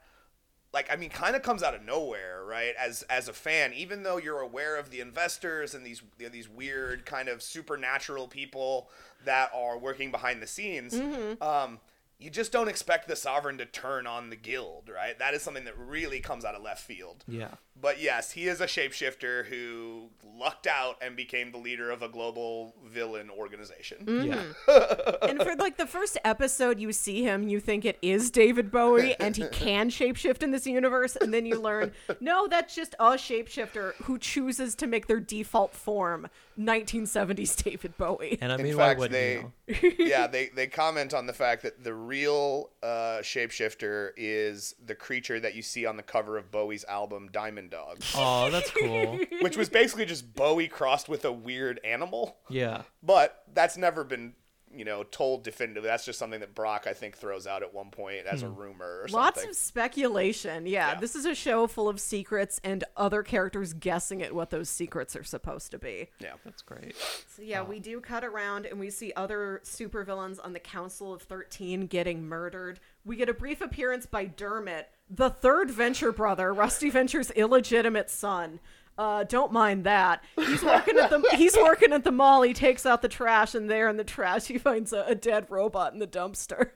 [0.74, 2.74] like, I mean, kind of comes out of nowhere, right?
[2.78, 7.06] As as a fan, even though you're aware of the investors and these these weird
[7.06, 8.90] kind of supernatural people
[9.24, 10.94] that are working behind the scenes.
[10.96, 11.42] Mm-hmm.
[11.42, 11.80] Um,
[12.24, 15.20] you just don't expect the sovereign to turn on the guild, right?
[15.20, 17.26] That is something that really comes out of left field.
[17.28, 17.50] Yeah.
[17.80, 22.08] But yes, he is a shapeshifter who lucked out and became the leader of a
[22.08, 24.06] global villain organization.
[24.06, 24.28] Mm-hmm.
[24.30, 25.12] Yeah.
[25.30, 29.16] and for like the first episode you see him you think it is david bowie
[29.20, 33.12] and he can shapeshift in this universe and then you learn no that's just a
[33.12, 36.28] shapeshifter who chooses to make their default form
[36.60, 39.52] 1970s david bowie And I In mean, why fact, wouldn't they you?
[39.68, 45.40] Yeah they they comment on the fact that the real uh, shapeshifter is the creature
[45.40, 49.20] that you see on the cover of Bowie's album Diamond Dog, Oh, that's cool.
[49.42, 52.38] which was basically just Bowie crossed with a weird animal.
[52.50, 52.84] Yeah.
[53.02, 54.34] But that's never been
[54.76, 55.88] you know told definitively.
[55.88, 58.60] That's just something that Brock I think throws out at one point as a hmm.
[58.60, 59.22] rumor or something.
[59.22, 59.50] Lots something.
[59.52, 60.66] of speculation.
[60.66, 61.00] Yeah, Yeah.
[61.00, 65.16] this is a show full of secrets and other characters guessing at what those secrets
[65.16, 66.10] are supposed to be.
[66.20, 66.34] yeah.
[66.44, 66.96] That's great.
[67.36, 71.22] So yeah, we do cut around and we see other supervillains on the Council of
[71.22, 72.80] 13 getting murdered.
[73.06, 78.60] We get a brief appearance by Dermot, the third Venture brother, Rusty Venture's illegitimate son.
[78.98, 80.24] Uh, don't mind that.
[80.36, 82.42] He's working at the he's working at the mall.
[82.44, 85.48] He takes out the trash, and there in the trash, he finds a, a dead
[85.50, 86.72] robot in the dumpster.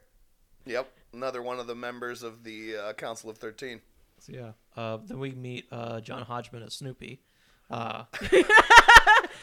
[0.65, 0.91] Yep.
[1.13, 3.81] Another one of the members of the uh, Council of Thirteen.
[4.19, 4.51] So, yeah.
[4.75, 7.21] Uh, then we meet uh, John Hodgman as Snoopy.
[7.69, 8.03] Uh,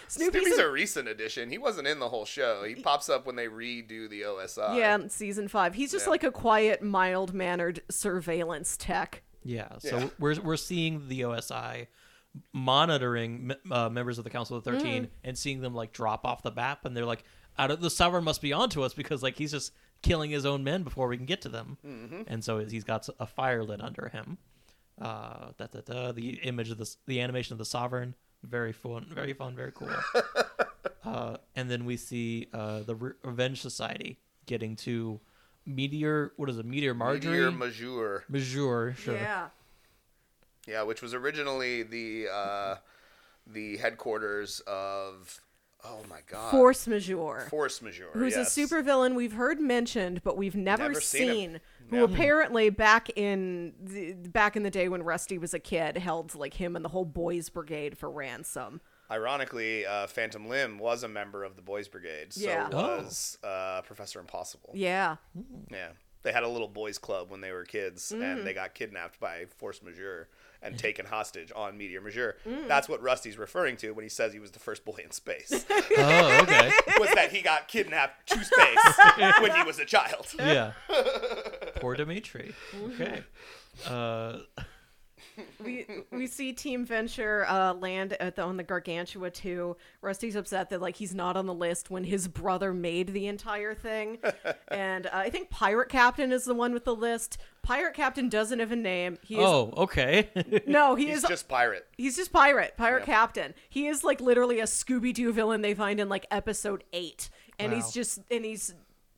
[0.08, 1.50] Snoopy's Snoopy's in- a recent addition.
[1.50, 2.64] He wasn't in the whole show.
[2.64, 4.76] He pops up when they redo the OSI.
[4.78, 5.74] yeah, season five.
[5.74, 6.10] He's just Yeah.
[6.10, 9.22] like a quiet, mild mannered surveillance tech.
[9.42, 9.78] yeah.
[9.78, 10.08] So Yeah.
[10.18, 11.86] we're we're seeing the OSI
[12.52, 16.42] monitoring uh, members of the Council of the 13 and seeing them like drop off
[16.42, 17.24] the map, and they're like,
[17.58, 19.72] "Out of the sovereign must be onto us because like he's just
[20.02, 22.22] killing his own men before we can get to them." Mm-hmm.
[22.26, 24.38] And so he's got a fire lit under him.
[25.00, 29.06] Uh, da, da, da, the image of the the animation of the sovereign, very fun,
[29.12, 29.90] very fun, very cool.
[31.04, 35.20] uh, and then we see uh, the Re- Revenge Society getting to
[35.66, 36.32] Meteor.
[36.36, 36.66] What is it?
[36.66, 37.30] Meteor Marjorie.
[37.30, 38.24] Meteor Majeure.
[38.28, 39.14] Major, sure.
[39.14, 39.48] Yeah.
[40.66, 42.76] Yeah, which was originally the uh,
[43.46, 45.40] the headquarters of
[45.84, 47.46] oh my god, Force majeure.
[47.50, 48.56] Force Majeure, who's yes.
[48.56, 51.60] a supervillain we've heard mentioned but we've never, Never seen seen, him.
[51.90, 52.02] who Yeah.
[52.04, 56.54] apparently back in the, back in the day when Rusty was a kid held like
[56.54, 58.80] him and the whole boys brigade for ransom.
[59.10, 62.32] Ironically, uh, Phantom Limb was a member of the Boys Brigade.
[62.32, 62.70] So Yeah.
[62.72, 62.96] Oh.
[63.02, 64.70] was uh, Professor Impossible.
[64.72, 65.16] Yeah.
[65.70, 65.88] Yeah.
[66.22, 68.22] They had a little boys club when they were kids, Mm.
[68.38, 70.30] and they got kidnapped by Force Majeure
[70.64, 72.36] and taken hostage on Meteor Majeure.
[72.48, 72.66] Mm.
[72.66, 75.64] That's what Rusty's referring to when he says he was the first boy in space.
[75.96, 76.72] Oh, okay.
[76.98, 78.78] was that he got kidnapped to space
[79.40, 80.26] when he was a child.
[80.38, 80.72] yeah.
[81.76, 82.54] Poor Dimitri.
[82.86, 83.22] Okay.
[83.86, 84.38] Uh,
[85.64, 89.76] we we see Team Venture uh, land at the, on the Gargantua 2.
[90.02, 93.74] Rusty's upset that like he's not on the list when his brother made the entire
[93.74, 94.18] thing.
[94.68, 97.38] and uh, I think Pirate Captain is the one with the list.
[97.62, 99.18] Pirate Captain doesn't have a name.
[99.22, 100.28] He is oh, okay.
[100.66, 101.86] no, he He's is just pirate.
[101.96, 103.06] He's just pirate, pirate Yep.
[103.06, 103.54] captain.
[103.70, 107.72] He is like literally a Scooby Doo villain they find in like episode eight, and
[107.72, 107.76] Wow.
[107.78, 108.74] he's just and he's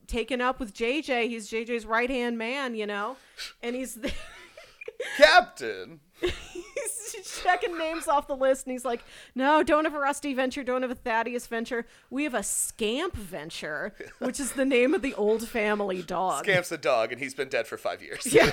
[0.07, 1.27] taken up with JJ.
[1.27, 3.17] He's JJ's right hand man, you know,
[3.61, 4.13] and he's The-
[5.17, 5.99] Captain.
[6.21, 9.03] He's checking names off the list, and he's like,
[9.35, 11.85] "No, don't have a Rusty Venture, don't have a Thaddeus Venture.
[12.09, 16.71] We have a Scamp Venture, which is the name of the old family dog." Scamp's
[16.71, 18.25] a dog, and he's been dead for five years.
[18.31, 18.45] Yeah.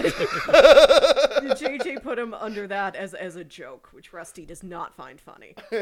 [1.55, 5.55] JJ put him under that as as a joke, which Rusty does not find funny.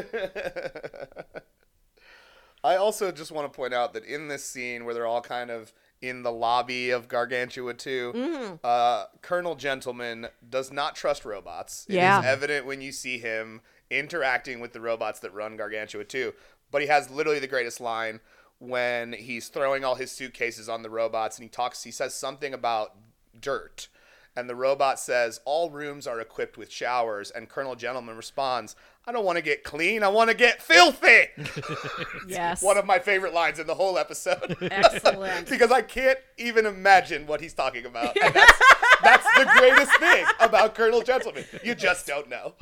[2.63, 5.51] I also just want to point out that in this scene where they're all kind
[5.51, 5.73] of
[6.03, 8.55] in the lobby of Gargantua 2, Mm-hmm.
[8.63, 11.85] uh, Colonel Gentleman does not trust robots.
[11.87, 16.33] It is evident when you see him interacting with the robots that run Gargantua 2.
[16.71, 18.19] But he has literally the greatest line
[18.59, 22.53] when he's throwing all his suitcases on the robots and he talks, he says something
[22.53, 22.95] about
[23.39, 23.87] dirt.
[24.35, 27.29] And the robot says, All rooms are equipped with showers.
[27.31, 28.75] And Colonel Gentleman responds,
[29.05, 31.27] I don't want to get clean, I want to get filthy.
[32.27, 34.57] Yes, One of my favorite lines in the whole episode.
[34.61, 35.49] excellent.
[35.49, 38.15] because I can't even imagine what he's talking about.
[38.23, 38.61] And that's,
[39.03, 41.43] that's the greatest thing about Colonel Gentleman.
[41.63, 42.53] You just don't know.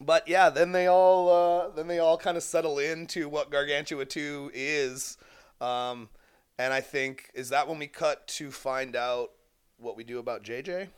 [0.00, 4.04] But yeah, then they all uh, then they all kind of settle into what Gargantua
[4.04, 5.16] 2 is.
[5.60, 6.10] Um,
[6.58, 9.30] and I think is that when we cut to find out
[9.78, 10.88] what we do about JJ?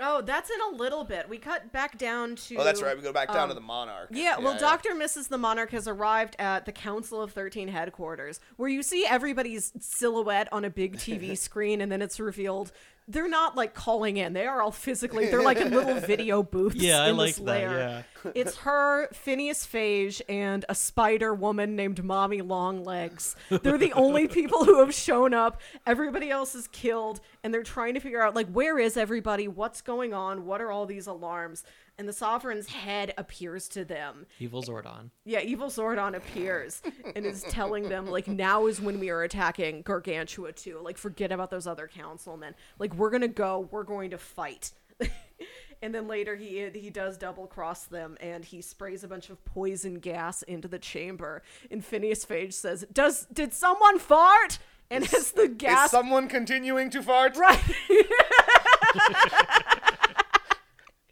[0.00, 1.28] Oh, that's in a little bit.
[1.28, 2.56] We cut back down to.
[2.56, 2.96] Oh, that's right.
[2.96, 4.08] We go back down to um, the Monarch.
[4.10, 5.28] Yeah, well, Doctor and Mrs.
[5.28, 10.52] the Monarch has arrived at the Council of 13 headquarters, where you see everybody's silhouette
[10.52, 12.72] on a big TV screen, and then it's revealed
[13.06, 14.32] they're not like calling in.
[14.32, 15.26] They are all physically.
[15.26, 16.76] They're like in little video booths.
[16.76, 17.44] Yeah, I like that.
[17.44, 18.04] lair.
[18.24, 18.32] Yeah.
[18.34, 23.36] It's her, Phineas Phage, and a spider woman named Mommy Longlegs.
[23.50, 25.60] They're the only people who have shown up.
[25.86, 29.48] Everybody else is killed, and they're trying to figure out like where is everybody?
[29.48, 30.46] What's going on?
[30.46, 31.64] What are all these alarms?
[31.96, 34.26] And the Sovereign's head appears to them.
[34.40, 35.10] Evil Zordon.
[35.24, 36.82] Yeah, evil Zordon appears
[37.14, 40.80] and is telling them like now is when we are attacking Gargantua 2.
[40.82, 42.54] Like forget about those other councilmen.
[42.80, 43.68] Like we're gonna go.
[43.70, 44.72] We're going to fight.
[45.82, 49.44] and then later he he does double cross them and he sprays a bunch of
[49.44, 51.42] poison gas into the chamber.
[51.70, 54.58] And Phineas Phage says, "Does did someone fart?"
[54.90, 57.36] And as the Is gas someone continuing to fart?
[57.36, 57.58] right,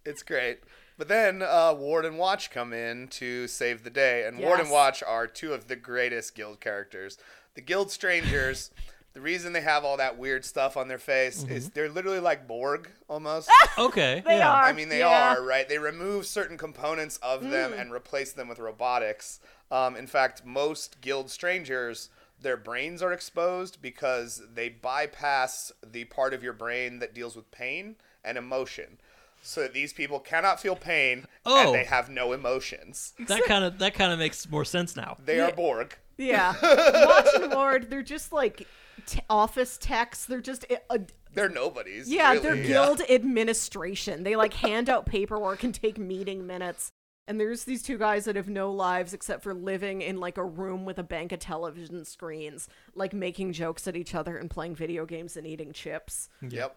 [0.05, 0.61] It's great.
[1.03, 4.71] But then uh, Ward and Watch come in to save the day, and Ward and
[4.71, 7.19] Watch are two of the greatest guild characters.
[7.55, 8.71] The guild strangers.
[9.13, 12.47] the reason they have all that weird stuff on their face is they're literally like
[12.47, 13.51] Borg almost.
[13.79, 14.23] Okay.
[14.25, 14.53] They yeah.
[14.53, 14.63] are.
[14.63, 15.35] I mean, they Yeah.
[15.35, 15.69] are right.
[15.69, 19.41] They remove certain components of them and replace them with robotics.
[19.73, 26.33] Um, in fact, most guild strangers, their brains are exposed because they bypass the part
[26.33, 28.99] of your brain that deals with pain and emotion.
[29.45, 31.67] So that these people cannot feel pain Oh.
[31.67, 33.13] and they have no emotions.
[33.27, 35.17] That kind of that kind of makes more sense now.
[35.25, 35.97] They are Borg.
[36.17, 36.55] yeah.
[36.63, 38.67] Watch and Ward, they're just like
[39.07, 40.27] t- office techs.
[40.27, 40.99] They're just uh,
[41.35, 42.09] They're nobodies.
[42.09, 42.43] Yeah, really.
[42.43, 44.23] they're guild administration.
[44.23, 46.91] They like hand out paperwork and take meeting minutes.
[47.29, 50.45] And there's these two guys that have no lives except for living in like a
[50.45, 54.75] room with a bank of television screens, like making jokes at each other and playing
[54.75, 56.29] video games and eating chips.
[56.49, 56.77] Yep.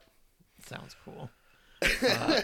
[0.65, 1.29] Sounds cool.
[1.81, 2.41] Uh,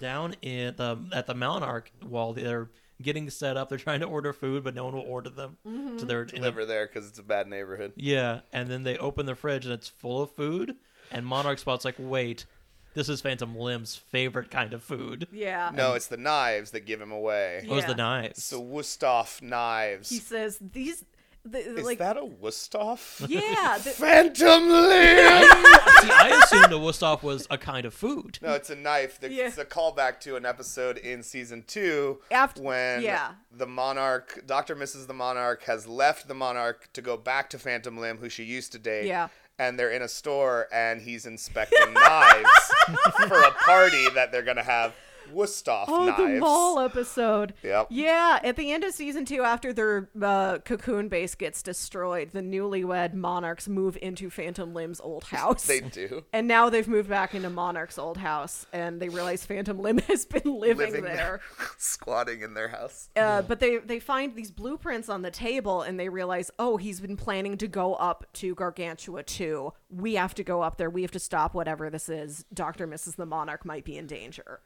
[0.00, 2.68] down in the at the Monarch wall, they're
[3.00, 3.68] getting set up.
[3.68, 5.56] They're trying to order food, but no one will order them.
[5.66, 5.98] Mm-hmm.
[5.98, 7.92] So they're in a- Liver there because it's a bad neighborhood.
[7.96, 10.76] yeah, and then they open the fridge and it's full of food.
[11.10, 12.46] And Monarch Spot's like, wait,
[12.94, 15.28] this is Phantom Limb's favorite kind of food.
[15.32, 15.70] Yeah.
[15.74, 17.64] No, it's the knives that give him away.
[17.66, 17.96] What was the Yeah.
[17.96, 18.42] knives?
[18.44, 20.08] So Wusthof knives.
[20.08, 21.04] He says these
[21.44, 23.26] the, Is like that a Wusthof?
[23.28, 25.42] yeah, the, Phantom Limb!
[26.02, 28.38] See, I assumed the Wusthof was a kind of food.
[28.42, 29.18] no, it's a knife.
[29.20, 29.48] The- Yeah.
[29.48, 33.32] It's a callback to an episode in season two After- when yeah.
[33.50, 34.76] the Monarch, Dr.
[34.76, 35.06] Mrs.
[35.06, 38.72] the Monarch, has left the Monarch to go back to Phantom Limb, who she used
[38.72, 39.06] to date.
[39.06, 39.28] Yeah.
[39.58, 42.50] And they're in a store, and he's inspecting knives
[43.28, 44.94] for a party that they're gonna have
[45.34, 46.18] Wusthof Oh, knives.
[46.18, 47.54] the mall episode.
[47.62, 47.88] Yep.
[47.90, 52.40] Yeah, at the end of season two, after their uh, cocoon base gets destroyed, the
[52.40, 55.66] newlywed monarchs move into Phantom Limb's old house.
[55.66, 56.24] They do.
[56.32, 60.24] and now they've moved back into Monarch's old house, and they realize Phantom Limb has
[60.26, 61.40] been living, Living there.
[61.78, 63.08] squatting in their house.
[63.16, 67.00] Uh, but they they find these blueprints on the table, and they realize, oh, he's
[67.00, 69.72] been planning to go up to Gargantua 2.
[69.90, 70.90] We have to go up there.
[70.90, 72.44] We have to stop whatever this is.
[72.52, 73.16] Doctor Mrs.
[73.16, 74.60] the Monarch might be in danger.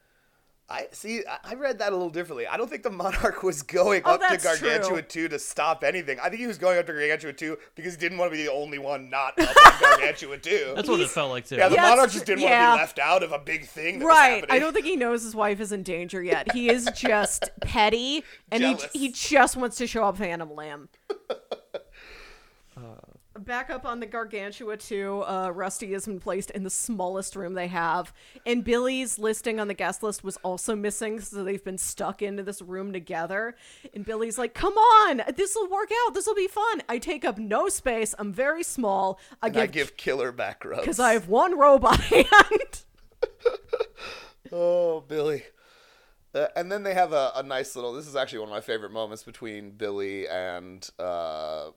[0.69, 1.23] I see.
[1.25, 2.45] I- I read that a little differently.
[2.45, 5.27] I don't think the Monarch was going Oh, up to Gargantua true.
[5.27, 6.19] 2 to stop anything.
[6.19, 8.43] I think he was going up to Gargantua 2 because he didn't want to be
[8.43, 10.73] the only one not up on Gargantua 2.
[10.75, 11.55] That's what it felt like too.
[11.55, 13.99] yeah, the Yeah, Monarch just didn't want to be left out of a big thing.
[13.99, 14.27] That Right.
[14.41, 14.49] happening.
[14.49, 16.51] I don't think he knows his wife is in danger yet.
[16.51, 18.91] He is just petty, and he, Jealous.
[18.91, 20.89] he just wants to show up Phantom Limb.
[23.39, 27.53] Back up on the Gargantua 2 uh, Rusty has been placed in the smallest room
[27.53, 28.11] they have.
[28.45, 32.41] And Billy's listing on the guest list was also missing, so they've been stuck into
[32.43, 33.55] this room together.
[33.93, 36.13] And Billy's like, come on, this will work out.
[36.13, 36.81] This will be fun.
[36.89, 38.15] I take up no space.
[38.17, 39.19] I'm very small.
[39.41, 40.81] I And I give give killer back rubs.
[40.81, 42.83] because I have one robot hand.
[44.51, 45.43] Oh, Billy.
[46.33, 47.91] Uh, and then they have a, a nice little.
[47.93, 51.71] This is actually one of my favorite moments between Billy and uh,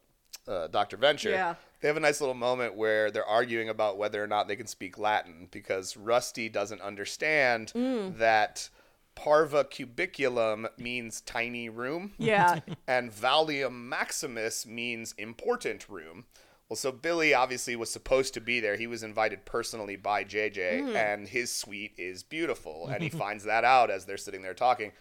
[0.50, 0.96] uh, Dr.
[0.96, 1.30] Venture.
[1.30, 1.54] Yeah.
[1.80, 4.66] They have a nice little moment where they're arguing about whether or not they can
[4.66, 8.18] speak Latin because Rusty doesn't understand Mm.
[8.18, 8.68] that
[9.14, 12.60] parva cubiculum means tiny room yeah.
[12.86, 16.24] and Valium Maximus means important room.
[16.68, 18.76] Well, so Billy obviously was supposed to be there.
[18.76, 22.86] He was invited personally by JJ, and his suite is beautiful.
[22.86, 24.92] And he finds that out as they're sitting there talking.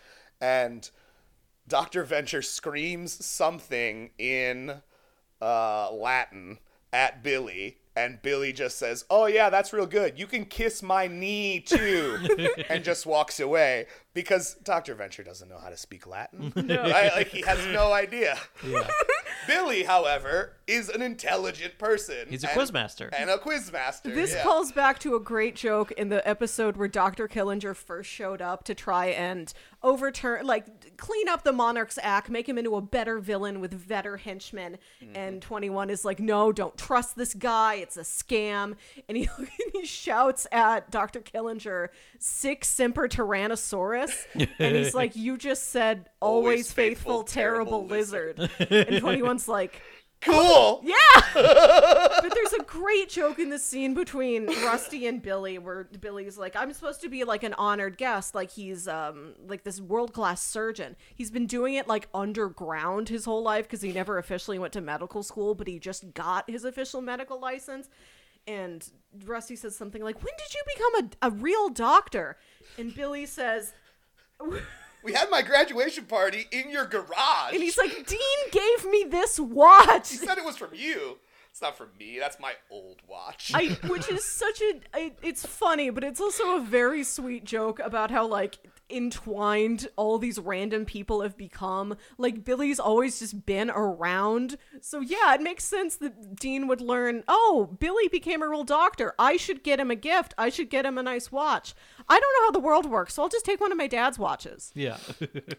[0.41, 0.89] And
[1.67, 2.03] Dr.
[2.03, 4.81] Venture screams something in
[5.41, 6.59] uh, Latin
[6.91, 10.17] at Billy, and Billy just says, "Oh yeah, that's real good.
[10.17, 12.17] You can kiss my knee too,"
[12.69, 16.51] and just walks away because Doctor Venture doesn't know how to speak Latin.
[16.69, 17.11] Right?
[17.15, 18.37] Like he has no idea.
[18.65, 18.87] Yeah.
[19.47, 22.27] Billy, however, is an intelligent person.
[22.29, 23.09] He's a and- quizmaster.
[23.17, 24.13] and a quizmaster.
[24.13, 24.43] This yeah.
[24.43, 27.27] calls back to a great joke in the episode where Dr.
[27.27, 29.51] Killinger first showed up to try and
[29.81, 34.17] overturn, like clean up the Monarch's act, make him into a better villain with better
[34.17, 34.77] henchmen.
[35.03, 35.15] Mm-hmm.
[35.15, 37.75] And 21 is like, no, don't trust this guy.
[37.75, 38.75] It's a scam.
[39.07, 39.29] And he,
[39.73, 41.21] he shouts at Dr.
[41.21, 41.89] Killinger,
[42.19, 43.98] sick Semper Tyrannosaurus.
[44.33, 48.39] and he's like, you just said always, Always faithful, faithful, terrible, terrible lizard.
[48.39, 49.81] and 21's like,
[50.21, 50.81] Cool.
[50.83, 50.95] yeah.
[51.33, 56.57] but there's a great joke in the scene between Rusty and Billy where Billy's like,
[56.57, 60.41] I'm supposed to be like an honored guest, like he's um like this world class
[60.43, 60.97] surgeon.
[61.15, 64.81] He's been doing it like underground his whole life because he never officially went to
[64.81, 67.87] medical school, but he just got his official medical license.
[68.45, 68.85] And
[69.25, 72.37] Rusty says something like, When did you become a, a real doctor?
[72.77, 73.73] And Billy says,
[75.01, 77.53] We had my graduation party in your garage.
[77.53, 78.19] and he's like, Dean
[78.51, 80.09] gave me this watch.
[80.11, 81.17] He said it was from you.
[81.51, 82.19] It's not from me.
[82.19, 83.51] That's my old watch.
[83.55, 87.79] I, which is such a, I- it's funny, but it's also a very sweet joke
[87.79, 88.57] about how like
[88.89, 91.95] entwined all these random people have become.
[92.17, 97.23] Like Billy's always just been around, so yeah, it makes sense that Dean would learn.
[97.27, 99.13] Oh, Billy became a real doctor.
[99.19, 100.33] I should get him a gift.
[100.37, 101.73] I should get him a nice watch.
[102.07, 104.17] I don't know how the world works, so I'll just take one of my dad's
[104.17, 104.71] watches.
[104.73, 104.97] Yeah.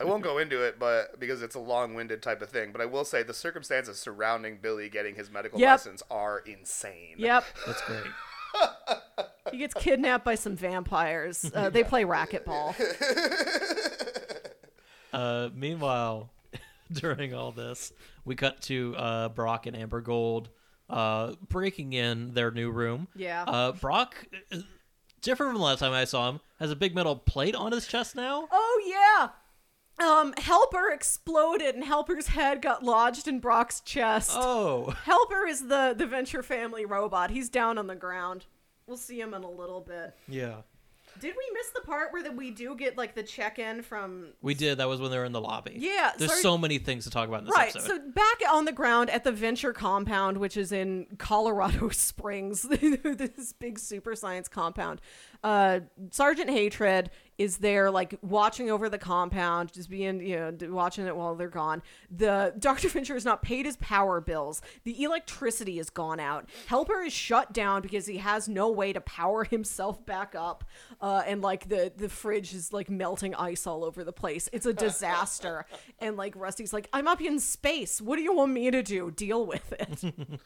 [0.00, 2.72] I won't go into it, but because it's a long-winded type of thing.
[2.72, 5.70] But I will say the circumstances surrounding Billy getting his medical Yep.
[5.70, 7.16] license are insane.
[7.18, 8.02] Yep, That's great.
[9.50, 11.50] He gets kidnapped by some vampires.
[11.54, 12.74] Uh, they play racquetball.
[15.12, 16.30] Uh, meanwhile,
[16.92, 17.92] during all this,
[18.24, 20.50] we cut to uh, Brock and Amber Gold
[20.88, 23.08] uh, breaking in their new room.
[23.16, 23.42] Yeah.
[23.42, 24.14] Uh, Brock,
[24.52, 24.58] uh,
[25.20, 27.86] different from the last time I saw him, has a big metal plate on his
[27.86, 28.46] chest now.
[28.50, 29.30] Oh yeah.
[30.00, 34.32] Um, Helper exploded and Helper's head got lodged in Brock's chest.
[34.34, 34.94] Oh.
[35.04, 37.30] Helper is the the Venture family robot.
[37.30, 38.46] He's down on the ground.
[38.86, 40.14] We'll see him in a little bit.
[40.26, 40.56] Yeah.
[41.18, 44.54] Did we miss the part where that we do get like the check-in from We
[44.54, 44.78] did.
[44.78, 45.74] That was when they were in the lobby.
[45.76, 47.88] Yeah, There's sorry- so many things to talk about in this Right, episode.
[47.88, 53.52] so back on the ground at the Venture compound, which is in Colorado Springs, this
[53.54, 55.00] big super science compound,
[55.42, 55.80] uh,
[56.10, 61.16] Sergeant Hatred is there, like watching over the compound, just being, you know, watching it
[61.16, 61.82] while they're gone.
[62.14, 62.90] The Dr.
[62.90, 64.60] Venture has not paid his power bills.
[64.84, 66.50] The electricity has gone out.
[66.66, 70.64] Helper is shut down because he has no way to power himself back up,
[71.00, 74.50] uh, and like the the fridge is like melting ice all over the place.
[74.52, 75.64] It's a disaster.
[75.98, 78.02] and like Rusty's like, I'm up in space.
[78.02, 79.10] What do you want me to do?
[79.10, 80.40] Deal with it.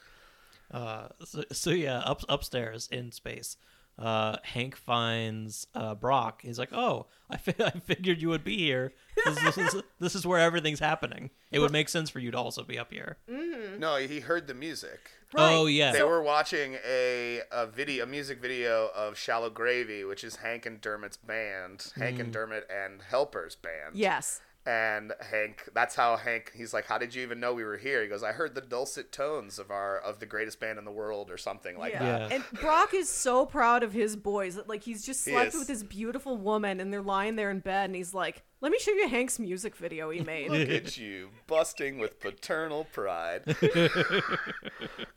[0.71, 3.57] Uh, so, so yeah, up upstairs in space,
[3.97, 6.41] uh, Hank finds uh, Brock.
[6.41, 8.93] He's like, "Oh, I, fi- I figured you would be here.
[9.25, 11.29] This, this is this is where everything's happening.
[11.51, 14.53] It would make sense for you to also be up here." No, he heard the
[14.53, 15.11] music.
[15.37, 20.23] Oh yeah, They were watching a, a video, a music video of "Shallow Gravy," which
[20.23, 23.95] is Hank and Dermot's band, Hank and Dermot and Helper's band.
[23.95, 24.41] yes.
[24.67, 26.51] And Hank, that's how Hank.
[26.55, 28.61] He's like, "How did you even know we were here?" He goes, "I heard the
[28.61, 31.99] dulcet tones of our of the greatest band in the world, or something like Yeah.
[32.03, 32.35] that." Yeah.
[32.37, 35.59] And Brock is so proud of his boys that like he's just He slept is.
[35.59, 38.79] with this beautiful woman and they're lying there in bed and he's like, Let me
[38.79, 40.49] show you Hank's music video he made.
[40.49, 43.43] Look at you, busting with paternal pride.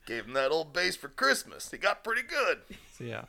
[0.06, 1.70] Gave him that old bass for Christmas.
[1.70, 2.58] He got pretty good.
[2.98, 3.24] So, yeah.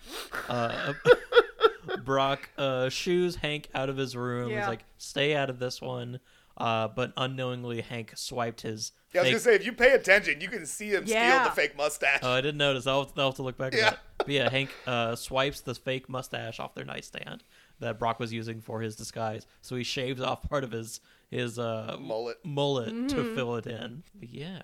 [0.49, 0.93] Uh,
[2.05, 4.49] Brock uh, shoos Hank out of his room.
[4.51, 4.59] Yeah.
[4.59, 6.19] He's like, "Stay out of this one."
[6.57, 8.91] Uh, but unknowingly, Hank swiped his.
[9.13, 11.31] Yeah, I was gonna say, if you pay attention, you can see him Yeah.
[11.41, 12.19] steal the fake mustache.
[12.21, 12.85] Oh, I didn't notice.
[12.85, 13.89] I'll, I'll have to look back at Yeah.
[13.91, 13.99] that.
[14.17, 17.43] But yeah, Hank uh, swipes the fake mustache off their nightstand
[17.79, 19.47] that Brock was using for his disguise.
[19.61, 20.99] So he shaves off part of his
[21.31, 22.37] his uh, Mullet.
[22.43, 23.07] mullet Mm-hmm.
[23.07, 24.03] to fill it in.
[24.13, 24.61] But yeah,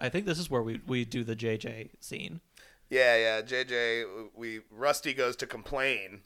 [0.00, 2.40] I think this is where we, we do the JJ scene.
[2.90, 3.42] Yeah, yeah.
[3.42, 6.20] JJ, we Rusty goes to complain.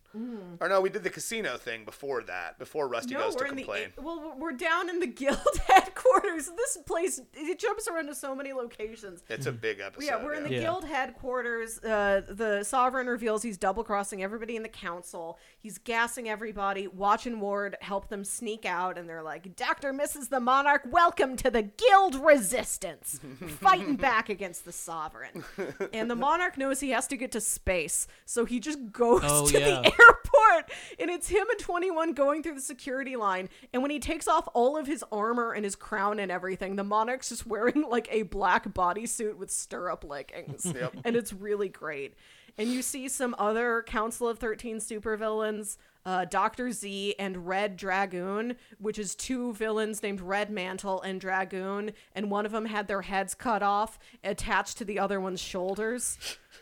[0.60, 2.58] Or no, we did the casino thing before that.
[2.58, 3.88] Before Rusty No, goes we're to in complain.
[3.94, 6.50] the well, we're down in the guild headquarters.
[6.56, 9.22] This place it jumps around to so many locations.
[9.28, 10.06] it's a big episode.
[10.06, 10.60] Yeah, we're in the Yeah.
[10.60, 11.78] guild headquarters.
[11.84, 15.38] Uh, the sovereign reveals he's double crossing everybody in the council.
[15.58, 16.86] He's gassing everybody.
[16.88, 20.30] Watch and Ward help them sneak out, and they're like, "Doctor Mrs.
[20.30, 23.20] the Monarch, welcome to the guild resistance,
[23.60, 25.44] fighting back against the sovereign."
[25.92, 29.46] And the Monarch knows he has to get to space, so he just goes Oh,
[29.48, 29.82] to yeah.
[29.82, 33.48] the airport, and it's him and Twenty One going through the security line.
[33.72, 36.84] And when he takes off all of his armor and his crown and everything, the
[36.84, 40.96] Monarch's just wearing like a black bodysuit with stirrup leggings, Yep.
[41.04, 42.14] and it's really great.
[42.56, 45.76] And you see some other Council of Thirteen supervillains.
[46.06, 51.90] Uh, Doctor Z and Red Dragoon, which is two villains named Red Mantle and Dragoon,
[52.14, 56.16] and one of them had their heads cut off attached to the other one's shoulders.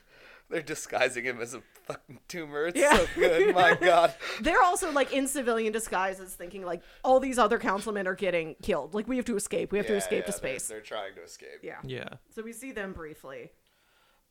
[0.51, 2.67] They're disguising him as a fucking tumor.
[2.67, 2.97] It's Yeah.
[2.97, 3.55] so good.
[3.55, 4.15] My God.
[4.41, 8.95] They're also like in civilian disguises, thinking like all these other councilmen are getting killed.
[8.95, 9.73] Like we have to escape.
[9.73, 10.69] We have to escape yeah, to they're- space.
[10.69, 11.61] They're, trying to escape.
[11.63, 11.79] Yeah.
[11.85, 12.09] Yeah.
[12.35, 13.51] So we see them briefly.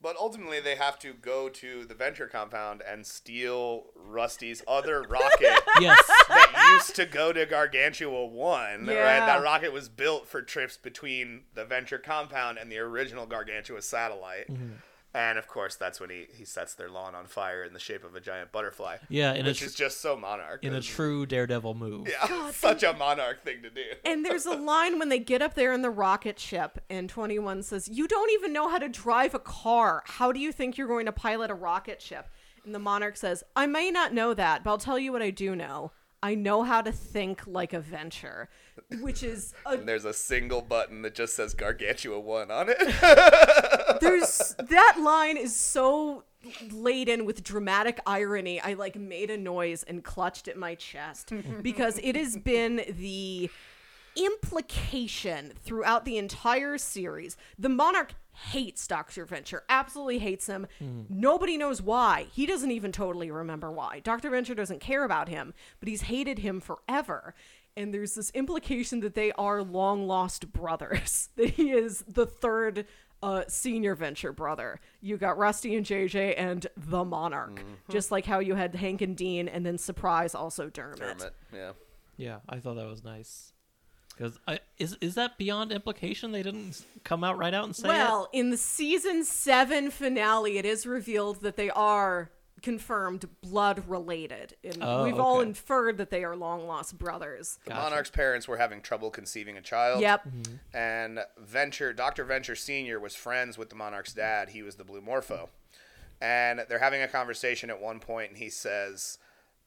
[0.02, 5.64] But ultimately, they have to go to the venture compound and steal Rusty's other rocket
[5.80, 6.00] Yes.
[6.28, 8.86] that used to go to Gargantua 1.
[8.86, 8.94] Right?
[8.94, 9.26] Yeah.
[9.26, 14.52] That rocket was built for trips between the venture compound and the original Gargantua satellite.
[14.52, 14.74] Mm-hmm.
[15.16, 18.04] And of course, that's when he, he sets their lawn on fire in the shape
[18.04, 18.98] of a giant butterfly.
[19.08, 20.62] Yeah, in a which tr- is just so monarch.
[20.62, 22.10] in a true Daredevil move.
[22.10, 23.84] yeah, such a monarch thing to do.
[24.04, 27.64] And there's a line when they get up there in the rocket ship, and 21
[27.64, 30.04] says, You don't even know how to drive a car.
[30.06, 32.28] How do you think you're going to pilot a rocket ship?
[32.66, 35.30] And the monarch says, I may not know that, but I'll tell you what I
[35.30, 35.92] do know.
[36.24, 38.50] I know how to think like a venture,
[39.00, 42.78] which is a And there's a single button that just says Gargantua 1 on it.
[44.02, 46.24] there's that line is so
[46.72, 48.60] laden with dramatic irony.
[48.60, 53.50] I like made a noise and clutched at my chest because it has been the
[54.16, 57.38] implication throughout the entire series.
[57.60, 58.14] The monarch
[58.52, 59.26] hates Dr.
[59.26, 60.68] Venture, absolutely hates him.
[61.10, 62.28] Nobody knows why.
[62.32, 64.00] He doesn't even totally remember why.
[64.00, 64.30] Dr.
[64.30, 67.34] Venture doesn't care about him, but he's hated him forever.
[67.78, 72.86] And there's this implication that they are long lost brothers, that he is the third
[73.22, 74.80] uh, senior venture brother.
[75.02, 77.60] You got Rusty and JJ and the Monarch,
[77.90, 81.00] just like how you had Hank and Dean, and then surprise also Dermot.
[81.00, 81.72] Dermot, yeah.
[82.18, 83.52] Yeah, I thought that was nice.
[84.16, 84.40] Because
[84.78, 86.32] is is that beyond implication?
[86.32, 87.92] They didn't come out right out and say it?
[87.92, 94.56] Well, in the season seven finale, it is revealed that they are confirmed blood related.
[94.64, 97.60] And Oh, we've all inferred that they are long lost brothers.
[97.66, 100.02] The monarch's parents were having trouble conceiving a child.
[100.02, 100.26] Yep.
[100.26, 100.56] Mm-hmm.
[100.76, 102.24] And Venture, Dr.
[102.24, 103.00] Venture Sr.
[103.00, 104.50] was friends with the monarch's dad.
[104.50, 105.50] He was the Blue Morpho.
[106.22, 109.20] And they're having a conversation at one point, and he says,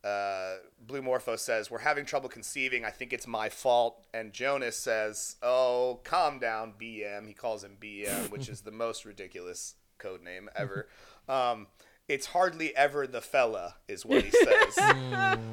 [0.04, 2.84] uh, Blue Morpho says, We're having trouble conceiving.
[2.84, 4.06] I think it's my fault.
[4.14, 7.26] And Jonas says, Oh, calm down, BM.
[7.26, 10.88] He calls him BM, which is the most ridiculous code name ever.
[11.28, 11.66] Um,
[12.08, 14.78] it's hardly ever the fella, is what he says.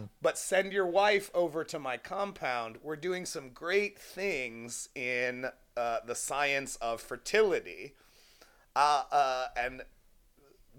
[0.21, 2.77] but send your wife over to my compound.
[2.81, 7.95] We're doing some great things in uh, the science of fertility.
[8.73, 9.81] Uh, uh, and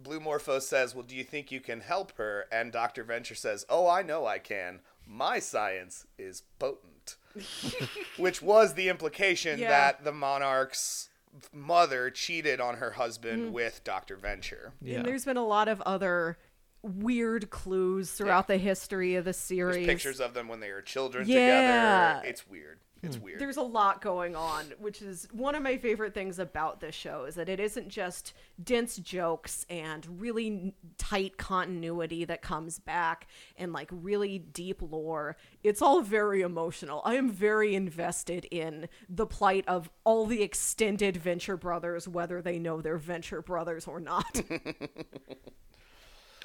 [0.02, 2.46] Blue Morpho says, Well, do you think you can help her?
[2.52, 3.04] And Dr.
[3.04, 4.80] Venture says, Oh, I know I can.
[5.06, 7.16] My science is potent.
[8.16, 9.68] Which was the implication Yeah.
[9.68, 11.08] that the monarch's
[11.52, 13.52] mother cheated on her husband mm.
[13.52, 14.16] with Dr.
[14.16, 14.72] Venture.
[14.80, 14.98] Yeah.
[14.98, 16.38] And there's been a lot of other
[16.82, 19.86] weird clues throughout the history of the There's series.
[19.86, 22.14] pictures of them when they were children Yeah.
[22.14, 22.28] together.
[22.28, 22.78] It's weird.
[23.06, 23.24] It's hmm.
[23.24, 23.40] weird.
[23.40, 27.24] There's a lot going on, which is one of my favorite things about this show
[27.24, 28.32] is that it isn't just
[28.62, 33.26] dense jokes and really tight continuity that comes back
[33.56, 35.36] and like really deep lore.
[35.62, 37.02] It's all very emotional.
[37.04, 42.58] I am very invested in the plight of all the extended Venture brothers, whether they
[42.58, 44.42] know they're Venture brothers or not.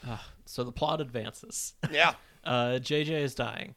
[0.03, 1.73] Ah, so the plot advances.
[1.91, 2.13] yeah.
[2.43, 3.75] Uh, JJ is dying.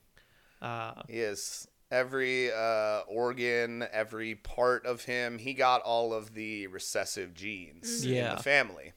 [0.63, 1.69] Uh, he is.
[1.91, 8.15] Every uh, organ, every part of him, he got all of the recessive genes in
[8.15, 8.35] Yeah.
[8.37, 8.93] the family.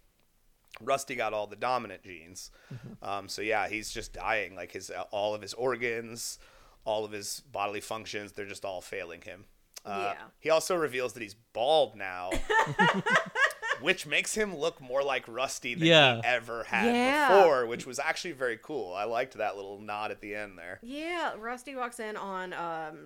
[0.82, 2.50] Rusty got all the dominant genes.
[3.02, 4.56] Um, so yeah, he's just dying.
[4.56, 6.40] Like his all of his organs,
[6.86, 9.46] all of his bodily functions, they're just all failing him.
[9.86, 10.24] Uh, Yeah.
[10.40, 12.30] He also reveals that he's bald now,
[13.82, 16.16] which makes him look more like Rusty than Yeah.
[16.18, 17.28] he ever had Yeah.
[17.40, 18.94] before, which was actually very cool.
[18.94, 20.80] I liked that little nod at the end there.
[20.82, 22.98] Yeah, Rusty walks in on um,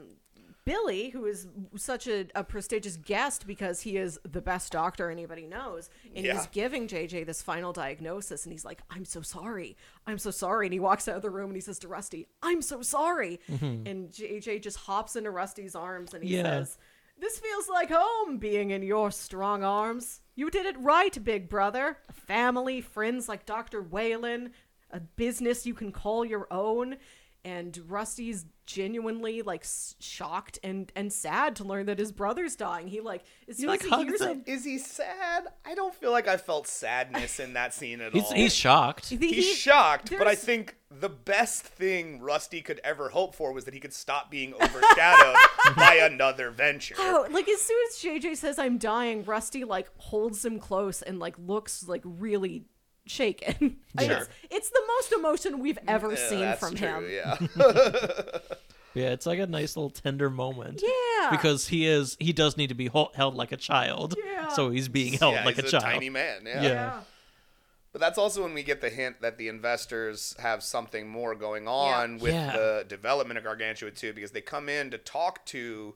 [0.63, 5.47] Billy, who is such a, a prestigious guest because he is the best doctor anybody
[5.47, 5.89] knows.
[6.15, 6.33] And Yeah.
[6.33, 9.75] he's giving JJ this final diagnosis, and he's like, I'm so sorry.
[10.05, 10.67] I'm so sorry.
[10.67, 13.39] And he walks out of the room and he says to Rusty, I'm so sorry.
[13.49, 16.43] And JJ just hops into Rusty's arms and he Yeah.
[16.43, 16.77] says,
[17.19, 20.20] This feels like home being in your strong arms.
[20.35, 21.97] You did it right, big brother.
[22.07, 23.81] A family, friends like Dr.
[23.81, 24.51] Whalen,
[24.89, 26.97] a business you can call your own.
[27.43, 29.65] And Rusty's genuinely like
[29.99, 32.87] shocked and and sad to learn that his brother's dying.
[32.87, 34.43] He like as soon like, as he hugs hears him.
[34.45, 35.47] it, Is he sad?
[35.65, 38.33] I don't feel like I felt sadness in that scene at He's all.
[38.33, 39.09] he's shocked.
[39.09, 43.51] he- He's he- shocked, but I think the best thing Rusty could ever hope for
[43.53, 45.35] was that he could stop being overshadowed
[45.75, 46.95] by another venture.
[46.99, 51.17] Oh, like as soon as JJ says I'm dying, Rusty like holds him close and
[51.17, 52.65] like looks like really
[53.05, 53.77] shaken.
[53.99, 54.09] Sure.
[54.09, 57.09] It's, it's the most emotion we've ever Yeah, seen that's from true, him.
[57.11, 57.37] Yeah.
[58.93, 60.81] Yeah, it's like a nice little tender moment.
[60.83, 61.29] Yeah.
[61.31, 64.15] Because he is he does need to be hol- held like a child.
[64.21, 64.49] Yeah.
[64.49, 65.83] So he's being held yeah, like he's a a child.
[65.85, 66.41] tiny man.
[66.45, 66.61] Yeah.
[66.61, 66.99] Yeah.
[67.93, 71.67] But that's also when we get the hint that the investors have something more going
[71.69, 72.51] on with Yeah.
[72.51, 75.95] the development of Gargantua 2, because they come in to talk to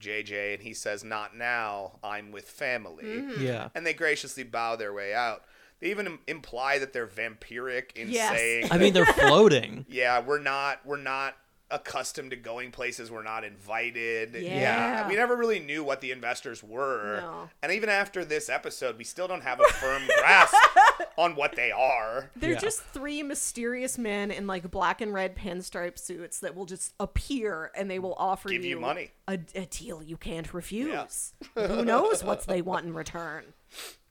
[0.00, 1.98] JJ and he says, "Not now.
[2.02, 3.44] I'm with family." Mm-hmm.
[3.44, 3.68] Yeah.
[3.74, 5.44] And they graciously bow their way out.
[5.82, 8.30] They even imply that they're vampiric in Yes.
[8.38, 9.84] saying, I mean, they're floating.
[9.90, 10.80] "Yeah, we're not.
[10.86, 11.36] We're not."
[11.74, 15.08] accustomed to going places we're not invited Yeah.
[15.08, 17.48] we never really knew what the investors were No.
[17.62, 20.54] and even after this episode we still don't have a firm grasp
[21.16, 22.58] on what they are They're Yeah.
[22.58, 27.70] just three mysterious men in like black and red pinstripe suits that will just appear
[27.74, 29.12] and they will offer Give you money.
[29.26, 31.32] a, a deal you can't refuse.
[31.54, 33.44] Who knows what they want in return?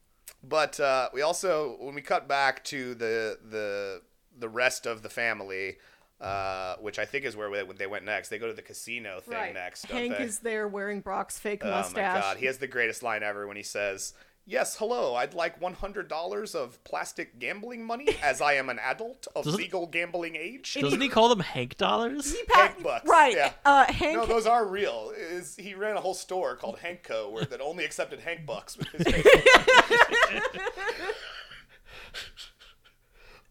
[0.43, 4.01] But uh, we also, when we cut back to the the
[4.37, 5.77] the rest of the family,
[6.19, 8.29] uh, which I think is where they, they went next.
[8.29, 9.87] They go to the casino thing next.
[9.87, 12.15] Don't Hank is there wearing Brock's fake mustache.
[12.15, 14.13] oh my god, he has the greatest line ever when he says.
[14.45, 15.15] Yes, hello.
[15.15, 19.85] I'd like $100 of plastic gambling money as I am an adult of Doesn't- legal
[19.87, 20.77] gambling age.
[20.81, 22.33] Doesn't he call them Hank dollars?
[22.35, 23.35] He pa- Hank bucks, Right.
[23.35, 23.53] yeah.
[23.63, 24.17] Uh, Hank.
[24.17, 25.13] No, those are real.
[25.15, 27.29] Is he ran a whole store called Hank Co.
[27.29, 29.05] where that only accepted Hank bucks with his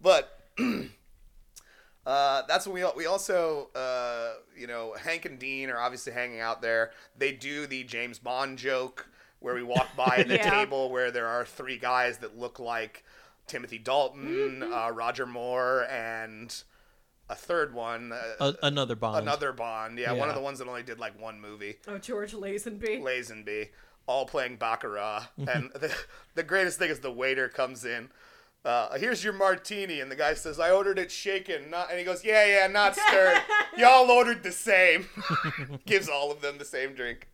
[0.01, 0.41] but
[2.07, 6.41] uh, that's when we we also uh, you know Hank and Dean are obviously hanging
[6.41, 6.91] out there.
[7.17, 9.07] They do the James Bond joke
[9.41, 10.51] where we walk by the Yeah.
[10.51, 13.05] table where there are three guys that look like
[13.47, 14.73] Timothy Dalton, Mm-hmm.
[14.73, 16.55] uh, Roger Moore, and
[17.29, 18.13] a third one.
[18.13, 19.23] Uh, A- another Bond.
[19.23, 22.33] Another Bond, yeah, one of the ones that only did like one movie, oh, George
[22.33, 23.01] Lazenby.
[23.01, 23.69] Lazenby,
[24.07, 25.27] all playing Baccarat.
[25.37, 25.95] and the,
[26.35, 28.11] the greatest thing is the waiter comes in.
[28.63, 32.05] Uh, here's your martini, and the guy says, "I ordered it shaken, not," and he
[32.05, 33.41] goes, "Yeah, yeah, not stirred.
[33.79, 35.07] Y'all ordered the same."
[35.87, 37.27] Gives all of them the same drink.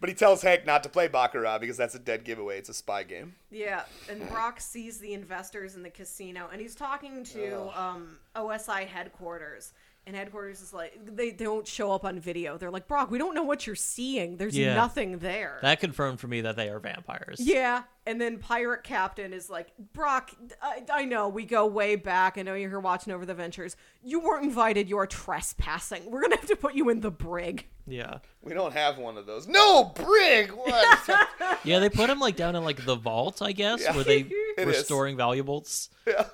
[0.00, 2.58] But he tells Hank not to play Baccarat because that's a dead giveaway.
[2.58, 3.34] It's a spy game.
[3.50, 8.86] Yeah, and Brock sees the investors in the casino, and he's talking to um, OSI
[8.86, 9.72] headquarters.
[10.06, 12.56] And headquarters is like, they they don't show up on video.
[12.56, 14.38] They're like, Brock, we don't know what you're seeing.
[14.38, 14.74] There's Yeah.
[14.74, 15.58] nothing there.
[15.60, 17.38] That confirmed for me that they are vampires.
[17.40, 20.30] yeah, and then Pirate Captain is like, Brock,
[20.62, 22.38] I, I know we go way back.
[22.38, 23.76] I know you're here watching over the ventures.
[24.02, 24.88] You weren't invited.
[24.88, 26.10] You're trespassing.
[26.10, 27.66] We're gonna have to put you in the brig.
[27.86, 28.18] Yeah.
[28.42, 29.46] We don't have one of those.
[29.46, 30.50] No, brig.
[30.50, 31.08] What?
[31.64, 33.94] Yeah, they put him like down in like the vault, I guess, Yeah.
[33.94, 34.22] where they
[34.58, 34.84] were is.
[34.84, 35.90] storing valuables.
[36.06, 36.24] Yeah.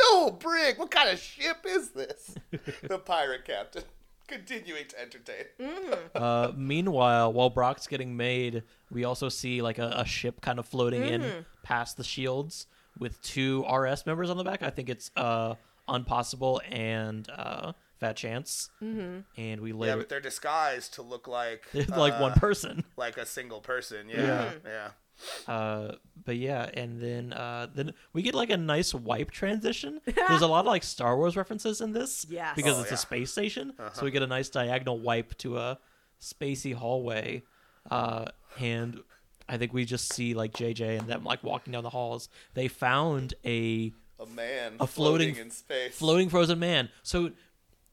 [0.00, 0.78] no, brig.
[0.78, 2.34] What kind of ship is this?
[2.82, 3.82] the pirate captain.
[4.28, 5.44] Continuing to entertain.
[6.14, 10.66] Uh, meanwhile, while Brock's getting made, we also see like a, a ship kind of
[10.66, 11.22] floating Mm-hmm.
[11.24, 12.66] in past the shields
[12.98, 14.62] with two RS members on the back.
[14.62, 15.54] I think it's uh,
[15.88, 18.70] Unpossible and uh, Fat Chance.
[18.82, 19.20] Mm-hmm.
[19.40, 22.84] And we Yeah, later but they're disguised to look like like uh, one person.
[22.96, 24.08] like a single person.
[24.08, 24.88] Yeah, yeah.
[25.46, 25.92] Uh,
[26.24, 30.00] but yeah, and then uh, then we get like a nice wipe transition.
[30.04, 32.54] There's a lot of like Star Wars references in this, Yes.
[32.56, 32.94] because Oh, it's yeah.
[32.94, 33.72] a space station.
[33.78, 33.90] Uh-huh.
[33.94, 35.78] So we get a nice diagonal wipe to a
[36.20, 37.42] spacey hallway,
[37.90, 38.26] uh,
[38.60, 39.00] and
[39.48, 42.28] I think we just see like JJ and them like walking down the halls.
[42.54, 45.94] They found a A man A floating- in space.
[45.96, 46.90] floating frozen man.
[47.02, 47.30] So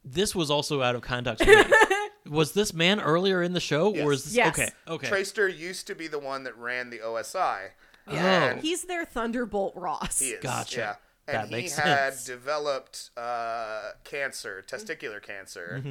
[0.03, 1.43] this was also out of context.
[2.25, 2.35] for me.
[2.37, 4.19] was this man earlier in the show, or Yes.
[4.19, 4.59] is this Yes.
[4.59, 4.69] okay?
[4.87, 5.07] Okay.
[5.09, 7.69] Treister used to be the one that ran the OSI.
[8.09, 8.43] Yeah.
[8.51, 10.19] And He's their Thunderbolt Ross.
[10.19, 10.43] he is.
[10.43, 10.77] Gotcha.
[10.79, 10.95] Yeah.
[11.27, 12.25] That And he makes had sense.
[12.25, 15.81] developed uh, cancer, testicular cancer.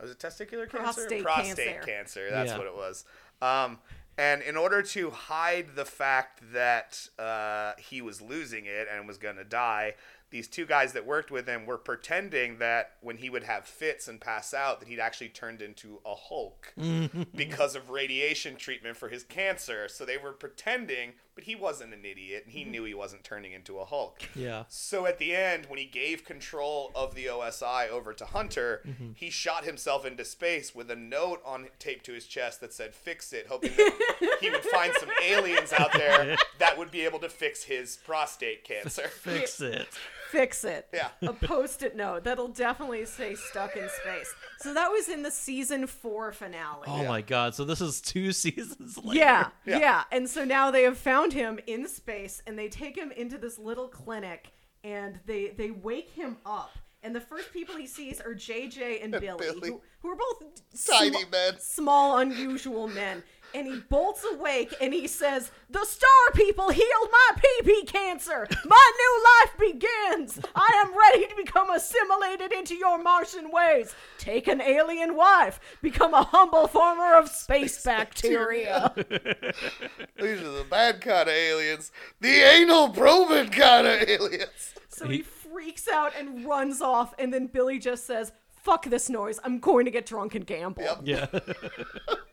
[0.00, 0.76] Was it testicular cancer?
[1.06, 1.82] Prostate Prostate cancer.
[1.86, 2.30] cancer.
[2.30, 2.58] That's Yeah.
[2.58, 3.04] what it was.
[3.40, 3.78] Um,
[4.18, 9.16] and in order to hide the fact that uh, he was losing it and was
[9.16, 9.94] going to die,
[10.32, 14.08] these two guys that worked with him were pretending that when he would have fits
[14.08, 16.72] and pass out, that he'd actually turned into a Hulk
[17.36, 19.88] because of radiation treatment for his cancer.
[19.88, 23.52] So they were pretending, but he wasn't an idiot, and he knew he wasn't turning
[23.52, 24.22] into a Hulk.
[24.34, 24.64] Yeah.
[24.68, 29.10] So at the end, when he gave control of the OSI over to Hunter, mm-hmm.
[29.14, 32.94] he shot himself into space with a note on taped to his chest that said
[32.94, 37.18] "Fix it," hoping that he would find some aliens out there that would be able
[37.18, 39.08] to fix his prostate cancer.
[39.08, 39.88] Fix it.
[40.32, 40.88] Fix it.
[40.92, 41.08] Yeah.
[41.22, 44.34] A post-it note that'll definitely say stuck in space.
[44.60, 46.84] So that was in the season four finale.
[46.86, 47.54] Oh my god!
[47.54, 49.18] So this is two seasons later.
[49.20, 49.78] Yeah, Yeah.
[49.78, 53.38] yeah, And so now they have found him in space and they take him into
[53.38, 54.50] this little clinic
[54.82, 56.70] and they they wake him up.
[57.04, 59.68] And the first people he sees are JJ and Billy, Billy.
[59.70, 60.44] Who, who are both
[60.88, 61.54] Tiny sma- men.
[61.58, 63.24] small, unusual men.
[63.54, 68.46] And he bolts awake and he says, The star people healed my PP cancer.
[68.64, 70.40] My new life begins.
[70.54, 73.94] I am ready to become assimilated into your Martian ways.
[74.18, 75.60] Take an alien wife.
[75.82, 78.92] Become a humble farmer of space bacteria.
[78.96, 81.92] These are the bad kind of aliens.
[82.20, 84.74] The anal probing kind of aliens.
[84.88, 88.32] So he freaks out and runs off, and then Billy just says,
[88.62, 89.40] Fuck this noise.
[89.42, 90.84] I'm going to get drunk and gamble.
[90.84, 91.00] Yep.
[91.02, 91.26] Yeah.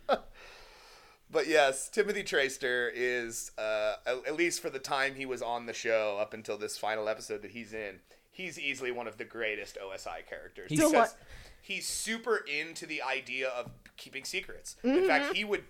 [1.31, 5.73] But yes, Timothy Treister is, uh, at, least for the time he was on the
[5.73, 7.99] show up until this final episode that he's in,
[8.31, 10.69] he's easily one of the greatest OSI characters.
[10.71, 11.15] He's- because
[11.61, 14.75] he's super into the idea of keeping secrets.
[14.83, 15.65] In fact, he would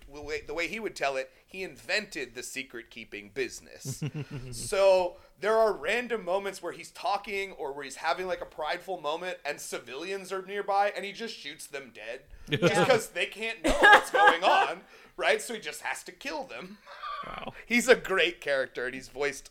[0.46, 4.02] the way- he would tell it, he invented the secret keeping business.
[4.52, 9.00] so there are random moments where he's talking or where he's having like a prideful
[9.00, 12.84] moment, and civilians are nearby, and he just shoots them dead just Yeah.
[12.84, 14.80] because they can't know what's going on,
[15.16, 15.40] right?
[15.40, 16.78] So he just has to kill them.
[17.26, 17.52] Wow.
[17.66, 19.50] He's a great character, and he's voiced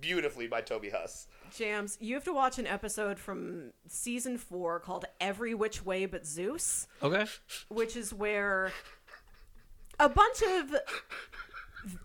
[0.00, 1.26] beautifully by Toby Huss.
[1.54, 6.24] Jams, you have to watch an episode from season four called Every Which Way But
[6.24, 6.86] Zeus.
[7.02, 7.26] Okay.
[7.68, 8.72] which is where
[9.98, 10.74] a bunch of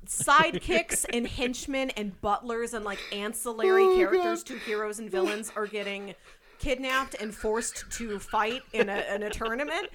[0.07, 5.67] sidekicks and henchmen and butlers and like ancillary oh, characters to heroes and villains are
[5.67, 6.15] getting
[6.59, 9.89] kidnapped and forced to fight in a, in a tournament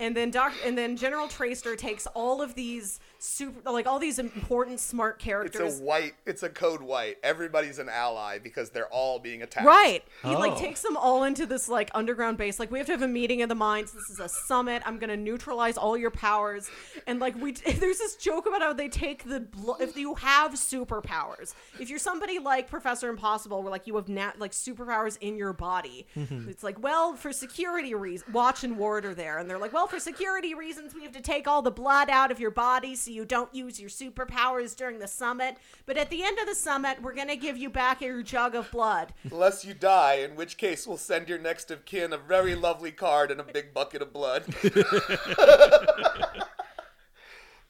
[0.00, 4.18] and then doc and then general Treister takes all of these super like all these
[4.18, 5.72] important smart characters.
[5.74, 6.14] It's a white.
[6.26, 7.16] It's a code white.
[7.22, 9.66] Everybody's an ally because they're all being attacked.
[9.66, 10.02] Right.
[10.22, 10.58] He like Oh.
[10.58, 12.58] takes them all into this like underground base.
[12.58, 13.92] Like we have to have a meeting of the minds.
[13.92, 14.82] This is a summit.
[14.86, 16.70] I'm gonna neutralize all your powers.
[17.06, 20.52] And like we, there's this joke about how they take the blo- if you have
[20.52, 21.54] superpowers.
[21.80, 25.52] If you're somebody like Professor Impossible, where like you have nat- like superpowers in your
[25.52, 26.48] body, mm-hmm.
[26.48, 28.32] it's like well for security reasons.
[28.32, 31.20] Watch and Ward are there, and they're like, well for security reasons, we have to
[31.22, 34.98] take all the blood out of your body so you don't use your superpowers during
[34.98, 35.56] the summit.
[35.86, 38.68] But at the end of the summit, we're gonna give you back your jug of
[38.72, 39.14] blood.
[39.30, 42.90] Unless you die, in which case we'll send your next of kin a very lovely
[42.90, 44.44] card and a big bucket of blood.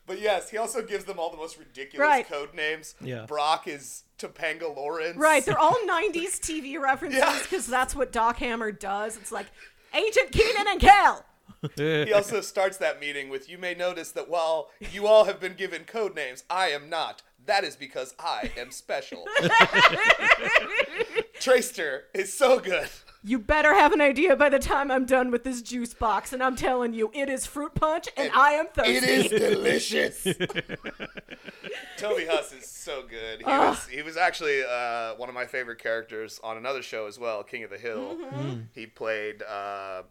[0.07, 2.27] but yes, he also gives them all the most ridiculous Right.
[2.27, 2.95] code names.
[3.01, 3.27] Yeah.
[3.27, 5.17] Brock is Topanga Lawrence.
[5.19, 7.39] Right, they're all 90s TV references Yeah.
[7.43, 9.17] because that's what Doc Hammer does.
[9.17, 9.47] It's like
[9.93, 11.25] Agent Keenan and Kel.
[11.77, 15.55] He also starts that meeting with You may notice that while you all have been
[15.55, 17.23] given code names, I am not.
[17.45, 19.25] That is because I am special.
[21.41, 22.89] Treister is so good.
[23.23, 26.43] You better have an idea by the time I'm done with this juice box, and
[26.43, 28.95] I'm telling you, it is fruit punch, and I am thirsty.
[28.95, 30.23] It is delicious.
[31.97, 33.41] Toby Huss is so good.
[33.41, 37.19] He was he was actually uh, one of my favorite characters on another show as
[37.19, 38.17] well, King of the Hill.
[38.17, 38.61] Mm-hmm.
[38.73, 40.03] He played uh,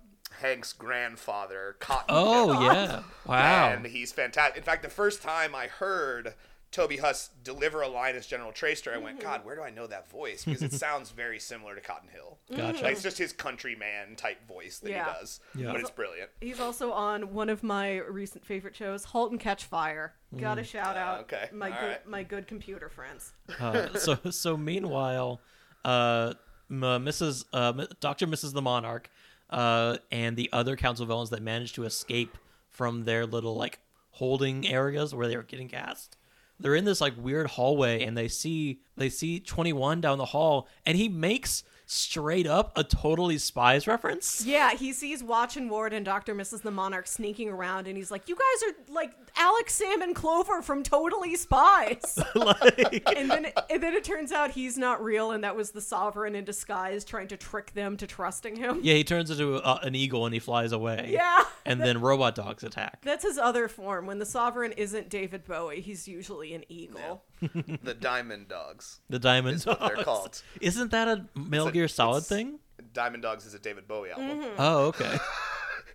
[0.42, 2.06] Hank's grandfather, Cotton.
[2.10, 2.64] Oh Hill.
[2.64, 3.02] yeah.
[3.26, 3.70] Wow.
[3.70, 4.58] And he's fantastic.
[4.58, 6.36] In fact, the first time I heard
[6.72, 9.04] Toby Huss deliver a line as General Treister, I Mm-hmm.
[9.04, 10.44] went, God, where do I know that voice?
[10.46, 12.38] Because it sounds very similar to Cotton Hill.
[12.56, 12.84] Gotcha.
[12.84, 15.06] Like, it's just his countryman type voice that Yeah.
[15.06, 15.40] he does.
[15.56, 15.72] Yeah.
[15.72, 16.30] But it's brilliant.
[16.42, 20.14] He's also on one of my recent favorite shows, ¡Halt and Catch Fire.
[20.38, 21.50] Gotta shout out okay.
[21.54, 22.08] my All good right.
[22.08, 23.32] my good computer friends.
[23.60, 25.40] Uh, so so meanwhile,
[25.86, 26.34] uh,
[26.70, 27.46] Mrs.
[27.54, 28.52] Uh, Doctor Mrs.
[28.54, 29.10] the Monarch,
[29.50, 32.38] uh, and the other council villains that managed to escape
[32.70, 33.80] from their little like
[34.12, 36.18] holding areas where they were getting cast.
[36.60, 40.26] They're in this like weird hallway, and they see they see Twenty One down the
[40.26, 44.44] hall, and he makes straight up a totally spies reference.
[44.46, 46.34] Yeah, he sees Watch and Ward and Dr.
[46.36, 46.62] Mrs.
[46.62, 50.62] the Monarch sneaking around, and he's like, "You guys are like Alex, Sam, and Clover
[50.62, 55.44] from Totally Spies." like, and then and then it turns out he's not real, and
[55.44, 58.80] that was the Sovereign in disguise trying to trick them to trusting him.
[58.84, 61.10] yeah, he turns into a, an eagle and he flies away.
[61.12, 61.44] Yeah.
[61.66, 63.02] and then robot dogs attack.
[63.04, 64.06] That's his other form.
[64.06, 67.24] When the Sovereign isn't David Bowie, he's usually an eagle.
[67.42, 69.00] The Diamond Dogs.
[69.10, 70.42] The Diamond Is what they're called.
[70.62, 72.60] Isn't that a Metal a- Gear Solid thing?
[72.94, 74.42] Diamond Dogs is a David Bowie album.
[74.42, 74.56] Mm-hmm.
[74.58, 75.18] Oh, okay.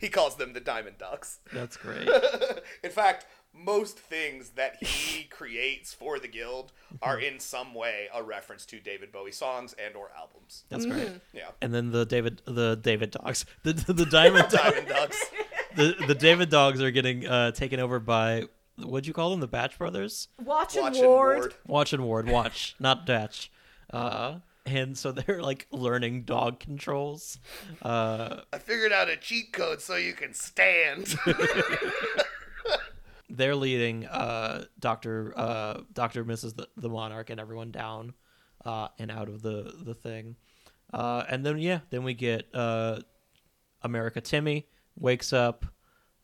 [0.01, 1.41] He calls them the Diamond Dogs.
[1.53, 2.09] That's great.
[2.83, 6.73] In fact, most things that he creates for the guild
[7.03, 10.65] are in some way a reference to David Bowie songs and or albums.
[10.71, 11.11] That's great.
[11.35, 11.51] Yeah.
[11.61, 13.45] And then the David the David dogs.
[13.63, 15.19] The the Diamond Diamond Dogs.
[15.77, 18.45] the, the David dogs are getting uh, taken over by
[18.85, 19.41] what'd you call them?
[19.41, 20.29] The Batch brothers?
[20.43, 21.39] Watch, and Watch and Ward.
[21.39, 21.55] Ward.
[21.67, 22.29] Watch and Ward.
[22.29, 23.51] Watch, not Batch.
[23.93, 27.39] Uh and so they're like learning dog controls.
[27.83, 31.17] Uh I figured out a cheat code so you can stand.
[33.31, 36.57] they're leading uh Doctor uh Doctor Mrs.
[36.57, 38.15] The, the Monarch and everyone down
[38.65, 40.37] uh and out of the the thing.
[40.93, 43.01] Uh and then yeah, then we get uh
[43.83, 44.67] America Timmy
[44.97, 45.65] wakes up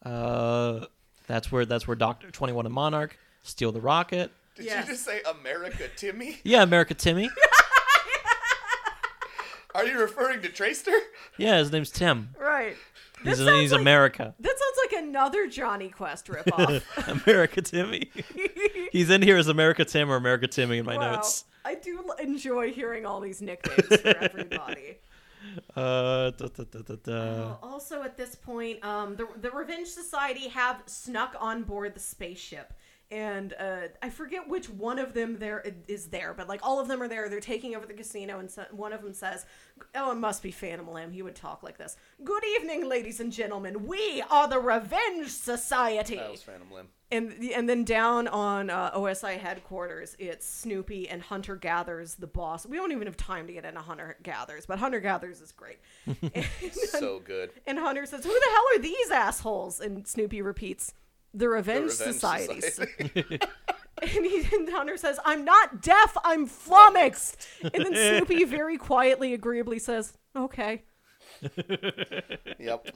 [0.05, 0.87] uh
[1.27, 4.31] That's where that's where Doctor Twenty One and Monarch steal the rocket.
[4.55, 4.87] Did Yes.
[4.87, 6.39] you just say America Timmy?
[6.45, 7.29] Yeah, America Timmy.
[9.75, 10.99] Are you referring to Treister?
[11.37, 12.31] Yeah, his name's Tim.
[12.41, 12.77] Right.
[13.23, 14.35] He's, That sounds he's like- America.
[14.41, 16.83] That sounds like another Jonny Quest ripoff.
[17.27, 18.11] America Timmy.
[18.93, 21.17] He's in here as America Tim or America Timmy in my wow.
[21.17, 21.45] notes.
[21.65, 24.97] I do enjoy hearing all these nicknames for everybody.
[25.77, 27.13] Uh, da, da, da, da, da.
[27.13, 32.01] Uh, also, at this point, um, the the Revenge Society have snuck on board the
[32.01, 32.73] spaceship,
[33.11, 36.89] and uh, I forget which one of them there is there, but like all of
[36.89, 37.29] them are there.
[37.29, 39.45] They're taking over the casino, and so, one of them says,
[39.95, 41.13] "Oh, it must be Phantom Limb.
[41.13, 41.97] He would talk like this.
[42.25, 43.87] Good evening, ladies and gentlemen.
[43.87, 46.89] We are the Revenge Society." That was Phantom Limb.
[47.11, 52.67] And and then down on uh, OSI headquarters, it's Snoopy and Hunter Gathers, the boss.
[52.67, 55.79] We don't even have time to get into Hunter Gathers, but Hunter Gathers is great.
[56.07, 57.51] and, So good.
[57.67, 60.95] and Hunter says, "Who the hell are these assholes?" And Snoopy repeats,
[61.33, 63.41] "The Revenge, Revenge Societies." Society.
[64.03, 66.17] and, he, and Hunter says, "I'm not deaf.
[66.25, 70.83] I'm flummoxed." and then Snoopy very quietly, agreeably says, "Okay."
[72.59, 72.87] yep.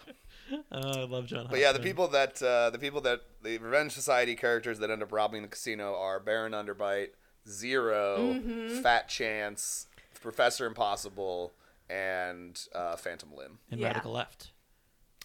[0.72, 1.46] Oh, I love John.
[1.50, 5.02] But yeah, the people that uh, the people that the Revenge Society characters that end
[5.02, 7.10] up robbing the casino are Baron Underbite,
[7.48, 8.80] 0 Mm-hmm.
[8.82, 9.86] Fat Chance,
[10.20, 11.52] Professor Impossible,
[11.88, 13.58] and uh, Phantom Limb.
[13.70, 13.88] and Yeah.
[13.88, 14.52] Radical Left.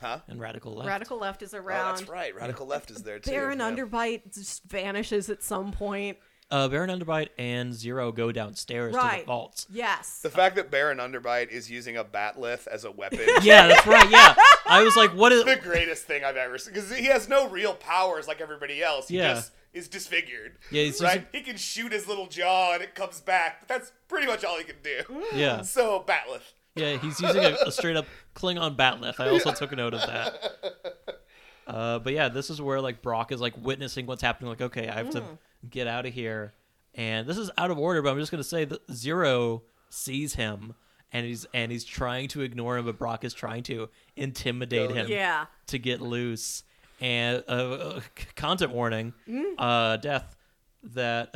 [0.02, 0.20] Huh?
[0.28, 0.88] And Radical Left.
[0.90, 1.98] Radical Left is Oh, around.
[1.98, 2.36] that's right.
[2.36, 3.32] Radical Left is there too.
[3.32, 3.72] Baron yeah.
[3.72, 6.18] Underbite just vanishes at some point.
[6.52, 9.22] Uh, Baron Underbite and Zero go downstairs to Right.
[9.22, 9.66] the vaults.
[9.72, 10.20] Yes.
[10.22, 13.22] The fact that Baron Underbite is using a bat'leth as a weapon.
[13.42, 14.10] Yeah, that's right.
[14.10, 14.36] Yeah,
[14.68, 15.44] I was like, what is?
[15.44, 19.08] the greatest thing I've ever seen because he has no real powers like everybody else.
[19.08, 19.34] He Yeah.
[19.34, 20.58] just is disfigured.
[20.72, 21.16] Yeah, he's right.
[21.16, 24.46] using- He can shoot his little jaw and it comes back, but that's pretty much
[24.46, 25.02] all he can do.
[25.34, 26.54] Yeah, So bat'leth.
[26.76, 28.06] yeah, he's using a, a straight up
[28.36, 29.20] Klingon bat'leth.
[29.20, 30.76] I also took a note of that.
[31.68, 34.50] Uh, but yeah, this is where like Brock is like witnessing what's happening.
[34.52, 35.24] Like, okay, I have to
[35.70, 36.54] get out of here,
[36.94, 38.02] and this is out of order.
[38.02, 40.74] But I'm just gonna say that Zero sees him.
[41.12, 43.88] And he's and he's trying to ignore him, but Brock is trying to
[44.18, 45.08] intimidate him.
[45.08, 45.46] Yeah.
[45.68, 46.64] to get loose.
[47.00, 48.02] And uh, uh,
[48.36, 49.54] content warning, Mm.
[49.58, 50.36] uh, death
[50.84, 51.34] that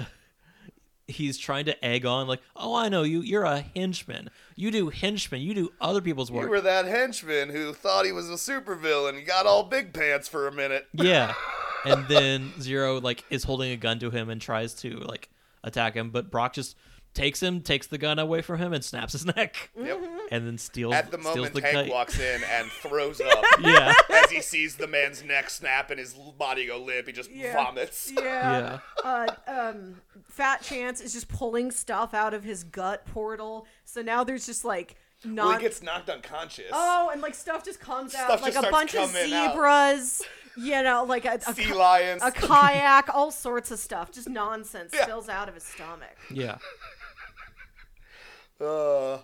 [1.08, 3.22] he's trying to egg on like, oh, I know you.
[3.22, 4.30] You're a henchman.
[4.56, 5.40] You do henchman.
[5.42, 6.44] You do other people's work.
[6.46, 10.28] You were that henchman who thought he was a supervillain and got all big pants
[10.28, 10.88] for a minute.
[10.94, 11.34] yeah.
[11.86, 15.30] And then Zero like is holding a gun to him and tries to like
[15.64, 16.76] attack him, but Brock just
[17.16, 20.00] takes him, takes the gun away from him, and snaps his neck, Yep.
[20.32, 20.94] and then steals.
[20.94, 21.90] At the steals moment, the Hank kite.
[21.90, 23.94] walks in and throws up Yeah.
[24.12, 27.08] as he sees the man's neck snap and his body go limp.
[27.08, 27.56] He just Yeah.
[27.56, 28.12] vomits.
[28.16, 28.80] Yeah.
[29.04, 33.66] Uh, um, Fat Chance is just pulling stuff out of his gut portal.
[33.86, 34.96] So now there's just like
[35.26, 35.48] not.
[35.48, 36.70] Well, he gets knocked unconscious.
[36.72, 40.22] oh, and like stuff just comes out, Stuff like a bunch of zebras.
[40.22, 40.28] out.
[40.60, 40.68] Zebras.
[40.68, 42.22] You know, like a, a, sea ki- lions.
[42.24, 45.04] a kayak, all sorts of stuff, just nonsense Yeah.
[45.04, 46.18] spills out of his stomach.
[46.32, 46.58] Yeah.
[48.62, 49.20] Uh,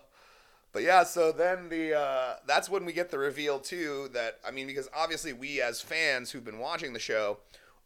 [0.71, 4.09] but yeah, so then the uh, that's when we get the reveal too.
[4.13, 7.39] That I mean, because obviously we as fans who've been watching the show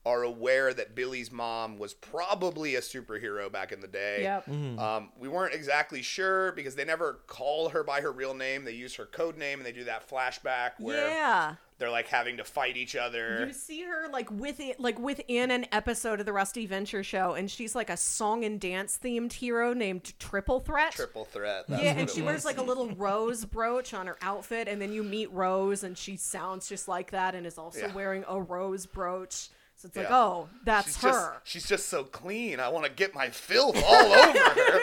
[0.06, 4.22] are aware that Billy's mom was probably a superhero back in the day.
[4.22, 4.48] Yep.
[4.80, 8.64] Um, we weren't exactly sure because they never call her by her real name.
[8.64, 11.56] They use her code name and they do that flashback where Yeah.
[11.80, 13.46] they're like having to fight each other.
[13.46, 17.52] You see her like within like within an episode of the Rusty Venture show, and
[17.52, 20.94] she's like a song and dance themed hero named Triple Threat.
[20.94, 21.66] Triple threat.
[21.68, 22.26] That's yeah, and she was.
[22.26, 25.98] wears like a little rose brooch on her outfit, and then you meet Rose, and
[25.98, 27.94] she sounds just like that, and is also Yeah.
[27.94, 29.50] wearing a rose brooch.
[29.80, 31.10] So it's like, oh, that's she's her.
[31.10, 32.60] Just, she's just so clean.
[32.60, 34.80] I want to get my filth all over her.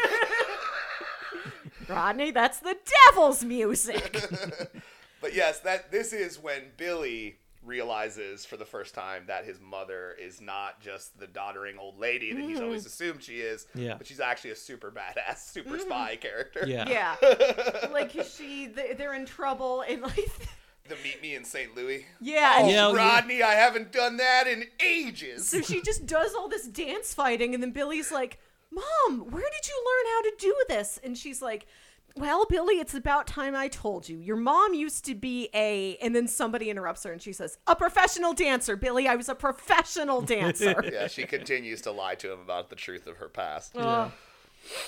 [1.88, 4.24] Rodney, that's the devil's music.
[5.20, 10.14] But yes, that this is when Billy realizes for the first time that his mother
[10.20, 12.86] is not just the doddering old lady that he's always mm.
[12.86, 13.94] assumed she is, Yeah.
[13.96, 15.80] but she's actually a super badass, super mm-hmm.
[15.80, 16.64] spy character.
[16.64, 16.88] Yeah.
[16.88, 20.30] yeah, like she, they- they're in trouble, and like,
[20.88, 21.74] The meet me in St.
[21.76, 22.06] Louis.
[22.20, 25.48] yeah, and oh, Yeah, you- Rodney, I haven't done that in ages.
[25.48, 28.38] So she just does all this dance fighting, and then Billy's like,
[28.70, 30.98] Mom, where did you learn how to do this?
[31.04, 31.66] And she's like,
[32.16, 34.18] Well, Billy, it's about time I told you.
[34.18, 35.96] Your mom used to be a.
[36.02, 38.74] And then somebody interrupts her and she says, A professional dancer.
[38.76, 40.82] Billy, I was a professional dancer.
[40.92, 43.72] yeah, she continues to lie to him about the truth of her past.
[43.76, 44.10] Oh,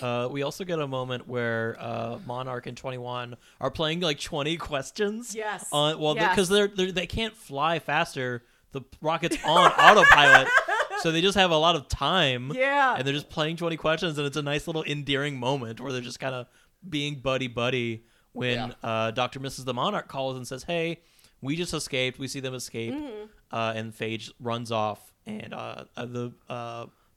[0.03, 4.21] Uh, we also get a moment where uh, Monarch and Twenty One are playing like
[4.21, 5.35] twenty questions.
[5.35, 5.69] Yes.
[5.73, 6.31] On well, Yes.
[6.31, 8.43] because they're, they're they can't fly faster.
[8.73, 10.47] The rocket's on autopilot,
[11.01, 12.53] so they just have a lot of time.
[12.55, 12.95] Yeah.
[12.97, 16.03] And they're just playing twenty questions, and it's a nice little endearing moment where they're
[16.03, 16.47] just kind of
[16.89, 18.89] being buddy buddy when Yeah.
[18.89, 19.65] uh, Doctor Mrs.
[19.65, 21.01] the Monarch calls and says, "Hey."
[21.41, 22.19] we just escaped.
[22.19, 23.27] We see them escape, Mm-hmm.
[23.53, 26.33] uh, and Phage runs off, and uh, uh, the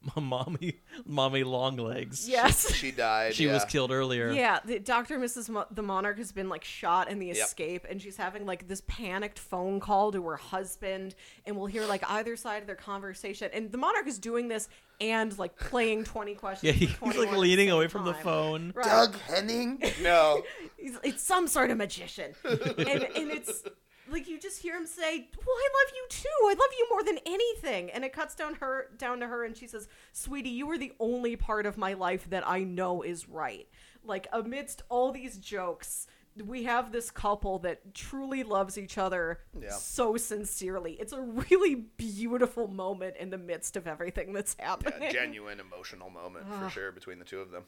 [0.19, 2.27] mommy, mommy Longlegs.
[2.27, 2.73] Yes.
[2.73, 3.35] She died.
[3.35, 4.31] she was killed earlier.
[4.31, 5.19] Yeah, the Dr.
[5.19, 5.49] Mrs.
[5.49, 7.35] Mo- the Monarch has been like shot in the Yep.
[7.37, 11.15] escape, and she's having like this panicked phone call to her husband,
[11.45, 13.49] and we'll hear like either side of their conversation.
[13.53, 14.67] And the Monarch is doing this
[14.99, 16.63] and like playing 20 questions.
[16.81, 18.71] Yeah, he's like leaning away from the phone.
[18.75, 18.85] Right.
[18.85, 19.81] Doug Henning.
[20.01, 20.43] No.
[20.77, 22.33] He's, it's some sort of magician.
[22.43, 23.63] and, and it's
[24.11, 26.27] like you just hear him say, Well, I love you too.
[26.43, 27.89] I love you more than anything.
[27.91, 30.93] And it cuts down her down to her and she says, Sweetie, you are the
[30.99, 33.67] only part of my life that I know is right.
[34.03, 36.07] Like amidst all these jokes,
[36.45, 39.69] we have this couple that truly loves each other Yeah.
[39.71, 40.93] so sincerely.
[40.93, 45.03] It's a really beautiful moment in the midst of everything that's happening.
[45.03, 47.63] a genuine emotional moment for sure between the two of them.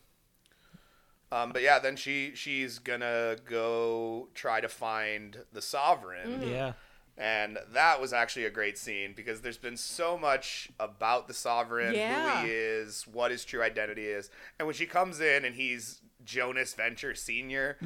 [1.34, 6.52] Um, but yeah, then she she's gonna go try to find the sovereign, Mm.
[6.52, 6.74] Yeah.
[7.18, 11.96] and that was actually a great scene because there's been so much about the sovereign,
[11.96, 12.42] Yeah.
[12.42, 14.30] who he is, what his true identity is,
[14.60, 17.78] and when she comes in and he's Jonas Venture Senior,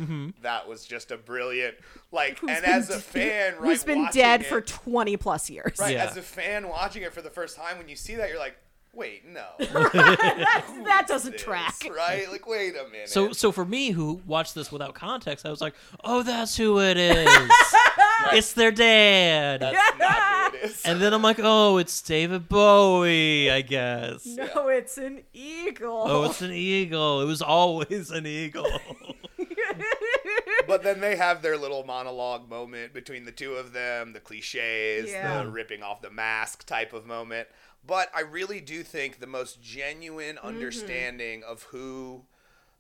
[0.41, 1.75] that was just a brilliant
[2.11, 2.37] like.
[2.39, 5.77] Who's and as a fan, right, who's been dead it- for 20 plus years.
[5.79, 6.05] right, Yeah.
[6.05, 8.57] as a fan watching it for the first time, when you see that, you're like,
[8.97, 9.45] wait, no.
[9.59, 11.87] that doesn't this, track.
[11.95, 12.29] right?
[12.29, 13.07] Like, wait a minute.
[13.07, 16.81] So, so for me, who watched this without context, I was like, "Oh, that's who
[16.81, 17.29] it is.
[18.33, 20.83] it's their dad." that's not who it is.
[20.83, 26.03] and then I'm like, "Oh, it's David Bowie, I guess." No, it's an eagle.
[26.05, 27.21] Oh, it's an eagle.
[27.21, 28.67] It was always an eagle.
[30.67, 35.09] But then they have their little monologue moment between the two of them, the cliches,
[35.11, 35.43] Yeah.
[35.43, 37.47] the ripping off the mask type of moment.
[37.85, 40.47] But I really do think the most genuine Mm-hmm.
[40.47, 42.23] understanding of who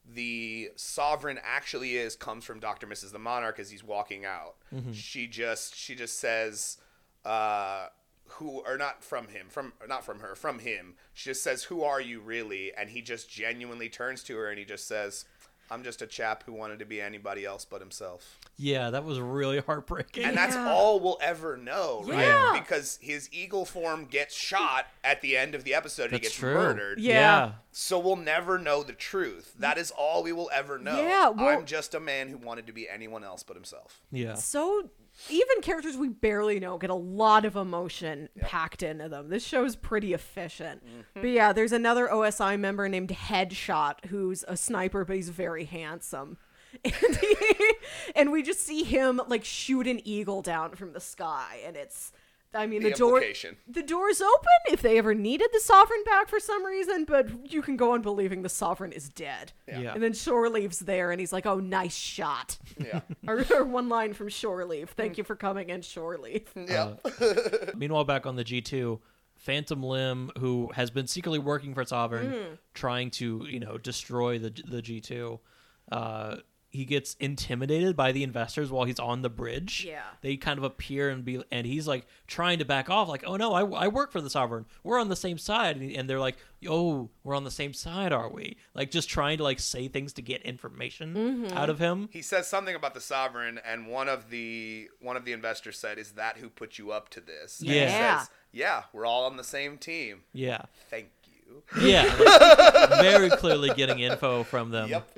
[0.09, 2.87] the sovereign actually is comes from Dr.
[2.87, 3.11] Mrs.
[3.11, 4.55] the Monarch as he's walking out.
[4.93, 6.77] She just she just says
[7.25, 7.87] uh
[8.31, 11.81] who are not from him from not from her from him she just says who
[11.83, 15.23] are you really and he just genuinely turns to her and he just says
[15.69, 19.19] i'm just a chap who wanted to be anybody else but himself yeah, that was
[19.19, 20.23] really heartbreaking.
[20.23, 20.71] and that's Yeah.
[20.71, 22.59] all we'll ever know right Yeah.
[22.59, 26.29] because his eagle form gets shot at the end of the episode and he That's
[26.29, 26.53] gets true.
[26.55, 27.51] murdered Yeah.
[27.71, 31.59] so we'll never know the truth that is all we will ever know Yeah, well-
[31.59, 34.33] i'm just a man who wanted to be anyone else but himself yeah.
[34.33, 34.89] So
[35.29, 39.29] even characters we barely know get a lot of emotion packed into them.
[39.29, 40.83] This show is pretty efficient.
[40.85, 41.21] Mm-hmm.
[41.21, 46.37] But yeah, there's another OSI member named Headshot who's a sniper, but he's very handsome.
[46.83, 47.73] And, he-
[48.15, 52.11] and we just see him like shoot an eagle down from the sky, and it's.
[52.53, 53.57] I mean, the, The door implication.
[53.67, 57.61] the door's open if they ever needed the sovereign back for some reason, but you
[57.61, 59.51] can go on believing the sovereign is dead.
[59.67, 59.93] Yeah.
[59.93, 63.89] And then Shore leaves there, and he's like, "Oh, nice shot." yeah or, or one
[63.89, 64.89] line from Shore Leave.
[64.91, 66.49] Thank you for coming in, Shore Leave.
[66.55, 66.93] yeah
[67.75, 68.99] Meanwhile, back on the G2,
[69.35, 72.57] Phantom Limb, who has been secretly working for Sovereign, Mm.
[72.73, 75.39] trying to you know destroy the the G2,
[75.91, 76.37] uh,
[76.77, 79.83] he gets intimidated by the investors while he's on the bridge.
[79.87, 80.01] Yeah.
[80.21, 83.35] they kind of appear and be, and he's like trying to back off, like, "Oh
[83.35, 84.65] no, I, I work for the Sovereign.
[84.83, 86.37] We're on the same side." And, and they're like,
[86.67, 90.13] "Oh, we're on the same side, are we?" Like just trying to like say things
[90.13, 91.57] to get information Mm-hmm.
[91.57, 92.09] out of him.
[92.11, 95.97] he says something about the sovereign and one of the one of the investors said
[95.97, 98.19] is that who put you up to this And he Yeah.
[98.19, 101.09] says, yeah we're all on the same team Yeah, thank
[101.49, 104.89] you yeah, like, very clearly getting info from them.
[104.89, 105.09] yep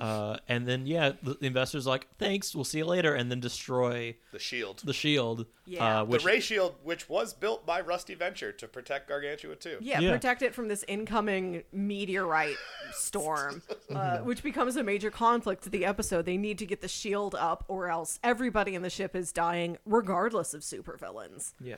[0.00, 4.16] Uh, and then yeah, the investors like, thanks, we'll see you later, and then destroy
[4.32, 5.46] the shield the shield.
[5.64, 6.02] Yeah.
[6.02, 10.00] uh, the ray shield which was built by rusty venture to protect Gargantua 2 Yeah,
[10.00, 10.12] Yeah.
[10.12, 12.56] protect it from this incoming meteorite
[12.92, 13.62] storm,
[13.94, 16.24] uh, which becomes a major conflict of the episode.
[16.24, 19.78] They need to get the shield up, or else everybody in the ship is dying,
[19.84, 21.54] regardless of supervillains.
[21.60, 21.76] yeah,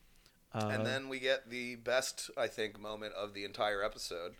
[0.53, 4.33] and uh, then we get the best i think moment of the entire episode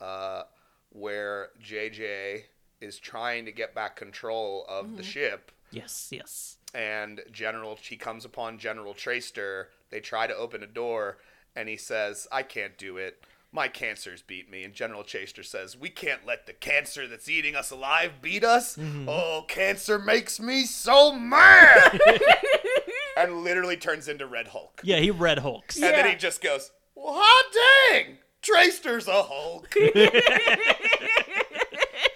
[0.00, 0.42] uh,
[0.90, 2.42] where jj
[2.82, 5.10] is trying to get back control of the mm-hmm.
[5.10, 5.52] ship.
[5.70, 9.66] Yes, yes, and general he comes upon general Treister.
[9.90, 11.18] They try to open a door
[11.54, 13.24] and he says i can't do it.
[13.54, 14.64] My cancers beat me.
[14.64, 18.76] And general chaster says we can't let the cancer that's eating us alive beat us.
[18.76, 19.08] Mm-hmm.
[19.08, 22.00] Oh cancer makes me so mad
[23.16, 24.96] and literally turns into red hulk yeah.
[24.98, 25.76] He red hulks.
[25.76, 27.44] and then he just goes well, hot
[27.92, 29.74] dang Treister's a hulk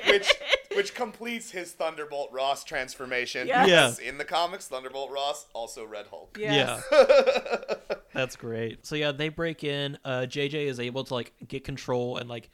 [0.09, 0.33] which
[0.75, 3.69] which completes his thunderbolt ross transformation Yes.
[3.69, 3.87] Yeah.
[3.87, 6.83] because in the comics thunderbolt ross also red hulk Yes.
[6.93, 7.75] Yeah,
[8.15, 8.87] that's great.
[8.87, 9.99] So yeah, they break in.
[10.05, 12.51] Uh, JJ is able to like get control and like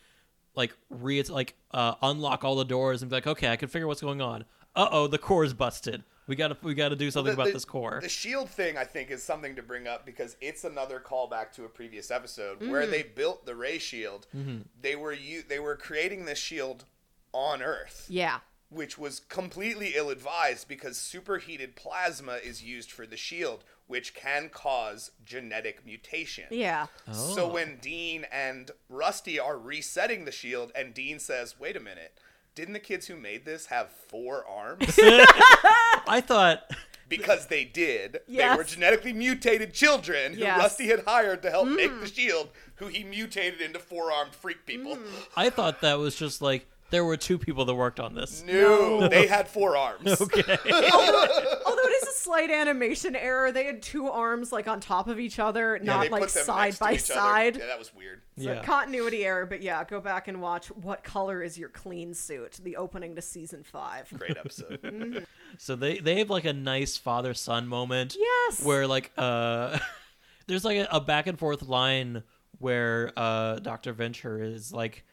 [0.54, 3.86] like re like uh, unlock all the doors and be like, okay, I can figure
[3.86, 4.44] what's going on.
[4.74, 6.02] Uh oh, the core is busted.
[6.32, 7.98] We We gotta we gotta do something The- about the- this core.
[8.00, 11.66] The shield thing, I think, is something to bring up because it's another callback to
[11.66, 12.90] a previous episode where mm.
[12.90, 14.26] they built the ray shield.
[14.34, 14.62] Mm-hmm.
[14.80, 16.86] They were u- they were creating this shield
[17.34, 18.38] on Earth, Yeah.
[18.70, 25.10] which was completely ill-advised because superheated plasma is used for the shield, which can cause
[25.26, 26.44] genetic mutation.
[26.50, 26.86] Yeah.
[27.08, 27.34] Oh.
[27.34, 32.18] So when Dean and Rusty are resetting the shield, and Dean says, "Wait a minute."
[32.54, 34.84] Didn't the kids who made this have four arms?
[34.98, 36.64] I thought
[37.08, 38.20] because they did.
[38.28, 40.58] They were genetically mutated children who Yes.
[40.58, 42.14] Rusty had hired to help make the mm.
[42.14, 44.96] shield, who he mutated into four-armed freak people.
[44.96, 45.06] Mm.
[45.36, 48.42] I thought that was just like there were two people that worked on this.
[48.46, 50.20] No, they had four arms.
[50.20, 50.42] Okay.
[50.72, 55.18] Although it is a slight animation error, they had two arms like on top of
[55.18, 57.20] each other, Yeah, not like side by each other.
[57.20, 57.56] side.
[57.56, 58.22] Yeah, that was weird.
[58.36, 58.62] It's yeah.
[58.62, 62.76] continuity error, but yeah, go back and watch what color is your clean suit, the
[62.76, 64.12] opening to season five.
[64.16, 65.26] Great episode.
[65.58, 68.16] So they they have like a nice father son moment.
[68.18, 68.64] Yes.
[68.64, 69.78] Where like uh
[70.46, 72.22] there's like a, a back and forth line
[72.58, 73.92] where uh Dr.
[73.92, 75.04] Venture is like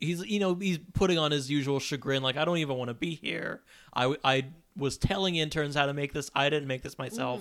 [0.00, 2.94] he's you know he's putting on his usual chagrin like I don't even want to
[2.94, 3.60] be here.
[3.92, 4.46] I I
[4.76, 6.30] was telling interns how to make this.
[6.34, 7.40] I didn't make this myself.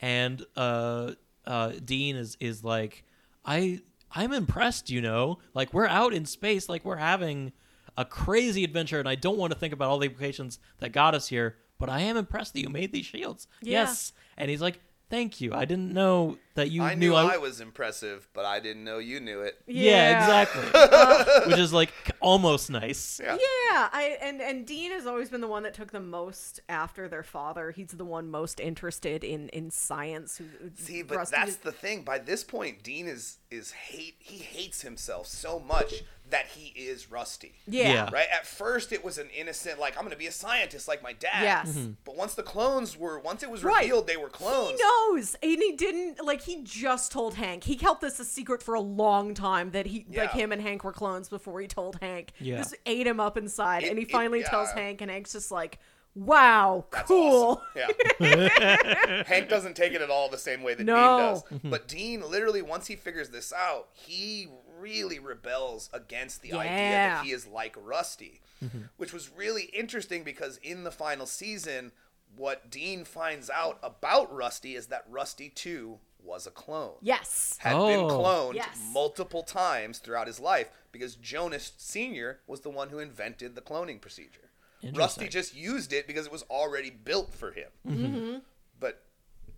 [0.00, 1.12] And uh
[1.46, 3.04] uh Dean is is like
[3.44, 3.80] I
[4.14, 5.38] I'm impressed, you know.
[5.54, 7.52] Like we're out in space like we're having
[7.96, 11.14] a crazy adventure and I don't want to think about all the implications that got
[11.14, 13.48] us here, but I am impressed that you made these shields.
[13.60, 13.80] Yeah.
[13.80, 14.12] Yes.
[14.36, 14.80] And he's like,
[15.10, 15.52] "Thank you.
[15.52, 18.84] I didn't know that you I knew knew I, I was impressive, but I didn't
[18.84, 19.60] know you knew it.
[19.66, 21.50] yeah, exactly.
[21.50, 23.20] Which is like almost nice.
[23.22, 23.34] Yeah.
[23.34, 27.08] Yeah, I and and Dean has always been the one that took the most after
[27.08, 27.70] their father.
[27.70, 30.36] He's the one most interested in in science.
[30.38, 30.44] Who
[30.76, 32.02] See, but Rusty that's is- the thing.
[32.02, 34.16] By this point, Dean is is hate.
[34.18, 37.54] He hates himself so much that he is Rusty.
[37.66, 37.88] yeah.
[37.88, 38.10] Yeah.
[38.12, 38.26] Right.
[38.30, 41.14] At first, it was an innocent, like I'm going to be a scientist like my
[41.14, 41.42] dad.
[41.42, 41.70] Yes.
[41.70, 41.92] Mm-hmm.
[42.04, 43.80] But once the clones were, once it was Right.
[43.84, 44.72] revealed they were clones.
[44.72, 46.42] He knows, and he didn't like.
[46.48, 47.64] He just told Hank.
[47.64, 50.82] He kept this a secret for a long time that he, like, him and Hank
[50.82, 52.32] were clones before he told Hank.
[52.40, 52.58] Yeah.
[52.58, 54.70] This ate him up inside, It- and he it- finally tells.
[54.72, 55.78] Hank, and Hank's just like,
[56.14, 57.94] "Wow, That's cool." awesome.
[58.20, 59.22] Yeah.
[59.26, 60.94] Hank doesn't take it at all the same way that No.
[60.94, 61.42] Dean does.
[61.44, 61.70] Mm-hmm.
[61.70, 64.48] But Dean, literally, once he figures this out, he
[64.80, 68.82] really rebels against the idea that he is like Rusty, mm-hmm.
[68.96, 71.92] which was really interesting because in the final season,
[72.36, 76.96] what Dean finds out about Rusty is that Rusty too was a clone.
[77.00, 77.56] Yes.
[77.60, 78.08] Had been Oh.
[78.08, 78.78] cloned Yes.
[78.92, 82.40] multiple times throughout his life because Jonas Sr.
[82.46, 84.50] was the one who invented the cloning procedure.
[84.92, 87.70] Rusty just used it because it was already built for him.
[87.86, 88.38] Mm-hmm.
[88.78, 89.02] But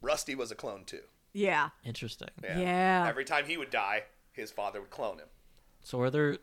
[0.01, 1.03] Rusty was a clone too.
[1.33, 1.71] Yeah.
[1.85, 2.31] Interesting.
[2.43, 3.05] Yeah.
[3.09, 5.29] Every time he would die, his father would clone him.
[5.83, 6.39] So are there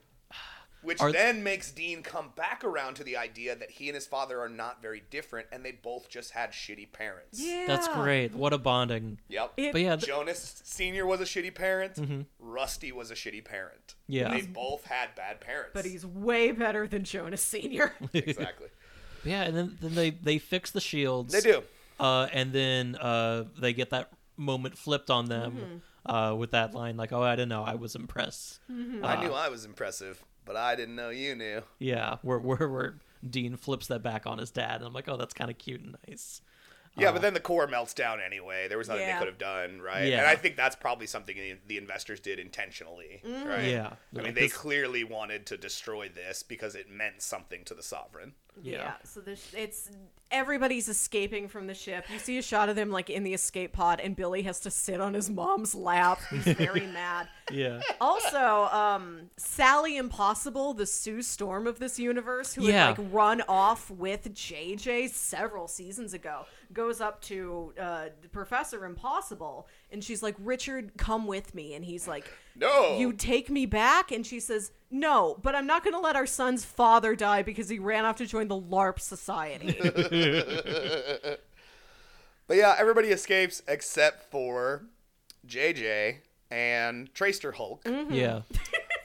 [0.83, 4.05] Which Are- then makes Dean come back around to the idea that he and his
[4.05, 7.39] father are not very different and they both just had shitty parents.
[7.41, 7.65] Yeah.
[7.67, 8.33] That's great.
[8.33, 9.19] What a bonding.
[9.27, 9.53] Yep.
[9.57, 11.05] It- But yeah, th- Jonas Sr.
[11.05, 11.99] was a shitty parent.
[12.39, 13.95] Rusty was a shitty parent.
[14.07, 14.29] Yeah.
[14.29, 15.71] They both had bad parents.
[15.73, 17.93] But he's way better than Jonas Senior.
[18.13, 18.67] exactly.
[19.25, 21.33] yeah, and then, then they they fix the shields.
[21.33, 21.63] They do.
[21.99, 26.95] Uh, and then uh, they get that moment flipped on them uh, with that line
[26.95, 27.63] like, "Oh, I don't know.
[27.63, 31.61] I was impressed." I knew I was impressive, but I didn't know you knew.
[31.79, 32.95] Yeah, where where where
[33.29, 35.81] Dean flips that back on his dad, and I'm like, "Oh, that's kind of cute
[35.81, 36.41] and nice."
[36.99, 38.67] Yeah, uh, but then the core melts down anyway.
[38.67, 39.13] There was nothing Yeah.
[39.13, 40.05] they could have done, right?
[40.07, 40.17] Yeah.
[40.17, 43.45] And I think that's probably something the- the investors did intentionally, mm.
[43.45, 43.65] right?
[43.69, 43.87] Yeah.
[44.13, 47.75] I mean, Like they this- clearly wanted to destroy this because it meant something to
[47.75, 48.33] the sovereign.
[48.63, 48.93] Yeah.
[49.03, 49.89] So there's it's
[50.29, 52.05] everybody's escaping from the ship.
[52.11, 54.69] You see a shot of them like in the escape pod, and Billy has to
[54.71, 56.19] sit on his mom's lap.
[56.29, 57.29] He's very mad.
[57.49, 57.79] Yeah.
[58.01, 62.88] Also, um, Sally Impossible, the Sue Storm of this universe, who Yeah.
[62.88, 69.67] had like run off with JJ several seasons ago, goes up to uh, Professor Impossible,
[69.91, 72.97] and she's like, "Richard, come with me," and he's like, No.
[72.97, 76.26] you take me back?" And she says, "No, but I'm not going to let our
[76.26, 79.77] son's father die because he ran off to join the LARP Society."
[82.47, 84.85] But yeah, everybody escapes except for
[85.45, 86.19] JJ
[86.49, 87.85] and Treister Hulk.
[88.09, 88.43] Yeah.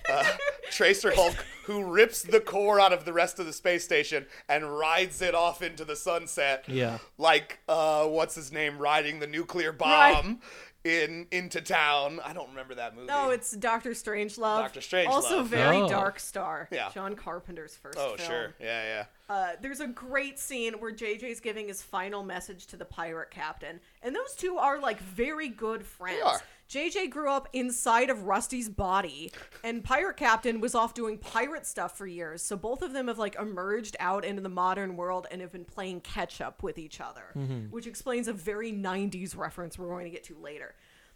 [0.70, 1.34] Treister Hulk,
[1.64, 5.34] who rips the core out of the rest of the space station and rides it
[5.34, 6.64] off into the sunset.
[6.68, 6.98] Yeah.
[7.18, 10.36] Like, uh, what's his name, riding the nuclear Right.
[10.84, 12.20] Bomb in into town.
[12.24, 13.06] I don't remember that movie.
[13.06, 14.72] no, it's Doctor Strangelove.
[14.72, 14.80] Dr.
[14.80, 15.08] Strangelove.
[15.08, 15.88] Also, very Oh.
[15.88, 16.68] Dark Star.
[16.70, 16.90] Yeah.
[16.92, 17.98] John Carpenter's first.
[17.98, 18.28] Oh, film.
[18.28, 18.54] sure.
[18.60, 19.04] Yeah, yeah.
[19.34, 23.80] Uh, there's a great scene where JJ's giving his final message to the pirate captain,
[24.02, 26.20] and those two are like very good friends.
[26.22, 26.40] are.
[26.72, 29.30] JJ grew up inside of Rusty's body,
[29.62, 32.40] and Pirate Captain was off doing pirate stuff for years.
[32.40, 35.66] So both of them have like emerged out into the modern world and have been
[35.66, 37.66] playing catch up with each other, mm-hmm.
[37.66, 40.74] which explains a very 90s reference we're going to get to later.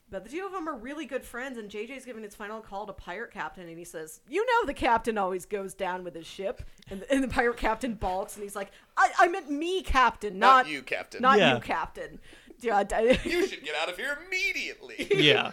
[0.09, 2.87] But the two of them are really good friends, and JJ's giving his final call
[2.87, 6.27] to Pirate Captain, and he says, You know, the captain always goes down with his
[6.27, 6.63] ship.
[6.89, 10.39] And the, and the Pirate Captain balks, and he's like, I, I meant me, Captain,
[10.39, 11.23] Not not, you, Captain.
[11.23, 11.55] Not Yeah.
[11.55, 12.21] you, Captain.
[12.61, 15.09] Yeah, I- You should get out of here immediately.
[15.15, 15.51] Yeah.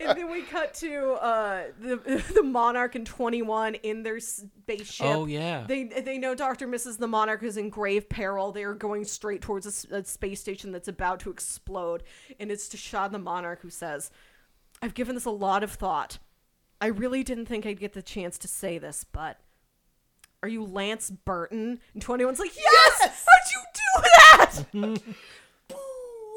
[0.00, 1.96] and then we cut to uh, the
[2.34, 5.06] the Monarch and Twenty One in their spaceship.
[5.06, 5.64] Oh, yeah.
[5.66, 6.98] They they know Doctor Mrs.
[6.98, 8.52] the Monarch is in grave peril.
[8.52, 12.02] They are going straight towards a space station that's about to explode,
[12.40, 14.10] and it's Tashad the Monarch who says,
[14.80, 16.18] "I've given this a lot of thought.
[16.80, 19.38] I really didn't think I'd get the chance to say this, but."
[20.42, 21.80] Are you Lance Burton?
[21.94, 23.00] And 21's like, yes!
[23.00, 25.02] How'd you do that?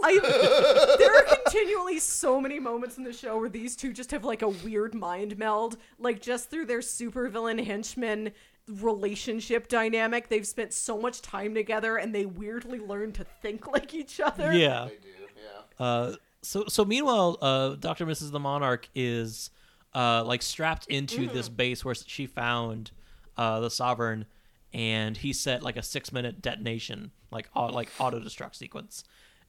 [0.08, 4.24] I there are continually so many moments in the show where these two just have
[4.24, 8.32] like a weird mind meld, like just through their supervillain henchman
[8.68, 10.30] relationship dynamic.
[10.30, 14.54] They've spent so much time together and they weirdly learn to think like each other.
[14.54, 14.86] Yeah.
[14.86, 15.86] They do, yeah.
[15.86, 18.32] Uh, so so meanwhile, uh, Doctor Mrs.
[18.32, 19.50] the Monarch is
[19.94, 22.92] uh, like strapped into this base where she found
[23.38, 24.26] uh, the Sovereign,
[24.74, 29.04] and he set like a six minute detonation, like au- like auto destruct sequence,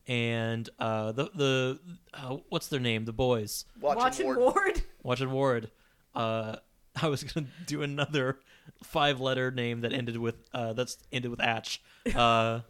[0.08, 1.78] and uh, the the
[2.14, 3.04] uh, what's their name?
[3.04, 4.54] The boys, Watch, Watch and and ward.
[4.54, 4.82] Ward.
[5.02, 5.70] Watch and Ward.
[6.14, 6.56] Uh,
[7.02, 8.38] I was gonna do another
[8.82, 11.78] five letter name that ended with uh, that's ended with Atch.
[12.14, 12.60] Uh,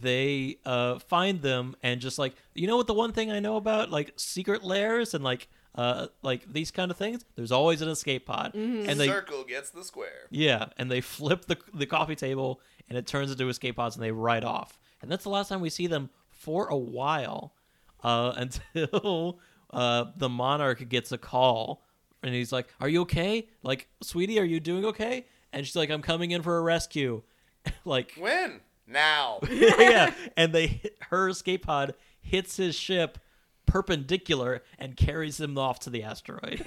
[0.00, 3.56] they uh, find them and just like you know what the one thing I know
[3.56, 7.24] about like secret lairs and like uh, like these kind of things.
[7.36, 10.28] There's always an escape pod, and they Circle gets the square.
[10.30, 14.04] yeah, and they flip the the coffee table and it turns into escape pods and
[14.04, 14.78] they ride off.
[15.02, 16.10] And that's the last time we see them
[16.44, 17.54] for a while
[18.02, 19.40] uh, until
[19.70, 21.82] uh, the monarch gets a call
[22.22, 23.48] and he's like, "Are you okay?
[23.62, 27.22] Like, sweetie, are you doing okay?" And she's like, "I'm coming in for a rescue."
[27.84, 28.60] like, When?
[28.86, 29.40] Now.
[29.50, 33.18] yeah, and they hit, her escape pod hits his ship
[33.66, 36.62] perpendicular and carries him off to the asteroid.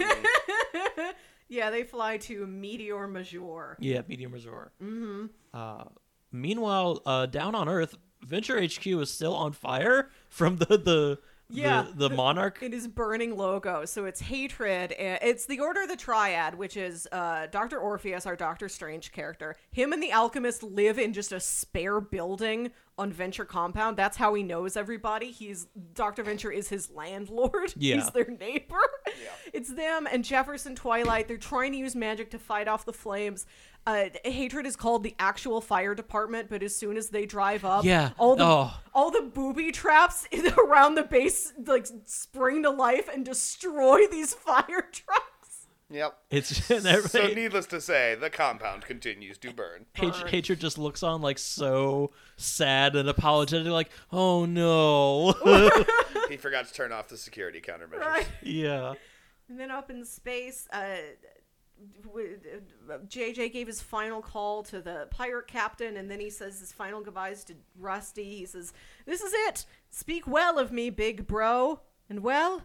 [1.49, 3.78] Yeah, they fly to Meteor Majeure.
[3.80, 4.74] Yeah, medium resort.
[4.84, 5.28] Mm-hmm.
[5.54, 5.86] Uh,
[6.32, 7.95] meanwhile, uh, down on Earth,
[8.28, 12.60] Venture HQ is still on fire from the the Yeah, the, the monarch.
[12.62, 14.91] It is burning logo, so it's hatred.
[14.91, 19.12] and It's the Order of the Triad, which is uh, Doctor Orpheus, our Doctor Strange
[19.14, 19.56] character.
[19.72, 23.95] Him and the Alchemist live in just a spare building on Venture compound.
[23.98, 25.32] That's how he knows everybody.
[25.32, 27.74] He's Doctor Venture is his landlord.
[27.78, 27.95] Yeah.
[27.95, 28.76] He's their neighbor.
[29.53, 31.28] It's them and Jefferson Twilight.
[31.28, 33.45] They're trying to use magic to fight off the flames.
[33.86, 37.86] Uh, hatred is called the actual fire department, but as soon as they drive up,
[37.86, 38.10] Yeah.
[38.18, 38.74] all the Oh.
[38.94, 44.88] all the booby traps around the base like spring to life and destroy these fire
[44.91, 45.24] trucks.
[45.90, 46.18] Yep.
[46.32, 46.66] It's
[47.12, 49.86] So needless to say, the compound continues to burn.
[49.94, 55.32] Hatred, hatred just looks on like so sad and apologetic, like, "Oh no."
[56.30, 58.02] He forgot to turn off the security countermeasures.
[58.06, 58.28] Right.
[58.44, 58.94] yeah.
[59.50, 60.98] And then up in space, uh,
[62.04, 62.38] w-
[62.92, 66.74] uh, JJ gave his final call to the pirate captain, and then he says his
[66.74, 68.40] final goodbyes to Rusty.
[68.40, 68.74] He says,
[69.06, 69.66] "This is it.
[69.90, 72.64] Speak well of me, big bro, and well."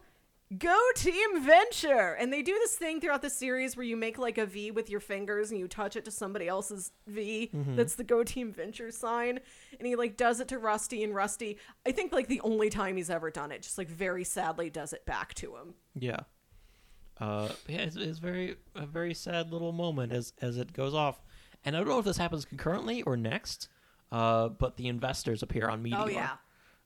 [0.58, 2.12] Go Team Venture!
[2.14, 4.90] And they do this thing throughout the series where you make like a V with
[4.90, 7.50] your fingers and you touch it to somebody else's V.
[7.52, 9.40] That's the Go Team Venture sign.
[9.78, 12.96] And he like does it to Rusty, and Rusty, I think like the only time
[12.96, 15.74] he's ever done it, just like very sadly does it back to him.
[15.94, 16.20] Yeah.
[17.20, 21.22] Uh, yeah, it's, it's very a very sad little moment as as it goes off,
[21.64, 23.68] and I don't know if this happens concurrently or next.
[24.10, 25.98] Uh, but the investors appear on Meteor.
[25.98, 26.32] Oh yeah.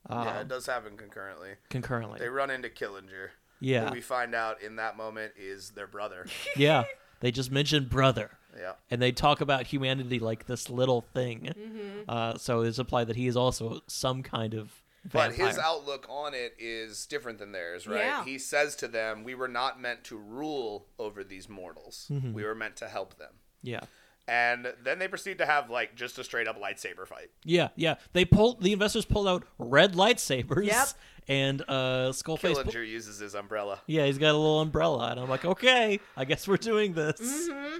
[0.09, 1.55] yeah, it does happen concurrently.
[1.69, 2.19] concurrently.
[2.19, 3.31] They run into Killinger.
[3.59, 3.87] Yeah.
[3.89, 6.25] Who we find out in that moment is their brother.
[6.55, 6.83] yeah,
[7.19, 8.73] they just mention brother, Yeah.
[8.91, 11.53] and they talk about humanity like this little thing.
[11.57, 12.01] Mm-hmm.
[12.07, 14.71] Uh, so it's implied that he is also some kind of
[15.11, 17.99] But his outlook on it is different than theirs, right?
[18.05, 18.23] Yeah.
[18.25, 22.07] He says to them, We were not meant to rule over these mortals.
[22.11, 22.33] Mm-hmm.
[22.33, 23.33] We were meant to help them.
[23.63, 23.81] yeah.
[24.29, 27.29] And then they proceed to have like just a straight up lightsaber fight.
[27.45, 27.95] Yeah, yeah.
[28.11, 30.65] They pulled the investors pulled out red lightsabers.
[30.65, 30.87] Yep.
[31.27, 32.55] And uh, Skullface.
[32.55, 33.81] pu- Killinger uses his umbrella.
[33.85, 37.49] yeah, he's got a little umbrella, and I'm like, okay, I guess we're doing this.
[37.49, 37.77] Mm-hmm.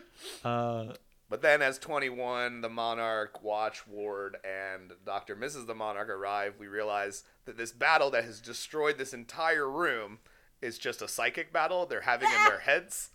[0.47, 0.93] Uh,
[1.29, 5.35] But then, as 21, the Monarch, Watch, Ward, and Dr.
[5.35, 5.65] Mrs.
[5.67, 10.19] the Monarch arrive, we realize that this battle that has destroyed this entire room
[10.61, 13.11] is just a psychic battle they're having in their heads,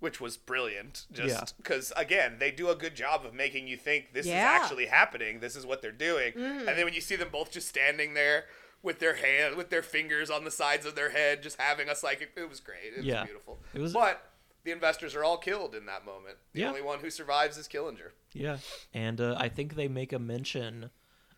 [0.00, 1.06] which was brilliant.
[1.12, 4.56] Just because, again, they do a good job of making you think this Yeah.
[4.56, 6.32] is actually happening, this is what they're doing.
[6.36, 8.44] And then when you see them both just standing there
[8.82, 11.94] with their hand, with their fingers on the sides of their head, just having a
[11.94, 12.32] psychic.
[12.36, 12.92] It was great.
[12.92, 13.24] It was Yeah.
[13.24, 13.58] beautiful.
[13.74, 14.28] It was- but
[14.64, 16.38] the investors are all killed in that moment.
[16.52, 16.68] The Yeah.
[16.68, 18.10] only one who survives is Killinger.
[18.32, 18.58] Yeah,
[18.94, 20.90] and uh, I think they make a mention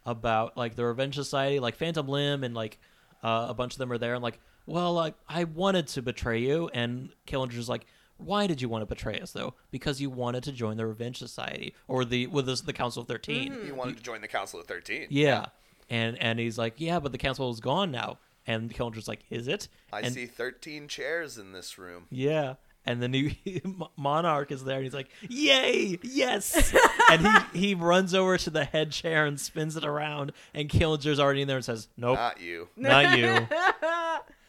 [0.07, 2.79] about like the Revenge Society, like Phantom Limb, and like
[3.23, 6.39] uh, a bunch of them are there, and like, well, I I wanted to betray
[6.41, 7.87] you, and Killinger's like,
[8.19, 9.55] why did you want to betray us though?
[9.71, 13.09] Because you wanted to join the Revenge Society or the with this, the Council of
[13.09, 15.07] 13 You wanted to join the Council of Thirteen.
[15.11, 15.47] Yeah,
[15.95, 19.47] and and he's like, yeah, but the Council is gone now, and Killinger's like, is
[19.47, 19.69] it?
[19.93, 22.07] I and, see thirteen chairs in this room.
[22.11, 22.55] Yeah.
[22.87, 23.31] And the new
[23.97, 26.75] Monarch is there, and he's like, "Yay, yes!"
[27.11, 31.19] and he he runs over to the head chair and spins it around, and Killinger's
[31.19, 32.69] already in there and says, "Nope, Not you.
[32.77, 33.49] not you."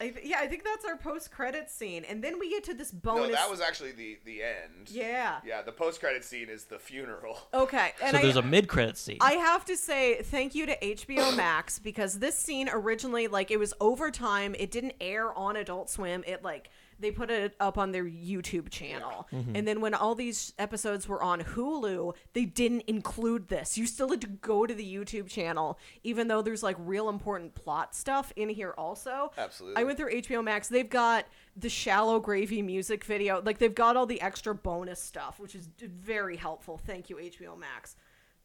[0.00, 2.90] I th- yeah, I think that's our post-credit scene, and then we get to this
[2.90, 3.18] bonus.
[3.18, 3.40] No, bonus.
[3.40, 4.88] that was actually the the end.
[4.88, 5.40] yeah.
[5.44, 7.38] Yeah, the post credit scene is the funeral.
[7.52, 9.18] Okay, and so I, there's a mid-credit scene.
[9.20, 13.58] I have to say thank you to HBO Max because this scene originally like it
[13.58, 14.54] was overtime.
[14.58, 16.24] It didn't air on Adult Swim.
[16.26, 16.70] It like
[17.00, 19.26] they put it up on their YouTube channel.
[19.32, 23.78] And then when all these episodes were on Hulu, they didn't include this.
[23.78, 27.54] You still had to go to the YouTube channel even though there's like real important
[27.54, 29.32] plot stuff in here also.
[29.36, 29.80] Absolutely.
[29.80, 30.68] I went through HBO Max.
[30.68, 33.42] They've got the Shallow Gravy music video.
[33.42, 36.78] Like they've got all the extra bonus stuff, which is very helpful.
[36.78, 37.96] Thank you HBO Max.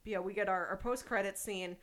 [0.03, 1.77] But yeah, we get our, our post credit scene.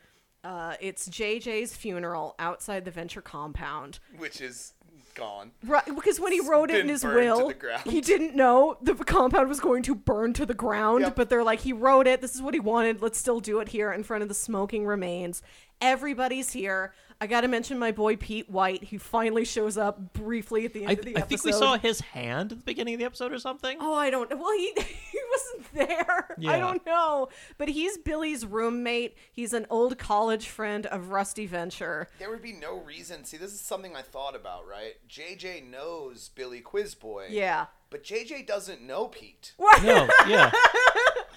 [0.45, 4.01] Uh, it's JJ's funeral outside the venture compound.
[4.19, 4.75] which is
[5.15, 5.53] gone.
[5.65, 7.53] Right, because when he wrote it in his will,
[7.85, 11.03] he didn't know the compound was going to burn to the ground.
[11.03, 11.17] Yep.
[11.17, 12.21] But they're like, he wrote it.
[12.21, 13.03] This is what he wanted.
[13.03, 15.43] Let's still do it here in front of the smoking remains.
[15.81, 16.93] Everybody's here.
[17.23, 18.83] I got to mention my boy Pete White.
[18.83, 21.25] He finally shows up briefly at the end I, of the I episode.
[21.25, 23.79] I think we saw his hand at the beginning of the episode or something.
[23.81, 24.29] Oh, I don't.
[24.37, 26.35] Well, he he wasn't there.
[26.37, 26.51] Yeah.
[26.51, 27.29] I don't know.
[27.59, 29.17] But he's Billy's roommate.
[29.31, 32.09] He's an old college friend of Rusty Venture.
[32.19, 33.23] There would be no reason.
[33.25, 34.95] See, this is something I thought about, right?
[35.09, 37.27] JJ knows Billy Quizboy.
[37.31, 37.67] Yeah.
[37.91, 39.53] But JJ doesn't know Pete.
[39.85, 40.51] No, yeah,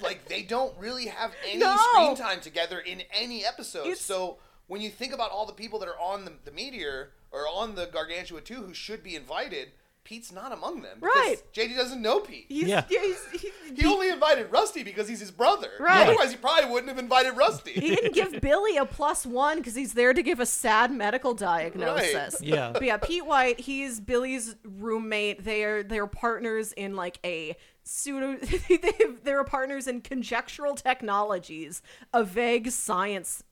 [0.02, 1.76] Like, they don't really have any No.
[1.78, 3.82] screen time together in any episode.
[3.82, 4.38] It's- So,
[4.68, 7.76] when you think about all the people that are on the, the Meteor or on
[7.76, 9.70] the Gargantua 2 who should be invited,
[10.04, 11.00] Pete's not among them.
[11.00, 11.38] because Right.
[11.54, 12.46] JJ doesn't know Pete.
[12.48, 12.84] He's, Yeah.
[12.88, 15.70] he's, he, He only invited Rusty because he's his brother.
[15.80, 16.08] Right.
[16.08, 17.72] Otherwise, he probably wouldn't have invited Rusty.
[17.74, 21.34] he didn't give Billy a plus one because he's there to give a sad medical
[21.34, 22.14] diagnosis.
[22.14, 22.34] Right.
[22.42, 22.72] Yeah.
[22.74, 25.44] But yeah, Pete White, he's Billy's roommate.
[25.44, 28.38] They are they're partners in like a pseudo.
[28.70, 31.82] they have, they're partners in conjectural technologies,
[32.14, 33.44] a vague science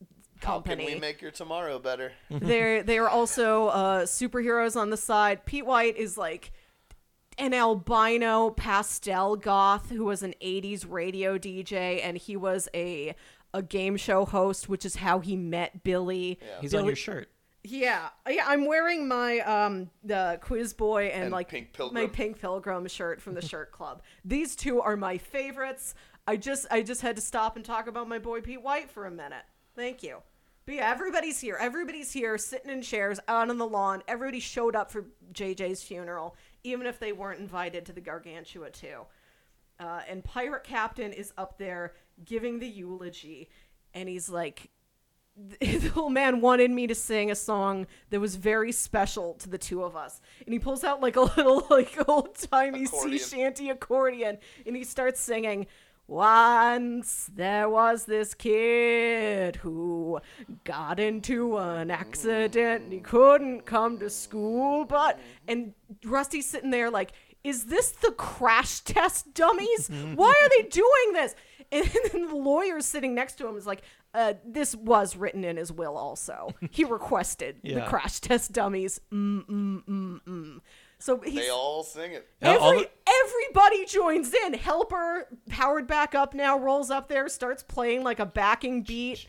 [0.44, 2.12] How can we make your tomorrow better?
[2.30, 5.46] they're they are also uh, superheroes on the side.
[5.46, 6.52] Pete White is like
[7.38, 13.16] an albino pastel goth who was an 80s radio DJ and he was a
[13.56, 16.40] a game show host which is how he met Billy.
[16.62, 17.30] he's on your shirt.
[17.64, 18.10] Yeah.
[18.30, 22.88] Yeah, I'm wearing my um the quiz boy and, And like Pink my pink pilgrim
[22.88, 24.02] shirt from the shirt club.
[24.26, 25.96] These two are my favorites.
[26.28, 29.06] I just I just had to stop and talk about my boy Pete White for
[29.06, 29.44] a minute.
[29.76, 30.18] Thank you.
[30.66, 31.58] But yeah, everybody's here.
[31.60, 34.02] Everybody's here, sitting in chairs out on the lawn.
[34.08, 38.88] Everybody showed up for JJ's funeral, even if they weren't invited to the Gargantua 2.
[39.80, 43.50] Uh, and Pirate Captain is up there giving the eulogy,
[43.94, 44.70] and he's like,
[45.60, 49.58] the old man wanted me to sing a song that was very special to the
[49.58, 50.22] two of us.
[50.46, 54.84] And he pulls out like a little like old timey sea shanty accordion and he
[54.84, 55.66] starts singing
[56.08, 60.20] once there was this kid who
[60.64, 65.74] got into an accident and he couldn't come to school but and
[66.04, 67.14] Rusty's sitting there like
[67.44, 69.90] is this the crash test dummies?
[70.16, 71.36] Why are they doing this?
[71.72, 73.82] And then the lawyer sitting next to him is like,
[74.14, 76.54] uh, this was written in his will also.
[76.72, 79.02] He requested the crash test dummies.
[79.12, 80.60] Mm, mm, mm, mm.
[81.04, 82.26] So he's, They all sing it.
[82.42, 82.90] Every, the-
[83.26, 84.54] everybody joins in.
[84.54, 89.28] Helper, powered back up now, rolls up there, starts playing like a backing beat.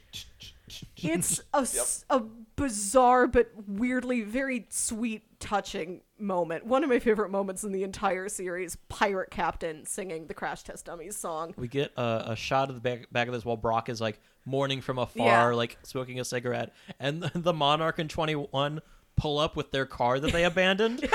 [0.96, 1.66] It's a
[2.10, 2.20] a
[2.54, 6.64] bizarre but weirdly very sweet, touching moment.
[6.64, 8.76] One of my favorite moments in the entire series.
[8.88, 11.54] Pirate Captain singing the Crash Test Dummies song.
[11.56, 14.20] We get a, a shot of the back, back of this while Brock is like
[14.46, 15.56] mourning from afar, Yeah.
[15.56, 18.80] like smoking a cigarette, and the, the Monarch and Twenty One
[19.16, 21.00] pull up with their car that they abandoned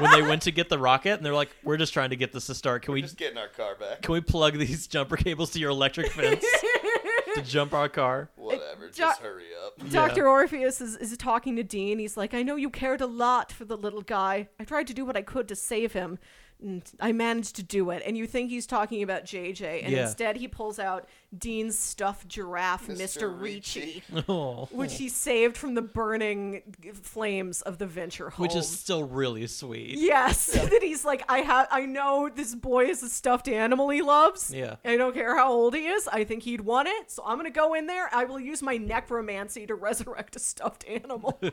[0.00, 2.32] when they went to get the rocket, and they're like, "We're just trying to get
[2.32, 2.82] this to start.
[2.82, 4.02] Can we Just getting our car back.
[4.02, 6.44] can we plug these jumper cables to your electric fence
[7.34, 8.86] to jump our car?" Whatever.
[8.88, 9.90] Jo- Just hurry up.
[9.90, 10.28] Dr.
[10.28, 11.98] Orpheus is, is talking to Dean.
[11.98, 14.48] He's like, I know you cared a lot for the little guy.
[14.60, 16.18] I tried to do what I could to save him.
[16.62, 18.02] And I managed to do it.
[18.06, 19.82] And you think he's talking about JJ.
[19.84, 20.04] And Yeah.
[20.04, 21.06] instead, he pulls out
[21.38, 22.96] Dean's stuffed giraffe, Mr.
[22.96, 23.40] Mr.
[23.40, 24.02] Ricci.
[24.12, 24.68] Ricci, Oh.
[24.70, 26.62] which he saved from the burning
[27.02, 28.42] flames of the Venture home.
[28.42, 29.98] Which is still really sweet.
[29.98, 34.02] Yes, that he's like, I have, I know this boy is a stuffed animal he
[34.02, 34.52] loves.
[34.54, 34.76] Yeah.
[34.84, 36.08] I don't care how old he is.
[36.08, 38.08] I think he'd want it, so I'm gonna go in there.
[38.14, 41.38] I will use my necromancy to resurrect a stuffed animal.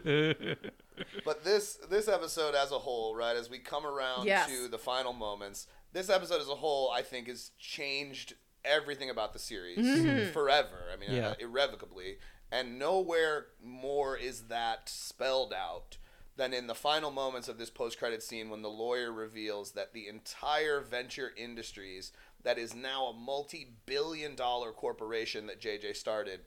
[1.25, 4.47] But this this episode as a whole, right, as we come around Yes.
[4.49, 9.33] to the final moments, this episode as a whole, I think, has changed everything about
[9.33, 10.31] the series Mm-hmm.
[10.31, 10.77] forever.
[10.93, 11.29] I mean, Yeah.
[11.29, 12.17] uh, irrevocably,
[12.51, 15.97] and nowhere more is that spelled out
[16.35, 20.07] than in the final moments of this post-credit scene when the lawyer reveals that the
[20.07, 22.11] entire Venture Industries,
[22.43, 26.41] that is now a multi-billion-dollar corporation that JJ started,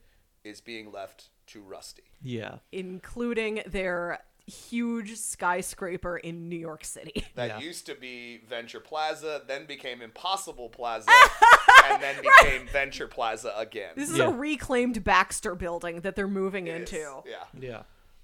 [0.44, 2.02] is being left to Rusty.
[2.22, 2.58] Yeah.
[2.72, 7.24] including their huge skyscraper in New York City.
[7.34, 7.58] that Yeah.
[7.58, 11.10] used to be Venture Plaza, then became Impossible Plaza,
[11.90, 13.90] and then became Venture Plaza again.
[13.96, 14.28] This is Yeah.
[14.28, 17.22] a reclaimed Baxter building that they're moving It is, into.
[17.26, 17.44] Yeah.
[17.58, 17.82] Yeah.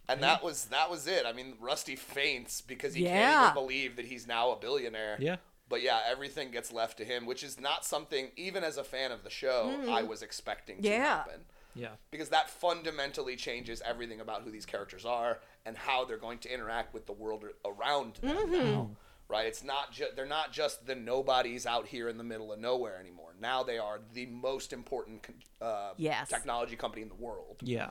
[0.08, 1.24] And that was that was it.
[1.26, 5.16] I mean, Rusty faints because he can't even believe that he's now a billionaire.
[5.18, 5.36] Yeah.
[5.68, 9.10] But yeah, everything gets left to him, which is not something even as a fan
[9.10, 11.00] of the show I was expecting to Mm-hmm.
[11.00, 11.16] Yeah.
[11.18, 11.40] happen.
[11.74, 11.88] Yeah.
[12.10, 16.52] Because that fundamentally changes everything about who these characters are and how they're going to
[16.52, 18.52] interact with the world around them Mm-hmm.
[18.52, 18.90] now.
[19.28, 19.46] Right?
[19.46, 22.98] It's not just they're not just the nobodies out here in the middle of nowhere
[23.00, 23.34] anymore.
[23.40, 25.26] Now they are the most important
[25.62, 26.28] uh, Yes.
[26.28, 27.90] technology company in the world Yeah.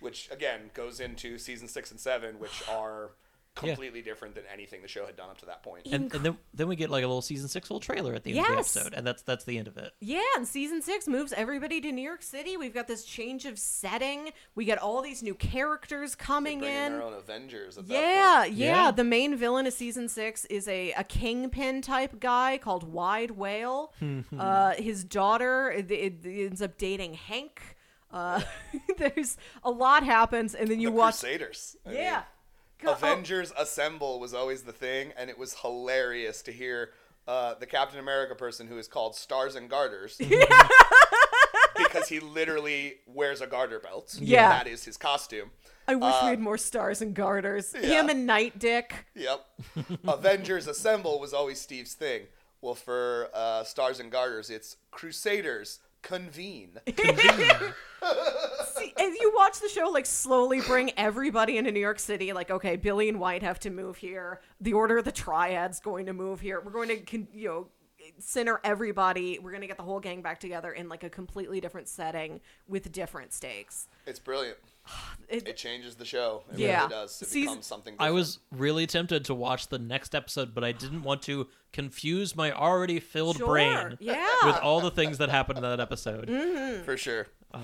[0.00, 3.10] which again goes into season six and seven, which are
[3.58, 5.86] completely different than anything the show had done up to that point.
[5.90, 8.30] And, and then then we get like a little season six little trailer at the
[8.30, 9.92] end of the episode, and that's that's the end of it.
[10.00, 12.56] Yeah, and season six moves everybody to New York City.
[12.56, 14.30] We've got this change of setting.
[14.54, 16.92] We get all these new characters coming Bringing in.
[16.92, 17.78] their own Avengers.
[17.78, 18.90] At Yeah, that yeah, Yeah.
[18.90, 23.92] The main villain of season six is a, a kingpin type guy called Wide Wale.
[24.38, 27.60] uh, his daughter it, it ends up dating Hank.
[28.10, 28.40] Uh,
[28.96, 31.20] there's a lot happens, and then you the watch.
[31.20, 31.76] Crusaders.
[31.86, 31.98] I Yeah.
[31.98, 32.22] mean, Go-
[32.86, 36.90] Avengers Assemble was always the thing, and it was hilarious to hear
[37.26, 40.20] uh, the Captain America person who is called Stars and Garters.
[41.76, 44.16] because he literally wears a garter belt.
[44.20, 44.48] Yeah.
[44.48, 45.50] That is his costume.
[45.86, 47.74] I wish uh, we had more stars and garters.
[47.74, 48.00] yeah.
[48.00, 49.06] Him and Night Dick.
[49.14, 49.46] Yep.
[50.08, 52.22] Avengers Assemble was always Steve's thing.
[52.60, 56.78] Well, for uh, Stars and Garters, it's Crusaders Convene.
[56.86, 62.32] See, and you watch the show like slowly bring everybody into New York City.
[62.32, 64.40] Like, okay, Billy and White have to move here.
[64.60, 66.60] The Order of the Triad's going to move here.
[66.60, 67.66] We're going to, con- you know,
[68.18, 69.38] center everybody.
[69.38, 72.40] We're going to get the whole gang back together in like a completely different setting
[72.66, 73.88] with different stakes.
[74.06, 74.58] It's brilliant.
[75.28, 76.44] It- It changes the show.
[76.52, 76.78] It Yeah.
[76.78, 77.20] really does.
[77.20, 80.72] It Season- becomes something I was really tempted to watch the next episode, but I
[80.72, 84.26] didn't want to confuse my already filled Sure, brain yeah.
[84.44, 86.28] with all the things that happened in that episode.
[86.86, 87.26] For sure.
[87.52, 87.58] Uh,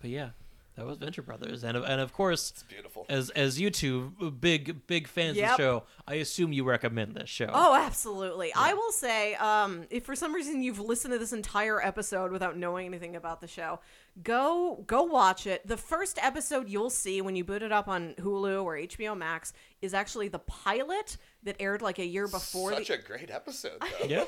[0.00, 0.30] but yeah,
[0.74, 3.06] that was Venture Brothers, and and of course, It's beautiful.
[3.08, 7.30] as as you two big big fans of the show, I assume you recommend this
[7.30, 7.48] show.
[7.50, 8.52] Oh, absolutely.
[8.54, 12.58] I will say, um, if for some reason you've listened to this entire episode without
[12.58, 13.80] knowing anything about the show,
[14.22, 15.66] go go watch it.
[15.66, 19.52] The first episode you'll see when you boot it up on Hulu or HBO Max
[19.82, 22.72] is actually the pilot that aired like a year before.
[22.72, 24.06] Such the- a great episode, though.
[24.08, 24.24] yeah,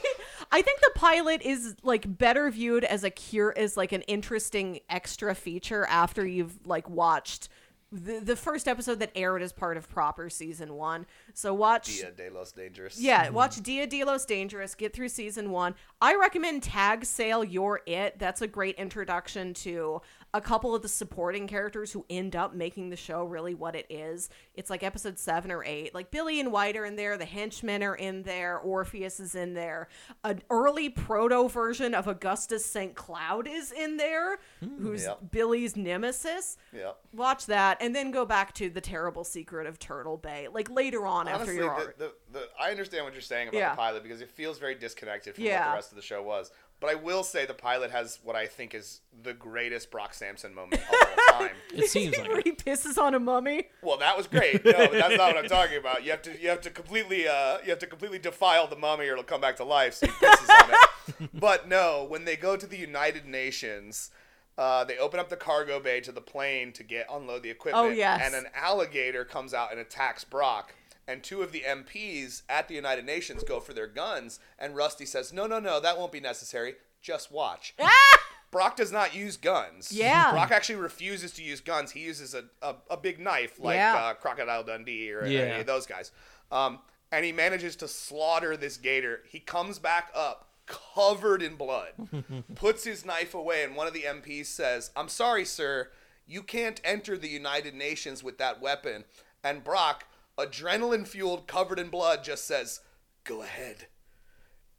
[0.52, 4.80] I think the pilot is like better viewed as a cure as like an interesting
[4.90, 7.48] extra feature after you've like watched
[7.90, 11.06] the, the first episode that aired as part of proper season one.
[11.32, 13.00] So watch Dia de los Dangerous.
[13.00, 13.34] yeah, mm-hmm.
[13.34, 14.74] watch Dia de los Dangerous.
[14.74, 15.74] Get through season one.
[16.00, 18.18] I recommend Tag Sale You're It.
[18.18, 20.02] That's a great introduction to
[20.34, 23.86] a couple of the supporting characters who end up making the show really what it
[23.88, 24.28] is.
[24.54, 25.94] It's like episode seven or eight.
[25.94, 27.16] Like Billy and White are in there.
[27.16, 28.58] The henchmen are in there.
[28.58, 29.88] Orpheus is in there.
[30.24, 32.94] An early proto version of Augustus St.
[32.94, 35.30] Cloud is in there, hmm, who's Yep.
[35.30, 36.58] Billy's nemesis.
[36.74, 36.98] Yep.
[37.14, 40.48] Watch that and then go back to the terrible secret of Turtle Bay.
[40.52, 43.70] Like later on after your the, the, the, I understand what you're saying about Yeah.
[43.70, 46.50] the pilot because it feels very disconnected from what the rest of the show was.
[46.80, 50.54] But I will say the pilot has what I think is the greatest Brock Samson
[50.54, 51.56] moment of all time.
[51.74, 53.68] it seems where like he pisses on a mummy.
[53.82, 54.64] Well, that was great.
[54.64, 56.04] No, but that's not what I'm talking about.
[56.04, 59.06] You have to you have to completely uh, you have to completely defile the mummy
[59.08, 59.94] or it'll come back to life.
[59.94, 60.76] So he pisses on it.
[61.34, 64.10] But no, when they go to the United Nations,
[64.58, 67.86] uh, they open up the cargo bay to the plane to get unload the equipment.
[67.86, 68.20] Oh, yes.
[68.22, 70.74] And an alligator comes out and attacks Brock.
[71.08, 75.06] And two of the MPs at the United Nations go for their guns, and Rusty
[75.06, 76.74] says, "No, no, no, that won't be necessary.
[77.00, 77.74] Just watch."
[78.50, 79.90] Brock does not use guns.
[79.92, 80.30] Yeah.
[80.30, 81.90] Brock actually refuses to use guns.
[81.92, 83.96] He uses a, a, a big knife like Yeah.
[83.96, 85.40] uh, Crocodile Dundee or Yeah.
[85.40, 86.12] any of those guys.
[86.52, 86.78] Um,
[87.12, 89.20] and he manages to slaughter this gator.
[89.28, 91.92] He comes back up covered in blood,
[92.54, 95.88] puts his knife away, and one of the MPs says, I'm sorry, sir,
[96.26, 99.04] you can't enter the United Nations with that weapon.
[99.42, 100.04] And Brock,
[100.38, 102.80] adrenaline fueled, covered in blood, just says,
[103.24, 103.86] Go ahead.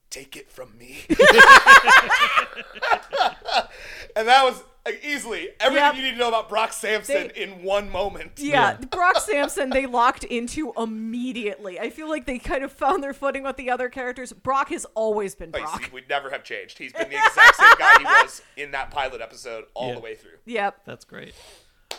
[0.10, 1.02] Take it from me.
[4.15, 5.95] and that was like, easily everything Yep.
[5.95, 8.31] you need to know about Brock Samson They- in one moment.
[8.38, 11.80] Yeah, Brock Samson they locked into immediately.
[11.80, 14.34] I feel like they kind of found their footing with the other characters.
[14.34, 15.84] Brock has always been Like, Brock.
[15.86, 16.80] see, would never have changed.
[16.80, 19.95] He's been the exact same guy he was in that pilot episode all Yeah.
[19.95, 20.38] the way through.
[20.45, 20.86] Yep.
[20.86, 21.36] That's great.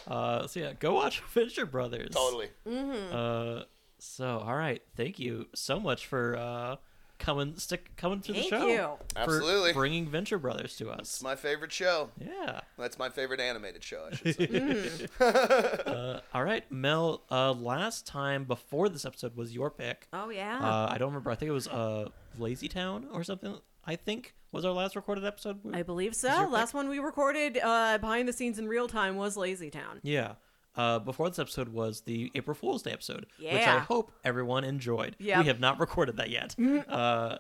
[0.07, 2.11] Uh, so yeah, go watch Venture Brothers.
[2.15, 2.49] Totally.
[2.67, 3.63] Uh,
[3.99, 6.77] so all right, thank you so much for uh
[7.19, 8.67] coming stick coming to the Thank show.
[8.67, 8.89] you.
[9.15, 9.73] For Absolutely.
[9.75, 11.01] bringing Venture Brothers to us.
[11.01, 12.09] It's my favorite show.
[12.19, 12.61] Yeah.
[12.79, 15.07] That's my favorite animated show, I should say.
[15.21, 17.23] Uh, all right, Mel.
[17.31, 20.09] Uh, last time before this episode was your pick.
[20.15, 20.59] Oh yeah.
[20.61, 21.31] Uh, I don't remember.
[21.31, 22.09] I think it was uh
[22.39, 23.59] Lazy Town or something.
[23.91, 25.59] I think was our last recorded episode.
[25.75, 26.29] I believe so.
[26.29, 26.51] pick?
[26.53, 29.99] Last one we recorded uh, behind the scenes in real time was Lazy Town.
[30.05, 30.35] Yeah.
[30.77, 35.17] Uh, before this episode was the April Fool's Day episode, which I hope everyone enjoyed.
[35.19, 35.39] Yep.
[35.41, 36.55] We have not recorded that yet.
[36.89, 37.39] uh,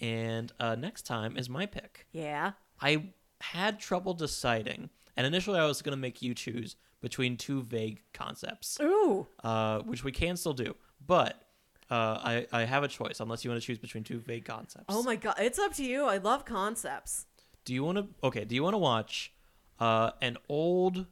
[0.00, 2.06] and uh, next time is my pick.
[2.12, 2.52] Yeah.
[2.80, 3.10] I
[3.42, 8.00] had trouble deciding, and initially I was going to make you choose between two vague
[8.14, 9.26] concepts, Ooh.
[9.44, 10.74] uh, which we can still do.
[11.06, 11.42] But
[11.92, 14.86] uh, I, I have a choice, unless you want to choose between two vague concepts.
[14.88, 15.34] Oh my god.
[15.38, 16.04] It's up to you.
[16.06, 17.26] I love concepts.
[17.66, 18.06] Do you want to?
[18.24, 18.44] Okay.
[18.46, 19.32] Do you want to watch
[19.78, 21.06] uh, an old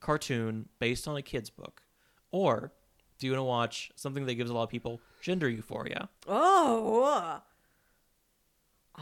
[0.00, 1.82] cartoon based on a kid's book,
[2.30, 2.72] or
[3.18, 6.10] do you want to watch something that gives a lot of people gender euphoria?
[6.28, 7.40] Oh.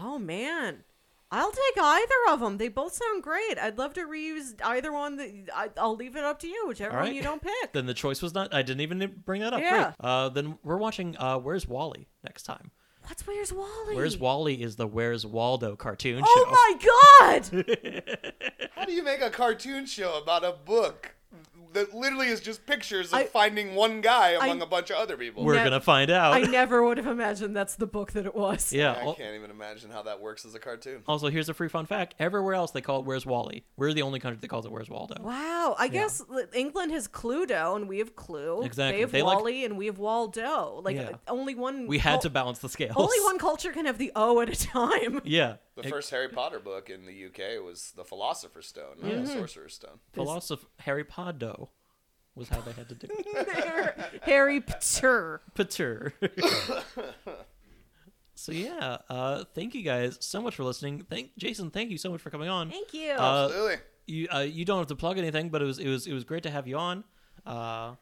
[0.01, 0.85] Oh man.
[1.33, 2.59] I'll take either of them.
[2.59, 3.57] They both sound great.
[3.59, 5.17] I'd love to reuse either one.
[5.17, 7.73] That I, I'll leave it up to you, whichever All one you don't pick.
[7.73, 8.53] Then the choice was not.
[8.53, 9.61] I didn't even bring that up.
[9.61, 9.83] Yeah.
[9.83, 9.95] Great.
[10.01, 11.17] Uh, then we're watching.
[11.17, 12.73] Uh, Where's Wally next time?
[13.07, 13.97] What's Where's Wally?
[13.97, 16.25] Where's Wally is the Where's Waldo cartoon show.
[16.27, 18.31] Oh my god!
[18.75, 21.15] How do you make a cartoon show about a book
[21.73, 24.97] that literally is just pictures of I- finding one guy among I- a bunch of
[24.97, 25.45] other people?
[25.45, 26.35] We're Ne- gonna find out.
[26.35, 28.73] I never would have imagined that's the book that it was.
[28.73, 28.93] yeah.
[28.93, 31.03] I can't even imagine how that works as a cartoon.
[31.07, 34.03] Also, here's a free fun fact: everywhere else they call it "Where's Wally." We're the
[34.03, 35.77] only country that calls it "Where's Waldo." Wow.
[35.79, 36.23] I guess
[36.55, 38.63] England has Cluedo and we have Clue.
[38.63, 38.97] Exactly.
[38.97, 40.81] They have They like- Wally and we have Waldo.
[40.85, 41.11] Like Yeah.
[41.29, 41.87] only one.
[41.87, 42.95] We had cul- to balance the scales.
[42.97, 45.21] Only one culture can have the O at a time.
[45.25, 45.57] Yeah.
[45.77, 49.25] The first Harry Potter book in the UK was the Philosopher's Stone, not Mm-hmm.
[49.25, 50.01] the Sorcerer's Stone.
[50.13, 51.55] Philosopher Harry Potter
[52.35, 54.09] was how they had to do it.
[54.23, 55.41] Harry Potter.
[55.55, 56.13] Pater.
[58.35, 61.05] so yeah, uh, thank you guys so much for listening.
[61.09, 62.71] Thank Jason, thank you so much for coming on.
[62.71, 63.13] Thank you.
[63.13, 63.77] Uh, Absolutely.
[64.07, 66.25] You uh, you don't have to plug anything, but it was it was it was
[66.25, 67.05] great to have you on.
[67.47, 67.95] Uh,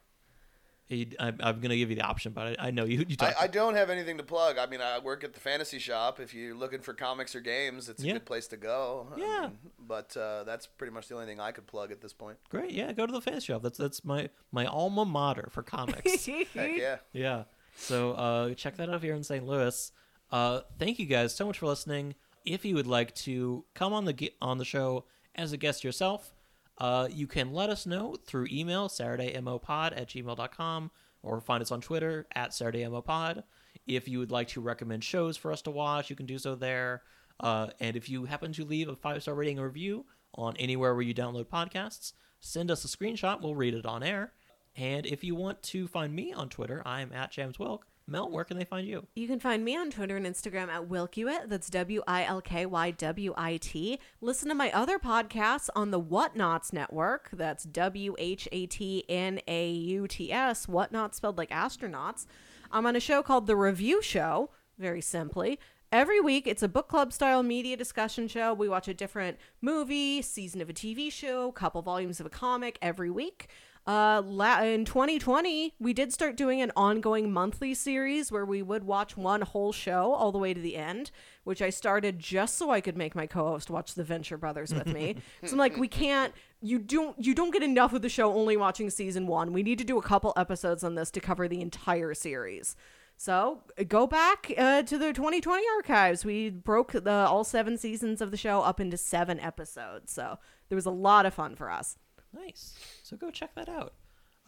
[0.89, 3.05] you- I, I'm gonna give you the option, but I, I know you.
[3.09, 4.57] You I, talk, I don't have anything to plug.
[4.59, 6.19] I mean, I work at the fantasy shop.
[6.21, 8.13] If you're looking for comics or games, it's a Yeah.
[8.15, 9.07] good place to go.
[9.17, 9.43] Yeah.
[9.49, 12.39] mean, but uh, that's pretty much the only thing I could plug at this point.
[12.51, 12.71] great.
[12.71, 13.63] Yeah, go to the fantasy shop.
[13.63, 16.27] That's that's my my alma mater for comics.
[16.27, 16.97] Heck yeah.
[17.13, 17.45] Yeah.
[17.77, 19.47] So uh, check that out here in St.
[19.47, 19.93] Louis.
[20.33, 22.15] Uh, thank you guys so much for listening.
[22.45, 25.05] If you would like to come on the on the show
[25.35, 26.33] as a guest yourself,
[26.79, 30.91] uh, you can let us know through email saturdaymopod at gmail.com
[31.23, 33.43] or find us on Twitter at saturdaymopod.
[33.87, 36.55] If you would like to recommend shows for us to watch, you can do so
[36.55, 37.03] there.
[37.41, 40.95] Uh, and if you happen to leave a five star rating or review on anywhere
[40.95, 43.43] where you download podcasts, send us a screenshot.
[43.43, 44.33] We'll read it on air.
[44.77, 47.81] And if you want to find me on Twitter, I'm at JamsWilk.
[48.09, 49.07] Mel, where can they find you?
[49.15, 51.49] You can find me on Twitter and Instagram at Wilkywit.
[51.49, 54.01] That's W I L K Y W I T.
[54.23, 57.29] Listen to my other podcasts on the Whatnauts Network.
[57.33, 60.67] That's W H A T N A U T S.
[60.67, 62.25] Whatnauts spelled like astronauts.
[62.73, 65.59] I'm on a show called The Review Show, very simply.
[65.91, 68.53] Every week, it's a book club style media discussion show.
[68.53, 72.79] We watch a different movie, season of a TV show, couple volumes of a comic
[72.83, 73.49] every week.
[73.89, 78.85] Uh, la- in 2020, we did start doing an ongoing monthly series where we would
[78.85, 81.11] watch one whole show all the way to the end,
[81.45, 84.89] which I started just so I could make my co-host watch the Venture Brothers with
[84.89, 85.17] me.
[85.43, 86.35] so I'm like, we can't.
[86.61, 87.17] You don't.
[87.19, 89.55] You don't get enough of the show only watching season one.
[89.55, 92.77] We need to do a couple episodes on this to cover the entire series.
[93.17, 96.27] So go back uh, to the 2020 archives.
[96.27, 100.13] We broke the all seven seasons of the show up into seven episodes.
[100.13, 100.39] So
[100.69, 101.97] there was a lot of fun for us.
[102.33, 102.75] Nice.
[103.03, 103.95] So go check that out.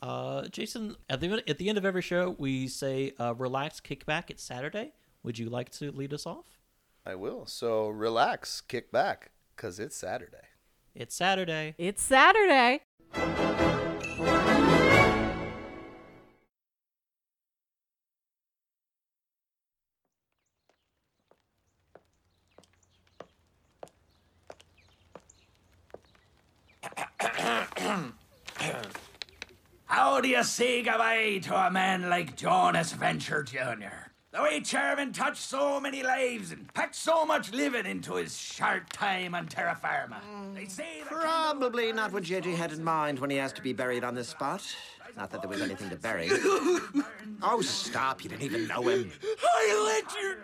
[0.02, 4.06] Uh, Jason, at the at the end of every show, we say uh, relax, kick
[4.06, 4.30] back.
[4.30, 4.92] It's Saturday.
[5.22, 6.46] Would you like to lead us off?
[7.04, 7.46] I will.
[7.46, 10.48] So relax, kick back, because it's Saturday.
[10.94, 11.74] It's Saturday.
[11.78, 12.80] It's Saturday.
[30.20, 34.10] How do you say goodbye to a man like Jonas Venture Jr.?
[34.32, 38.90] The way Chairman touched so many lives and packed so much living into his short
[38.90, 40.20] time on terra firma.
[40.54, 44.04] They say Probably not what JJ had in mind when he asked to be buried
[44.04, 44.62] on this spot.
[45.16, 46.28] Not that there was anything to bury.
[47.42, 48.22] oh, stop.
[48.22, 49.10] You didn't even know him.
[49.42, 50.36] I let you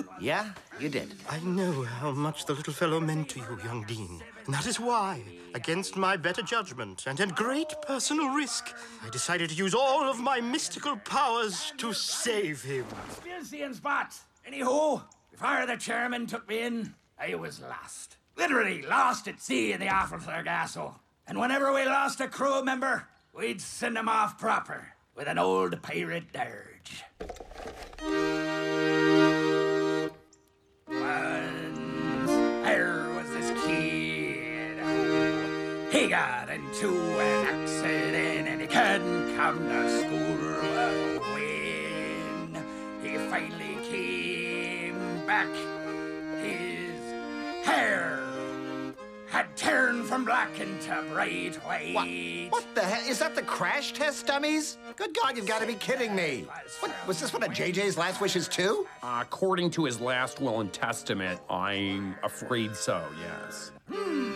[0.00, 0.06] down!
[0.20, 1.14] Yeah, you did.
[1.28, 4.22] I know how much the little fellow meant to you, young Dean.
[4.46, 5.22] And that is why,
[5.54, 8.74] against my better judgment and at great personal risk,
[9.04, 12.84] I decided to use all of my mystical powers to save him.
[13.10, 14.22] Still seeing spots.
[14.48, 18.16] Anywho, before the chairman took me in, I was lost.
[18.36, 20.96] Literally lost at sea in the awful Sargasso.
[21.26, 25.80] And whenever we lost a crew member, we'd send him off proper with an old
[25.82, 27.02] pirate dirge.
[30.86, 32.30] Once
[32.64, 34.78] there was this kid.
[35.90, 36.90] He got into
[37.20, 40.38] an accident and he couldn't come to school.
[41.34, 42.62] When
[43.02, 45.48] he finally came back,
[46.42, 47.00] his
[47.64, 48.11] hair
[49.32, 52.48] had turned from black into bright white.
[52.50, 53.10] What the hell?
[53.10, 54.76] Is that the crash test dummies?
[54.94, 56.46] Good God, you've got to be kidding me.
[56.80, 58.86] What, was this one of JJ's last wishes, too?
[59.02, 63.72] According to his last will and testament, I'm afraid so, yes.
[63.90, 64.32] Hmm,